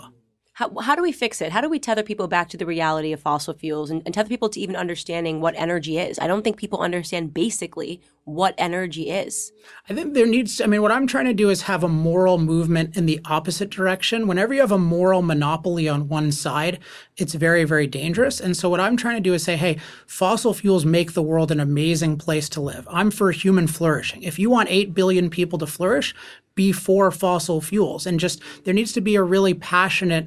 How, 0.56 0.72
how 0.80 0.94
do 0.94 1.02
we 1.02 1.12
fix 1.12 1.42
it? 1.42 1.52
How 1.52 1.60
do 1.60 1.68
we 1.68 1.78
tether 1.78 2.02
people 2.02 2.28
back 2.28 2.48
to 2.48 2.56
the 2.56 2.64
reality 2.64 3.12
of 3.12 3.20
fossil 3.20 3.52
fuels 3.52 3.90
and, 3.90 4.00
and 4.06 4.14
tether 4.14 4.30
people 4.30 4.48
to 4.48 4.58
even 4.58 4.74
understanding 4.74 5.42
what 5.42 5.54
energy 5.54 5.98
is? 5.98 6.18
I 6.18 6.26
don't 6.26 6.42
think 6.42 6.56
people 6.56 6.78
understand 6.78 7.34
basically 7.34 8.00
what 8.24 8.54
energy 8.56 9.10
is. 9.10 9.52
I 9.86 9.92
think 9.92 10.14
there 10.14 10.24
needs, 10.24 10.62
I 10.62 10.66
mean, 10.66 10.80
what 10.80 10.92
I'm 10.92 11.06
trying 11.06 11.26
to 11.26 11.34
do 11.34 11.50
is 11.50 11.60
have 11.62 11.84
a 11.84 11.90
moral 11.90 12.38
movement 12.38 12.96
in 12.96 13.04
the 13.04 13.20
opposite 13.26 13.68
direction. 13.68 14.26
Whenever 14.26 14.54
you 14.54 14.62
have 14.62 14.72
a 14.72 14.78
moral 14.78 15.20
monopoly 15.20 15.90
on 15.90 16.08
one 16.08 16.32
side, 16.32 16.78
it's 17.18 17.34
very, 17.34 17.64
very 17.64 17.86
dangerous. 17.86 18.40
And 18.40 18.56
so 18.56 18.70
what 18.70 18.80
I'm 18.80 18.96
trying 18.96 19.16
to 19.16 19.20
do 19.20 19.34
is 19.34 19.44
say, 19.44 19.56
hey, 19.56 19.76
fossil 20.06 20.54
fuels 20.54 20.86
make 20.86 21.12
the 21.12 21.22
world 21.22 21.50
an 21.50 21.60
amazing 21.60 22.16
place 22.16 22.48
to 22.48 22.62
live. 22.62 22.88
I'm 22.90 23.10
for 23.10 23.30
human 23.30 23.66
flourishing. 23.66 24.22
If 24.22 24.38
you 24.38 24.48
want 24.48 24.70
8 24.70 24.94
billion 24.94 25.28
people 25.28 25.58
to 25.58 25.66
flourish, 25.66 26.14
before 26.56 27.12
fossil 27.12 27.60
fuels. 27.60 28.06
And 28.06 28.18
just 28.18 28.42
there 28.64 28.74
needs 28.74 28.92
to 28.94 29.00
be 29.00 29.14
a 29.14 29.22
really 29.22 29.54
passionate 29.54 30.26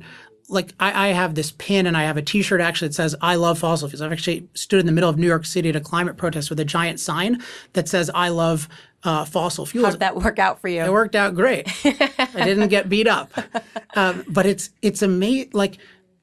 like 0.51 0.73
I, 0.79 1.09
I, 1.09 1.11
have 1.11 1.35
this 1.35 1.51
pin 1.51 1.85
and 1.85 1.95
I 1.95 2.03
have 2.03 2.17
a 2.17 2.23
T-shirt 2.23 2.59
actually 2.59 2.87
that 2.87 2.95
says 2.95 3.15
"I 3.21 3.35
love 3.35 3.59
fossil 3.59 3.87
fuels." 3.87 4.01
I've 4.01 4.11
actually 4.11 4.47
stood 4.55 4.79
in 4.79 4.87
the 4.87 4.91
middle 4.91 5.09
of 5.09 5.17
New 5.17 5.27
York 5.27 5.45
City 5.45 5.69
at 5.69 5.75
a 5.75 5.79
climate 5.79 6.17
protest 6.17 6.49
with 6.49 6.59
a 6.59 6.65
giant 6.65 6.99
sign 6.99 7.43
that 7.73 7.87
says 7.87 8.09
"I 8.15 8.29
love 8.29 8.67
uh, 9.03 9.25
fossil 9.25 9.67
fuels." 9.67 9.85
How 9.85 9.91
did 9.91 9.99
that 9.99 10.15
work 10.15 10.39
out 10.39 10.59
for 10.59 10.67
you? 10.67 10.81
It 10.81 10.91
worked 10.91 11.15
out 11.15 11.35
great. 11.35 11.67
I 11.85 12.31
didn't 12.33 12.69
get 12.69 12.89
beat 12.89 13.07
up, 13.07 13.31
um, 13.95 14.23
but 14.27 14.47
it's 14.47 14.71
it's 14.81 15.03
amazing. 15.03 15.51
Like 15.53 15.77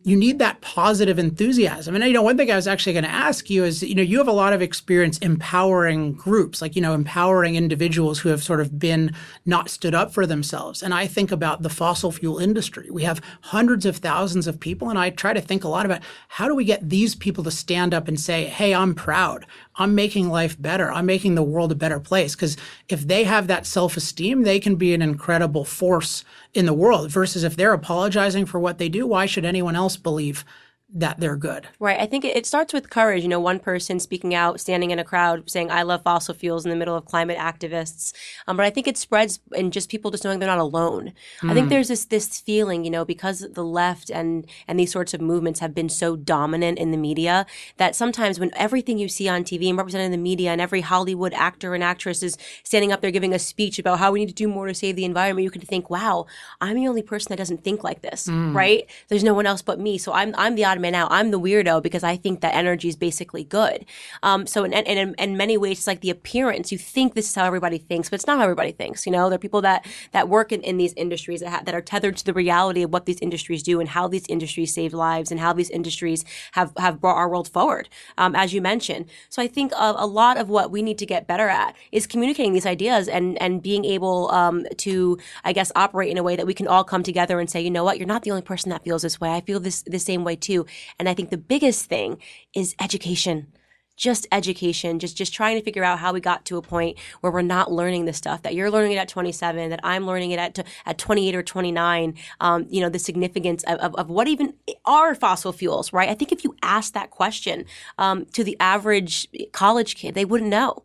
you 0.06 0.14
need 0.14 0.38
that 0.38 0.60
positive 0.60 1.18
enthusiasm. 1.18 1.96
And 1.96 2.04
you 2.04 2.12
know, 2.12 2.22
one 2.22 2.36
thing 2.36 2.48
I 2.48 2.54
was 2.54 2.68
actually 2.68 2.92
going 2.92 3.04
to 3.04 3.10
ask 3.10 3.50
you 3.50 3.64
is, 3.64 3.82
you 3.82 3.96
know, 3.96 4.02
you 4.02 4.18
have 4.18 4.28
a 4.28 4.32
lot 4.32 4.52
of 4.52 4.62
experience 4.62 5.18
empowering 5.18 6.12
groups, 6.12 6.62
like 6.62 6.76
you 6.76 6.80
know, 6.80 6.94
empowering 6.94 7.56
individuals 7.56 8.20
who 8.20 8.28
have 8.28 8.40
sort 8.40 8.60
of 8.60 8.78
been 8.78 9.12
not 9.44 9.68
stood 9.68 9.96
up 9.96 10.12
for 10.12 10.24
themselves. 10.24 10.80
And 10.80 10.94
I 10.94 11.08
think 11.08 11.32
about 11.32 11.62
the 11.62 11.68
fossil 11.68 12.12
fuel 12.12 12.38
industry. 12.38 12.88
We 12.88 13.02
have 13.02 13.20
hundreds 13.40 13.84
of 13.84 13.96
thousands 13.96 14.46
of 14.46 14.60
people, 14.60 14.90
and 14.90 14.96
I 14.98 15.10
try 15.10 15.32
to 15.32 15.40
think 15.40 15.64
a 15.64 15.68
lot 15.68 15.84
about 15.84 16.02
how 16.28 16.46
do 16.46 16.54
we 16.54 16.64
get 16.64 16.88
these 16.88 17.16
people 17.16 17.42
to 17.42 17.50
stand 17.50 17.92
up 17.92 18.06
and 18.06 18.18
say, 18.18 18.44
"Hey, 18.44 18.72
I'm 18.72 18.94
proud. 18.94 19.44
I'm 19.74 19.94
making 19.94 20.28
life 20.28 20.60
better. 20.60 20.90
I'm 20.90 21.06
making 21.06 21.34
the 21.34 21.42
world 21.42 21.72
a 21.72 21.74
better 21.74 22.00
place. 22.00 22.34
Because 22.34 22.56
if 22.88 23.06
they 23.06 23.24
have 23.24 23.46
that 23.48 23.66
self 23.66 23.96
esteem, 23.96 24.42
they 24.42 24.60
can 24.60 24.76
be 24.76 24.94
an 24.94 25.02
incredible 25.02 25.64
force 25.64 26.24
in 26.56 26.66
the 26.66 26.72
world. 26.72 27.10
Versus 27.10 27.44
if 27.44 27.56
they're 27.56 27.72
apologizing 27.72 28.46
for 28.46 28.58
what 28.58 28.78
they 28.78 28.88
do, 28.88 29.06
why 29.06 29.26
should 29.26 29.44
anyone 29.44 29.76
else 29.76 29.96
believe 29.96 30.44
that 30.94 31.18
they're 31.18 31.36
good. 31.36 31.66
Right. 31.80 31.98
I 31.98 32.06
think 32.06 32.24
it, 32.24 32.46
starts 32.46 32.72
with 32.72 32.90
courage. 32.90 33.22
You 33.22 33.28
know, 33.28 33.40
one 33.40 33.58
person 33.58 33.98
speaking 33.98 34.34
out, 34.34 34.60
standing 34.60 34.92
in 34.92 35.00
a 35.00 35.04
crowd, 35.04 35.50
saying, 35.50 35.70
I 35.70 35.82
love 35.82 36.02
fossil 36.02 36.32
fuels 36.32 36.64
in 36.64 36.70
the 36.70 36.76
middle 36.76 36.94
of 36.94 37.04
climate 37.04 37.38
activists. 37.38 38.12
Um, 38.46 38.56
but 38.56 38.64
I 38.64 38.70
think 38.70 38.86
it 38.86 38.96
spreads 38.96 39.40
in 39.52 39.72
just 39.72 39.90
people 39.90 40.12
just 40.12 40.22
knowing 40.22 40.38
they're 40.38 40.48
not 40.48 40.58
alone. 40.58 41.12
Mm. 41.40 41.50
I 41.50 41.54
think 41.54 41.66
hmm. 41.66 41.70
there's 41.70 41.88
this 41.88 42.04
this 42.04 42.40
feeling, 42.40 42.84
you 42.84 42.90
know, 42.90 43.04
because 43.04 43.40
the 43.52 43.64
left 43.64 44.10
and 44.10 44.46
and 44.68 44.78
these 44.78 44.92
sorts 44.92 45.12
of 45.12 45.20
movements 45.20 45.58
have 45.58 45.74
been 45.74 45.88
so 45.88 46.14
dominant 46.14 46.78
in 46.78 46.92
the 46.92 46.96
media 46.96 47.46
that 47.78 47.96
sometimes 47.96 48.38
when 48.38 48.52
everything 48.54 48.98
you 48.98 49.08
see 49.08 49.28
on 49.28 49.42
TV 49.42 49.68
and 49.68 49.76
represented 49.76 50.06
in 50.06 50.12
the 50.12 50.18
media 50.18 50.52
and 50.52 50.60
every 50.60 50.82
Hollywood 50.82 51.34
actor 51.34 51.74
and 51.74 51.82
actress 51.82 52.22
is 52.22 52.38
standing 52.62 52.92
up 52.92 53.00
there 53.00 53.10
giving 53.10 53.34
a 53.34 53.38
speech 53.38 53.78
about 53.78 53.98
how 53.98 54.12
we 54.12 54.20
need 54.20 54.28
to 54.28 54.34
do 54.34 54.46
more 54.46 54.68
to 54.68 54.74
save 54.74 54.94
the 54.94 55.04
environment, 55.04 55.42
you 55.44 55.50
can 55.50 55.62
think, 55.62 55.90
wow, 55.90 56.26
I'm 56.60 56.76
the 56.76 56.86
only 56.86 57.02
person 57.02 57.30
that 57.30 57.38
doesn't 57.38 57.64
think 57.64 57.82
like 57.82 58.02
this, 58.02 58.28
mm. 58.28 58.54
right? 58.54 58.88
There's 59.08 59.24
no 59.24 59.34
one 59.34 59.46
else 59.46 59.62
but 59.62 59.80
me. 59.80 59.98
So 59.98 60.12
I'm 60.12 60.32
I'm 60.36 60.54
the 60.54 60.64
odd 60.76 60.82
man 60.82 60.94
out. 60.94 61.08
I'm 61.10 61.30
the 61.30 61.40
weirdo 61.40 61.82
because 61.82 62.04
I 62.04 62.16
think 62.16 62.40
that 62.40 62.54
energy 62.54 62.88
is 62.88 62.96
basically 62.96 63.44
good. 63.44 63.84
Um, 64.22 64.46
so 64.46 64.64
in, 64.64 64.72
in, 64.72 64.84
in, 64.86 65.14
in, 65.18 65.36
many 65.36 65.56
ways, 65.56 65.78
it's 65.78 65.86
like 65.86 66.00
the 66.00 66.10
appearance. 66.10 66.70
You 66.70 66.78
think 66.78 67.14
this 67.14 67.28
is 67.28 67.34
how 67.34 67.44
everybody 67.44 67.78
thinks, 67.78 68.08
but 68.10 68.16
it's 68.16 68.26
not 68.26 68.38
how 68.38 68.44
everybody 68.44 68.72
thinks. 68.72 69.06
You 69.06 69.12
know, 69.12 69.28
there 69.28 69.36
are 69.36 69.38
people 69.38 69.62
that 69.62 69.86
that 70.12 70.28
work 70.28 70.52
in, 70.52 70.60
in 70.62 70.76
these 70.76 70.92
industries 70.94 71.40
that, 71.40 71.48
ha- 71.48 71.62
that 71.64 71.74
are 71.74 71.80
tethered 71.80 72.16
to 72.18 72.24
the 72.24 72.32
reality 72.32 72.82
of 72.82 72.92
what 72.92 73.06
these 73.06 73.18
industries 73.20 73.62
do 73.62 73.80
and 73.80 73.88
how 73.90 74.08
these 74.08 74.26
industries 74.28 74.74
save 74.74 74.92
lives 74.92 75.30
and 75.30 75.40
how 75.40 75.52
these 75.52 75.70
industries 75.70 76.24
have 76.52 76.72
have 76.78 77.00
brought 77.00 77.16
our 77.16 77.28
world 77.28 77.48
forward, 77.48 77.88
um, 78.18 78.34
as 78.34 78.52
you 78.52 78.60
mentioned. 78.60 79.06
So 79.28 79.42
I 79.42 79.48
think 79.48 79.72
a, 79.72 79.94
a, 79.96 80.06
lot 80.06 80.36
of 80.36 80.48
what 80.48 80.70
we 80.70 80.82
need 80.82 80.98
to 80.98 81.06
get 81.06 81.26
better 81.26 81.48
at 81.48 81.74
is 81.92 82.06
communicating 82.06 82.52
these 82.52 82.66
ideas 82.66 83.08
and 83.08 83.40
and 83.40 83.62
being 83.62 83.84
able 83.84 84.30
um, 84.30 84.66
to, 84.78 85.18
I 85.44 85.52
guess, 85.52 85.72
operate 85.74 86.10
in 86.10 86.18
a 86.18 86.22
way 86.22 86.36
that 86.36 86.46
we 86.46 86.54
can 86.54 86.66
all 86.66 86.84
come 86.84 87.02
together 87.02 87.40
and 87.40 87.50
say, 87.50 87.60
you 87.60 87.70
know 87.70 87.84
what, 87.84 87.98
you're 87.98 88.06
not 88.06 88.22
the 88.22 88.30
only 88.30 88.42
person 88.42 88.70
that 88.70 88.84
feels 88.84 89.02
this 89.02 89.20
way. 89.20 89.30
I 89.30 89.40
feel 89.40 89.60
this 89.60 89.82
the 89.82 89.98
same 89.98 90.24
way 90.24 90.36
too. 90.36 90.65
And 90.98 91.08
I 91.08 91.14
think 91.14 91.30
the 91.30 91.38
biggest 91.38 91.86
thing 91.86 92.18
is 92.54 92.74
education 92.80 93.48
just 93.96 94.26
education, 94.30 94.98
just 94.98 95.16
just 95.16 95.32
trying 95.32 95.56
to 95.56 95.64
figure 95.64 95.82
out 95.82 95.98
how 95.98 96.12
we 96.12 96.20
got 96.20 96.44
to 96.44 96.58
a 96.58 96.62
point 96.62 96.98
where 97.20 97.32
we're 97.32 97.42
not 97.42 97.72
learning 97.72 98.04
the 98.04 98.12
stuff 98.12 98.42
that 98.42 98.54
you're 98.54 98.70
learning 98.70 98.92
it 98.92 98.96
at 98.96 99.08
27, 99.08 99.70
that 99.70 99.80
I'm 99.82 100.06
learning 100.06 100.30
it 100.32 100.38
at 100.38 100.66
at 100.84 100.98
28 100.98 101.34
or 101.34 101.42
29. 101.42 102.14
Um, 102.40 102.66
you 102.68 102.80
know, 102.80 102.88
the 102.88 102.98
significance 102.98 103.64
of, 103.64 103.78
of, 103.78 103.94
of, 103.94 104.10
what 104.10 104.28
even 104.28 104.54
are 104.84 105.14
fossil 105.14 105.52
fuels, 105.52 105.92
right? 105.92 106.08
I 106.08 106.14
think 106.14 106.30
if 106.30 106.44
you 106.44 106.54
ask 106.62 106.92
that 106.92 107.10
question 107.10 107.64
um, 107.98 108.26
to 108.26 108.44
the 108.44 108.56
average 108.60 109.28
college 109.52 109.96
kid, 109.96 110.14
they 110.14 110.24
wouldn't 110.24 110.50
know. 110.50 110.84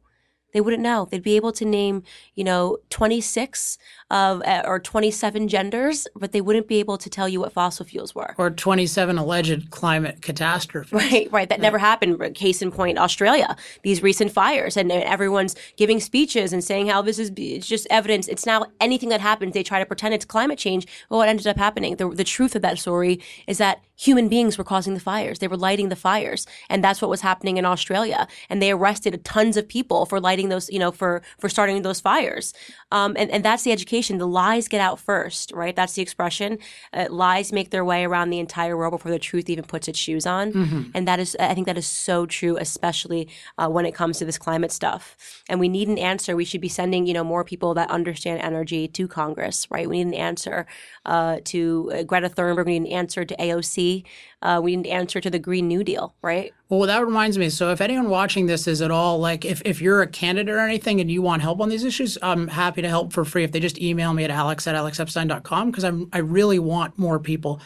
They 0.54 0.62
wouldn't 0.62 0.84
know. 0.84 1.08
They'd 1.10 1.24
be 1.24 1.36
able 1.36 1.54
to 1.54 1.66
name, 1.66 2.04
you 2.36 2.44
know, 2.44 2.78
26 2.90 3.78
of 4.12 4.44
uh, 4.46 4.62
or 4.66 4.80
27 4.80 5.48
genders, 5.48 6.08
but 6.16 6.34
they 6.34 6.42
wouldn't 6.42 6.68
be 6.68 6.78
able 6.78 6.98
to 6.98 7.10
tell 7.10 7.28
you 7.28 7.40
what 7.40 7.54
fossil 7.54 7.86
fuels 7.86 8.14
were. 8.14 8.36
Or 8.38 8.52
27 8.52 9.18
alleged 9.18 9.72
climate 9.72 10.22
catastrophes. 10.22 10.92
Right, 10.92 11.32
right. 11.32 11.50
That 11.50 11.62
never 11.62 11.78
happened. 11.78 12.20
Case 12.36 12.62
in 12.62 12.72
point, 12.72 12.98
Australia. 12.98 13.56
These 13.84 14.04
recent 14.04 14.32
fires, 14.32 14.78
and 14.78 14.92
everyone's 14.92 15.56
giving 15.78 16.00
speeches 16.00 16.52
and 16.54 16.64
saying 16.64 16.88
how 16.88 17.02
this 17.02 17.18
is 17.18 17.32
it's 17.38 17.68
just 17.68 17.88
evidence. 17.90 18.28
It's 18.28 18.46
now 18.46 18.66
anything 18.82 19.10
that 19.10 19.22
happens, 19.22 19.54
they 19.54 19.64
try 19.64 19.80
to 19.80 19.86
pretend 19.86 20.14
it's 20.14 20.26
climate 20.26 20.60
change. 20.60 20.86
Well, 21.10 21.20
what 21.20 21.30
ended 21.30 21.48
up 21.48 21.58
happening? 21.58 21.96
The, 21.96 22.10
the 22.10 22.24
truth 22.26 22.56
of 22.56 22.62
that 22.64 22.78
story 22.80 23.22
is 23.48 23.58
that 23.60 23.82
human 23.96 24.28
beings 24.28 24.58
were 24.58 24.64
causing 24.64 24.94
the 24.94 25.00
fires. 25.00 25.40
They 25.40 25.48
were 25.48 25.58
lighting 25.58 25.90
the 25.90 25.96
fires, 25.96 26.46
and 26.70 26.84
that's 26.84 27.02
what 27.02 27.10
was 27.10 27.22
happening 27.22 27.58
in 27.58 27.66
Australia. 27.66 28.28
And 28.50 28.62
they 28.62 28.72
arrested 28.72 29.24
tons 29.24 29.58
of 29.58 29.68
people 29.68 30.06
for 30.06 30.20
lighting 30.20 30.50
those, 30.50 30.70
you 30.70 30.80
know, 30.80 30.92
for 30.92 31.22
for 31.40 31.48
starting 31.48 31.82
those 31.82 32.02
fires. 32.02 32.54
Um, 32.92 33.16
and 33.18 33.32
and 33.32 33.46
that's 33.46 33.64
the 33.64 33.72
education. 33.72 34.01
The 34.10 34.28
lies 34.28 34.68
get 34.68 34.82
out 34.82 35.00
first, 35.00 35.52
right? 35.52 35.76
That's 35.76 35.94
the 35.94 36.02
expression. 36.02 36.58
Uh, 36.94 37.08
lies 37.10 37.52
make 37.52 37.70
their 37.70 37.86
way 37.86 38.04
around 38.04 38.30
the 38.30 38.40
entire 38.40 38.78
world 38.78 38.92
before 38.92 39.12
the 39.12 39.20
truth 39.20 39.50
even 39.50 39.66
puts 39.66 39.88
its 39.88 40.00
shoes 40.00 40.26
on. 40.26 40.54
Mm-hmm. 40.54 40.82
And 40.94 41.08
that 41.08 41.20
is, 41.20 41.36
I 41.40 41.54
think, 41.54 41.68
that 41.68 41.78
is 41.78 41.88
so 41.88 42.26
true, 42.26 42.58
especially 42.58 43.30
uh, 43.58 43.70
when 43.70 43.86
it 43.86 43.94
comes 43.94 44.18
to 44.20 44.26
this 44.26 44.38
climate 44.38 44.72
stuff. 44.72 45.16
And 45.50 45.60
we 45.60 45.70
need 45.70 45.88
an 45.88 45.98
answer. 45.98 46.36
We 46.36 46.46
should 46.46 46.62
be 46.62 46.70
sending, 46.70 47.06
you 47.06 47.14
know, 47.14 47.24
more 47.24 47.44
people 47.44 47.74
that 47.76 47.90
understand 47.90 48.42
energy 48.42 48.88
to 48.88 49.08
Congress, 49.08 49.68
right? 49.70 49.90
We 49.90 50.04
need 50.04 50.08
an 50.08 50.14
answer 50.14 50.66
uh, 51.06 51.40
to 51.46 51.92
uh, 51.94 52.04
Greta 52.04 52.30
Thunberg. 52.30 52.66
We 52.66 52.80
need 52.80 52.90
an 52.90 52.98
answer 52.98 53.26
to 53.26 53.36
AOC. 53.36 54.04
Uh, 54.42 54.60
we 54.64 54.76
need 54.76 54.88
an 54.88 54.92
answer 54.92 55.22
to 55.22 55.30
the 55.30 55.40
Green 55.40 55.68
New 55.68 55.84
Deal, 55.84 56.16
right? 56.22 56.54
Well, 56.72 56.88
that 56.88 57.06
reminds 57.06 57.38
me. 57.38 57.50
So, 57.50 57.72
if 57.72 57.82
anyone 57.82 58.08
watching 58.10 58.46
this 58.46 58.66
is 58.66 58.82
at 58.82 58.92
all 58.92 59.20
like, 59.20 59.44
if, 59.44 59.62
if 59.66 59.82
you're 59.82 60.02
a 60.02 60.08
candidate 60.08 60.56
or 60.56 60.60
anything 60.60 61.02
and 61.02 61.12
you 61.12 61.22
want 61.22 61.42
help 61.42 61.60
on 61.60 61.68
these 61.68 61.84
issues, 61.84 62.18
I'm 62.22 62.48
happy 62.48 62.82
to 62.82 62.88
help 62.88 63.12
for 63.12 63.26
free. 63.26 63.44
If 63.44 63.52
they 63.52 63.60
just 63.60 63.78
email 63.82 64.14
me 64.14 64.24
at 64.24 64.32
alex 64.32 64.66
at 64.68 64.76
alexepstein.com, 64.76 65.70
because 65.70 65.84
I'm 65.84 66.08
I 66.14 66.20
really 66.20 66.60
want 66.60 66.98
more 66.98 67.20
people 67.20 67.60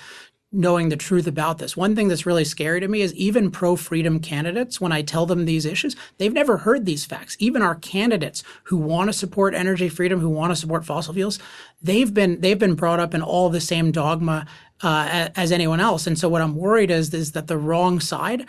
knowing 0.52 0.90
the 0.90 0.96
truth 0.96 1.28
about 1.28 1.58
this. 1.58 1.76
One 1.76 1.96
thing 1.96 2.08
that's 2.08 2.26
really 2.26 2.46
scary 2.46 2.80
to 2.80 2.88
me 2.88 3.02
is 3.02 3.14
even 3.14 3.52
pro 3.52 3.76
freedom 3.76 4.20
candidates, 4.20 4.80
when 4.80 4.92
I 4.92 5.02
tell 5.02 5.26
them 5.26 5.46
these 5.46 5.66
issues, 5.66 5.96
they've 6.18 6.34
never 6.34 6.58
heard 6.58 6.86
these 6.86 7.06
facts. 7.06 7.36
Even 7.40 7.62
our 7.62 7.76
candidates 7.76 8.42
who 8.64 8.78
want 8.78 9.10
to 9.10 9.14
support 9.14 9.54
energy 9.54 9.90
freedom, 9.90 10.20
who 10.20 10.30
want 10.30 10.52
to 10.52 10.56
support 10.56 10.86
fossil 10.86 11.14
fuels, 11.14 11.38
they've 11.82 12.12
been 12.12 12.42
they've 12.42 12.58
been 12.58 12.76
brought 12.76 13.00
up 13.00 13.14
in 13.14 13.22
all 13.22 13.50
the 13.50 13.62
same 13.62 13.92
dogma 13.92 14.48
uh, 14.82 15.30
as 15.36 15.52
anyone 15.52 15.80
else. 15.80 16.08
And 16.08 16.18
so 16.18 16.30
what 16.30 16.42
I'm 16.42 16.56
worried 16.56 16.92
is 16.92 17.14
is 17.14 17.34
that 17.34 17.48
the 17.48 17.58
wrong 17.58 18.00
side 18.00 18.46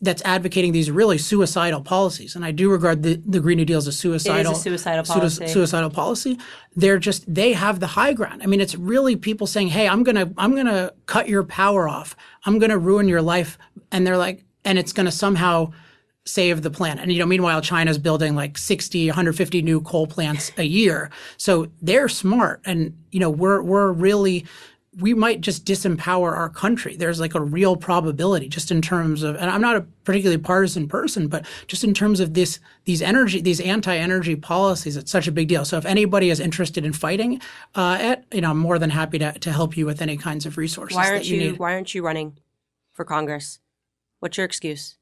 that's 0.00 0.22
advocating 0.24 0.72
these 0.72 0.90
really 0.90 1.18
suicidal 1.18 1.80
policies, 1.80 2.36
and 2.36 2.44
I 2.44 2.50
do 2.50 2.70
regard 2.70 3.02
the, 3.02 3.22
the 3.24 3.40
Green 3.40 3.56
New 3.56 3.64
Deal 3.64 3.78
as 3.78 3.86
a 3.86 3.92
suicidal, 3.92 4.52
a 4.52 4.54
suicidal 4.54 5.04
policy. 5.04 5.46
suicidal 5.46 5.90
policy. 5.90 6.38
They're 6.74 6.98
just 6.98 7.32
they 7.32 7.52
have 7.52 7.80
the 7.80 7.86
high 7.86 8.12
ground. 8.12 8.42
I 8.42 8.46
mean, 8.46 8.60
it's 8.60 8.74
really 8.74 9.16
people 9.16 9.46
saying, 9.46 9.68
"Hey, 9.68 9.88
I'm 9.88 10.02
gonna 10.02 10.32
I'm 10.36 10.54
gonna 10.54 10.92
cut 11.06 11.28
your 11.28 11.44
power 11.44 11.88
off. 11.88 12.16
I'm 12.44 12.58
gonna 12.58 12.78
ruin 12.78 13.08
your 13.08 13.22
life," 13.22 13.58
and 13.92 14.06
they're 14.06 14.18
like, 14.18 14.44
and 14.64 14.78
it's 14.78 14.92
gonna 14.92 15.12
somehow 15.12 15.72
save 16.24 16.62
the 16.62 16.70
planet. 16.70 17.02
And 17.02 17.12
you 17.12 17.18
know, 17.18 17.26
meanwhile, 17.26 17.62
China's 17.62 17.98
building 17.98 18.34
like 18.34 18.58
60, 18.58 19.06
150 19.06 19.62
new 19.62 19.80
coal 19.80 20.06
plants 20.06 20.50
a 20.58 20.64
year. 20.64 21.10
So 21.36 21.68
they're 21.80 22.08
smart, 22.08 22.60
and 22.64 22.96
you 23.12 23.20
know, 23.20 23.30
we're 23.30 23.62
we're 23.62 23.92
really 23.92 24.44
we 24.98 25.12
might 25.12 25.42
just 25.42 25.66
disempower 25.66 26.34
our 26.34 26.48
country. 26.48 26.96
There's 26.96 27.20
like 27.20 27.34
a 27.34 27.40
real 27.40 27.76
probability 27.76 28.48
just 28.48 28.70
in 28.70 28.80
terms 28.80 29.22
of, 29.22 29.36
and 29.36 29.50
I'm 29.50 29.60
not 29.60 29.76
a 29.76 29.82
particularly 30.04 30.40
partisan 30.40 30.88
person, 30.88 31.28
but 31.28 31.44
just 31.66 31.84
in 31.84 31.92
terms 31.92 32.18
of 32.18 32.32
this, 32.32 32.60
these 32.86 33.02
energy, 33.02 33.42
these 33.42 33.60
anti-energy 33.60 34.36
policies, 34.36 34.96
it's 34.96 35.10
such 35.10 35.28
a 35.28 35.32
big 35.32 35.48
deal. 35.48 35.66
So 35.66 35.76
if 35.76 35.84
anybody 35.84 36.30
is 36.30 36.40
interested 36.40 36.86
in 36.86 36.94
fighting 36.94 37.42
uh, 37.74 37.98
it, 38.00 38.24
you 38.32 38.40
know, 38.40 38.50
I'm 38.50 38.58
more 38.58 38.78
than 38.78 38.90
happy 38.90 39.18
to, 39.18 39.32
to 39.32 39.52
help 39.52 39.76
you 39.76 39.84
with 39.84 40.00
any 40.00 40.16
kinds 40.16 40.46
of 40.46 40.56
resources. 40.56 40.96
Why 40.96 41.10
aren't 41.10 41.26
you, 41.26 41.40
you 41.40 41.54
Why 41.56 41.74
aren't 41.74 41.94
you 41.94 42.02
running 42.02 42.38
for 42.92 43.04
Congress? 43.04 43.58
What's 44.20 44.38
your 44.38 44.46
excuse? 44.46 44.96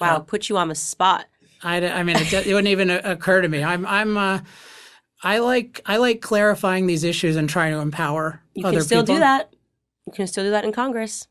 Wow, 0.00 0.16
uh, 0.16 0.20
put 0.20 0.50
you 0.50 0.58
on 0.58 0.68
the 0.68 0.74
spot. 0.74 1.26
I, 1.62 1.76
I 1.86 2.02
mean, 2.02 2.16
it, 2.16 2.30
it, 2.32 2.46
wouldn't 2.48 2.68
even 2.68 2.90
occur 2.90 3.40
to 3.40 3.48
me. 3.48 3.64
I'm, 3.64 3.86
I'm, 3.86 4.18
uh, 4.18 4.40
I 5.24 5.38
like 5.38 5.80
I 5.86 5.96
like 5.96 6.20
clarifying 6.20 6.86
these 6.86 7.02
issues 7.02 7.36
and 7.36 7.48
trying 7.48 7.72
to 7.72 7.78
empower. 7.78 8.26
Other 8.26 8.40
people. 8.54 8.70
You 8.70 8.76
can 8.76 8.84
still 8.84 9.02
people. 9.02 9.14
do 9.16 9.20
that. 9.20 9.54
You 10.06 10.12
can 10.12 10.26
still 10.26 10.44
do 10.44 10.50
that 10.50 10.64
in 10.64 10.72
Congress. 10.72 11.26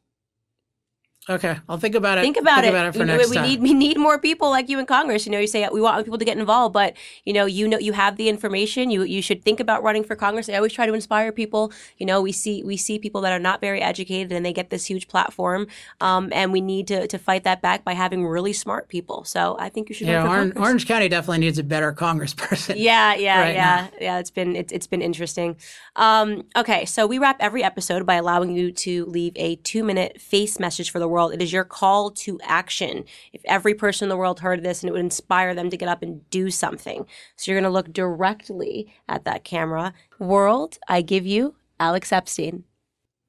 Okay, 1.30 1.58
I'll 1.70 1.78
think 1.78 1.96
about 1.96 2.18
it. 2.18 2.22
Think 2.22 2.36
about 2.36 2.64
think 2.64 2.76
it. 2.76 3.02
About 3.02 3.20
it 3.22 3.30
we, 3.30 3.38
we 3.38 3.42
need 3.42 3.62
we 3.62 3.74
need 3.74 3.98
more 3.98 4.20
people 4.20 4.50
like 4.50 4.68
you 4.68 4.78
in 4.78 4.86
Congress. 4.86 5.26
You 5.26 5.32
know, 5.32 5.40
you 5.40 5.48
say 5.48 5.68
we 5.72 5.80
want 5.80 6.04
people 6.04 6.18
to 6.18 6.26
get 6.26 6.38
involved, 6.38 6.74
but 6.74 6.98
you 7.24 7.32
know, 7.32 7.46
you 7.46 7.66
know, 7.66 7.80
you 7.80 7.94
have 7.94 8.18
the 8.18 8.28
information. 8.28 8.92
You 8.92 9.04
you 9.04 9.22
should 9.22 9.42
think 9.42 9.62
about 9.62 9.84
running 9.84 10.04
for 10.04 10.18
Congress. 10.18 10.50
I 10.50 10.56
always 10.56 10.74
try 10.74 10.86
to 10.86 10.94
inspire 10.94 11.32
people. 11.32 11.72
You 11.98 12.06
know, 12.06 12.22
we 12.22 12.34
see 12.34 12.62
we 12.64 12.76
see 12.76 13.00
people 13.00 13.22
that 13.22 13.32
are 13.32 13.40
not 13.40 13.62
very 13.62 13.82
educated 13.82 14.34
and 14.34 14.46
they 14.46 14.52
get 14.52 14.70
this 14.70 14.86
huge 14.86 15.08
platform, 15.08 15.68
um, 16.02 16.30
and 16.34 16.52
we 16.52 16.60
need 16.60 16.88
to 16.88 17.08
to 17.08 17.18
fight 17.18 17.46
that 17.46 17.62
back 17.62 17.86
by 17.86 17.94
having 17.94 18.28
really 18.28 18.52
smart 18.52 18.90
people. 18.90 19.24
So 19.24 19.56
I 19.60 19.70
think 19.70 19.88
you 19.88 19.96
should. 19.96 20.08
Yeah, 20.08 20.28
Orange, 20.28 20.58
Orange, 20.58 20.86
County 20.86 21.08
definitely 21.08 21.40
needs 21.40 21.58
a 21.58 21.64
better 21.64 21.94
Congressperson. 21.94 22.76
Yeah, 22.76 23.16
yeah, 23.16 23.40
right 23.40 23.56
yeah, 23.56 23.88
now. 23.94 23.98
yeah. 24.02 24.20
It's 24.20 24.32
been 24.32 24.58
it's, 24.58 24.74
it's 24.74 24.88
been 24.88 25.02
interesting. 25.02 25.56
Um, 25.96 26.44
okay, 26.58 26.84
so 26.84 27.08
we 27.08 27.18
wrap 27.18 27.38
every 27.40 27.64
episode 27.64 28.06
by 28.06 28.16
allowing 28.16 28.54
you 28.54 28.74
to 28.74 29.06
leave 29.06 29.32
a 29.38 29.56
two 29.58 29.86
minute 29.86 30.20
face 30.20 30.60
message 30.60 30.92
for 30.92 31.00
the 31.00 31.12
world. 31.13 31.34
It 31.34 31.41
is 31.41 31.54
your 31.54 31.63
call 31.63 32.12
to 32.12 32.39
action. 32.43 33.06
If 33.32 33.41
every 33.45 33.73
person 33.73 34.06
in 34.06 34.10
the 34.10 34.17
world 34.17 34.41
heard 34.41 34.63
this 34.63 34.82
and 34.82 34.89
it 34.89 34.91
would 34.91 34.99
inspire 34.99 35.56
them 35.56 35.69
to 35.69 35.78
get 35.78 35.88
up 35.88 36.04
and 36.04 36.30
do 36.30 36.52
something. 36.52 37.06
So 37.38 37.52
you're 37.52 37.62
going 37.62 37.69
to 37.69 37.73
look 37.73 37.93
directly 37.93 38.93
at 39.08 39.23
that 39.23 39.43
camera. 39.43 39.93
World, 40.19 40.78
I 40.88 41.02
give 41.02 41.26
you 41.26 41.56
Alex 41.80 42.12
Epstein. 42.12 42.65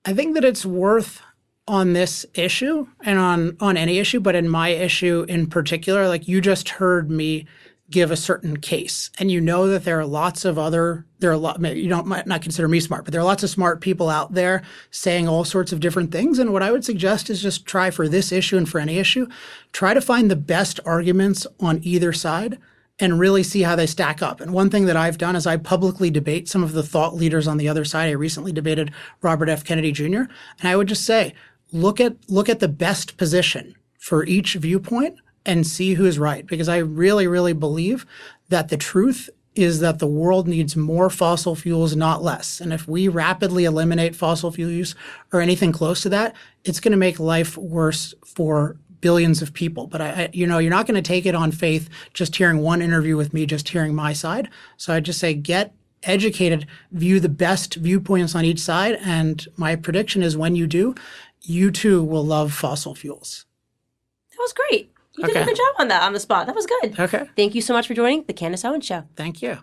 I 0.04 0.12
think 0.12 0.34
that 0.34 0.44
it's 0.44 0.66
worth 0.66 1.22
on 1.66 1.94
this 1.94 2.26
issue 2.34 2.86
and 3.00 3.18
on 3.18 3.56
on 3.60 3.76
any 3.76 3.98
issue, 3.98 4.20
but 4.20 4.34
in 4.34 4.48
my 4.48 4.68
issue 4.68 5.24
in 5.28 5.46
particular, 5.46 6.08
like 6.08 6.28
you 6.28 6.40
just 6.40 6.68
heard 6.68 7.10
me 7.10 7.46
give 7.94 8.10
a 8.10 8.16
certain 8.16 8.56
case 8.56 9.08
and 9.20 9.30
you 9.30 9.40
know 9.40 9.68
that 9.68 9.84
there 9.84 10.00
are 10.00 10.04
lots 10.04 10.44
of 10.44 10.58
other 10.58 11.06
there 11.20 11.30
are 11.30 11.34
a 11.34 11.38
lot 11.38 11.60
you 11.76 11.88
don't 11.88 12.08
might 12.08 12.26
not 12.26 12.42
consider 12.42 12.66
me 12.66 12.80
smart 12.80 13.04
but 13.04 13.12
there 13.12 13.20
are 13.20 13.24
lots 13.24 13.44
of 13.44 13.48
smart 13.48 13.80
people 13.80 14.10
out 14.10 14.34
there 14.34 14.62
saying 14.90 15.28
all 15.28 15.44
sorts 15.44 15.70
of 15.70 15.78
different 15.78 16.10
things 16.10 16.40
and 16.40 16.52
what 16.52 16.62
i 16.62 16.72
would 16.72 16.84
suggest 16.84 17.30
is 17.30 17.40
just 17.40 17.64
try 17.64 17.92
for 17.92 18.08
this 18.08 18.32
issue 18.32 18.56
and 18.56 18.68
for 18.68 18.80
any 18.80 18.98
issue 18.98 19.28
try 19.72 19.94
to 19.94 20.00
find 20.00 20.28
the 20.28 20.34
best 20.34 20.80
arguments 20.84 21.46
on 21.60 21.78
either 21.84 22.12
side 22.12 22.58
and 22.98 23.20
really 23.20 23.42
see 23.42 23.62
how 23.62 23.74
they 23.74 23.86
stack 23.86 24.22
up. 24.22 24.40
And 24.40 24.52
one 24.52 24.70
thing 24.70 24.86
that 24.86 24.96
I've 24.96 25.18
done 25.18 25.34
is 25.34 25.48
I 25.48 25.56
publicly 25.56 26.10
debate 26.10 26.48
some 26.48 26.62
of 26.62 26.70
the 26.74 26.82
thought 26.84 27.12
leaders 27.12 27.48
on 27.48 27.56
the 27.56 27.68
other 27.68 27.84
side. 27.84 28.08
I 28.08 28.12
recently 28.12 28.52
debated 28.52 28.92
Robert 29.20 29.48
F. 29.48 29.64
Kennedy 29.64 29.90
Jr. 29.90 30.04
And 30.60 30.68
I 30.68 30.76
would 30.76 30.86
just 30.86 31.04
say, 31.04 31.34
look 31.72 32.00
at 32.00 32.14
look 32.28 32.48
at 32.48 32.60
the 32.60 32.68
best 32.68 33.16
position 33.16 33.74
for 33.98 34.24
each 34.26 34.54
viewpoint 34.54 35.18
and 35.46 35.66
see 35.66 35.94
who's 35.94 36.18
right 36.18 36.46
because 36.46 36.68
I 36.68 36.78
really 36.78 37.26
really 37.26 37.52
believe 37.52 38.06
that 38.48 38.68
the 38.68 38.76
truth 38.76 39.30
is 39.54 39.80
that 39.80 39.98
the 39.98 40.06
world 40.06 40.48
needs 40.48 40.74
more 40.74 41.08
fossil 41.08 41.54
fuels, 41.54 41.94
not 41.94 42.22
less. 42.22 42.60
And 42.60 42.72
if 42.72 42.88
we 42.88 43.06
rapidly 43.06 43.64
eliminate 43.64 44.16
fossil 44.16 44.50
fuel 44.50 44.70
use 44.70 44.94
or 45.32 45.40
anything 45.40 45.70
close 45.70 46.02
to 46.02 46.08
that, 46.08 46.34
it's 46.64 46.80
going 46.80 46.92
to 46.92 46.98
make 46.98 47.20
life 47.20 47.56
worse 47.56 48.14
for 48.24 48.76
billions 49.00 49.42
of 49.42 49.52
people. 49.52 49.86
But 49.86 50.00
I, 50.00 50.08
I 50.08 50.28
you 50.32 50.46
know, 50.46 50.58
you're 50.58 50.70
not 50.70 50.86
going 50.86 51.00
to 51.00 51.02
take 51.02 51.26
it 51.26 51.34
on 51.34 51.52
faith 51.52 51.88
just 52.14 52.34
hearing 52.34 52.58
one 52.58 52.82
interview 52.82 53.16
with 53.16 53.32
me, 53.32 53.46
just 53.46 53.68
hearing 53.68 53.94
my 53.94 54.12
side. 54.12 54.48
So 54.76 54.92
I 54.92 55.00
just 55.00 55.20
say 55.20 55.34
get 55.34 55.72
educated, 56.02 56.66
view 56.90 57.20
the 57.20 57.28
best 57.28 57.74
viewpoints 57.74 58.34
on 58.34 58.44
each 58.44 58.60
side. 58.60 58.98
And 59.02 59.46
my 59.56 59.76
prediction 59.76 60.22
is 60.22 60.36
when 60.36 60.56
you 60.56 60.66
do, 60.66 60.94
you 61.42 61.70
too 61.70 62.02
will 62.02 62.24
love 62.24 62.52
fossil 62.52 62.94
fuels. 62.94 63.46
That 64.30 64.38
was 64.40 64.52
great. 64.52 64.90
You 65.16 65.26
did 65.26 65.36
a 65.36 65.44
good 65.44 65.56
job 65.56 65.74
on 65.78 65.88
that 65.88 66.02
on 66.02 66.12
the 66.12 66.20
spot. 66.20 66.46
That 66.46 66.54
was 66.54 66.66
good. 66.66 66.98
Okay. 66.98 67.28
Thank 67.36 67.54
you 67.54 67.60
so 67.60 67.72
much 67.72 67.86
for 67.86 67.94
joining 67.94 68.24
the 68.24 68.32
Candace 68.32 68.64
Owens 68.64 68.84
Show. 68.84 69.04
Thank 69.16 69.42
you. 69.42 69.58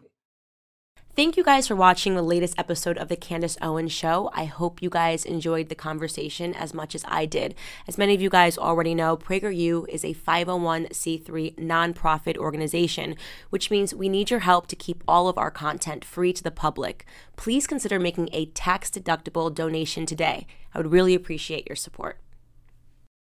Thank 1.14 1.36
you 1.36 1.44
guys 1.44 1.68
for 1.68 1.76
watching 1.76 2.16
the 2.16 2.22
latest 2.22 2.58
episode 2.58 2.98
of 2.98 3.10
the 3.10 3.18
Candace 3.18 3.58
Owens 3.62 3.92
Show. 3.92 4.32
I 4.34 4.46
hope 4.46 4.82
you 4.82 4.90
guys 4.90 5.26
enjoyed 5.26 5.68
the 5.68 5.76
conversation 5.76 6.54
as 6.54 6.74
much 6.74 6.96
as 6.96 7.04
I 7.06 7.26
did. 7.26 7.54
As 7.86 7.98
many 7.98 8.16
of 8.16 8.22
you 8.22 8.30
guys 8.30 8.58
already 8.58 8.96
know, 8.96 9.18
PragerU 9.18 9.90
is 9.90 10.06
a 10.06 10.14
501c3 10.14 11.58
nonprofit 11.58 12.38
organization, 12.38 13.18
which 13.50 13.70
means 13.70 13.94
we 13.94 14.08
need 14.08 14.32
your 14.32 14.40
help 14.40 14.68
to 14.68 14.76
keep 14.78 15.04
all 15.06 15.28
of 15.28 15.38
our 15.38 15.52
content 15.52 16.06
free 16.06 16.32
to 16.32 16.42
the 16.42 16.50
public. 16.50 17.06
Please 17.36 17.68
consider 17.68 18.00
making 18.00 18.30
a 18.32 18.46
tax 18.46 18.90
deductible 18.90 19.54
donation 19.54 20.06
today. 20.06 20.48
I 20.74 20.80
would 20.80 20.94
really 20.94 21.14
appreciate 21.14 21.68
your 21.68 21.76
support. 21.76 22.22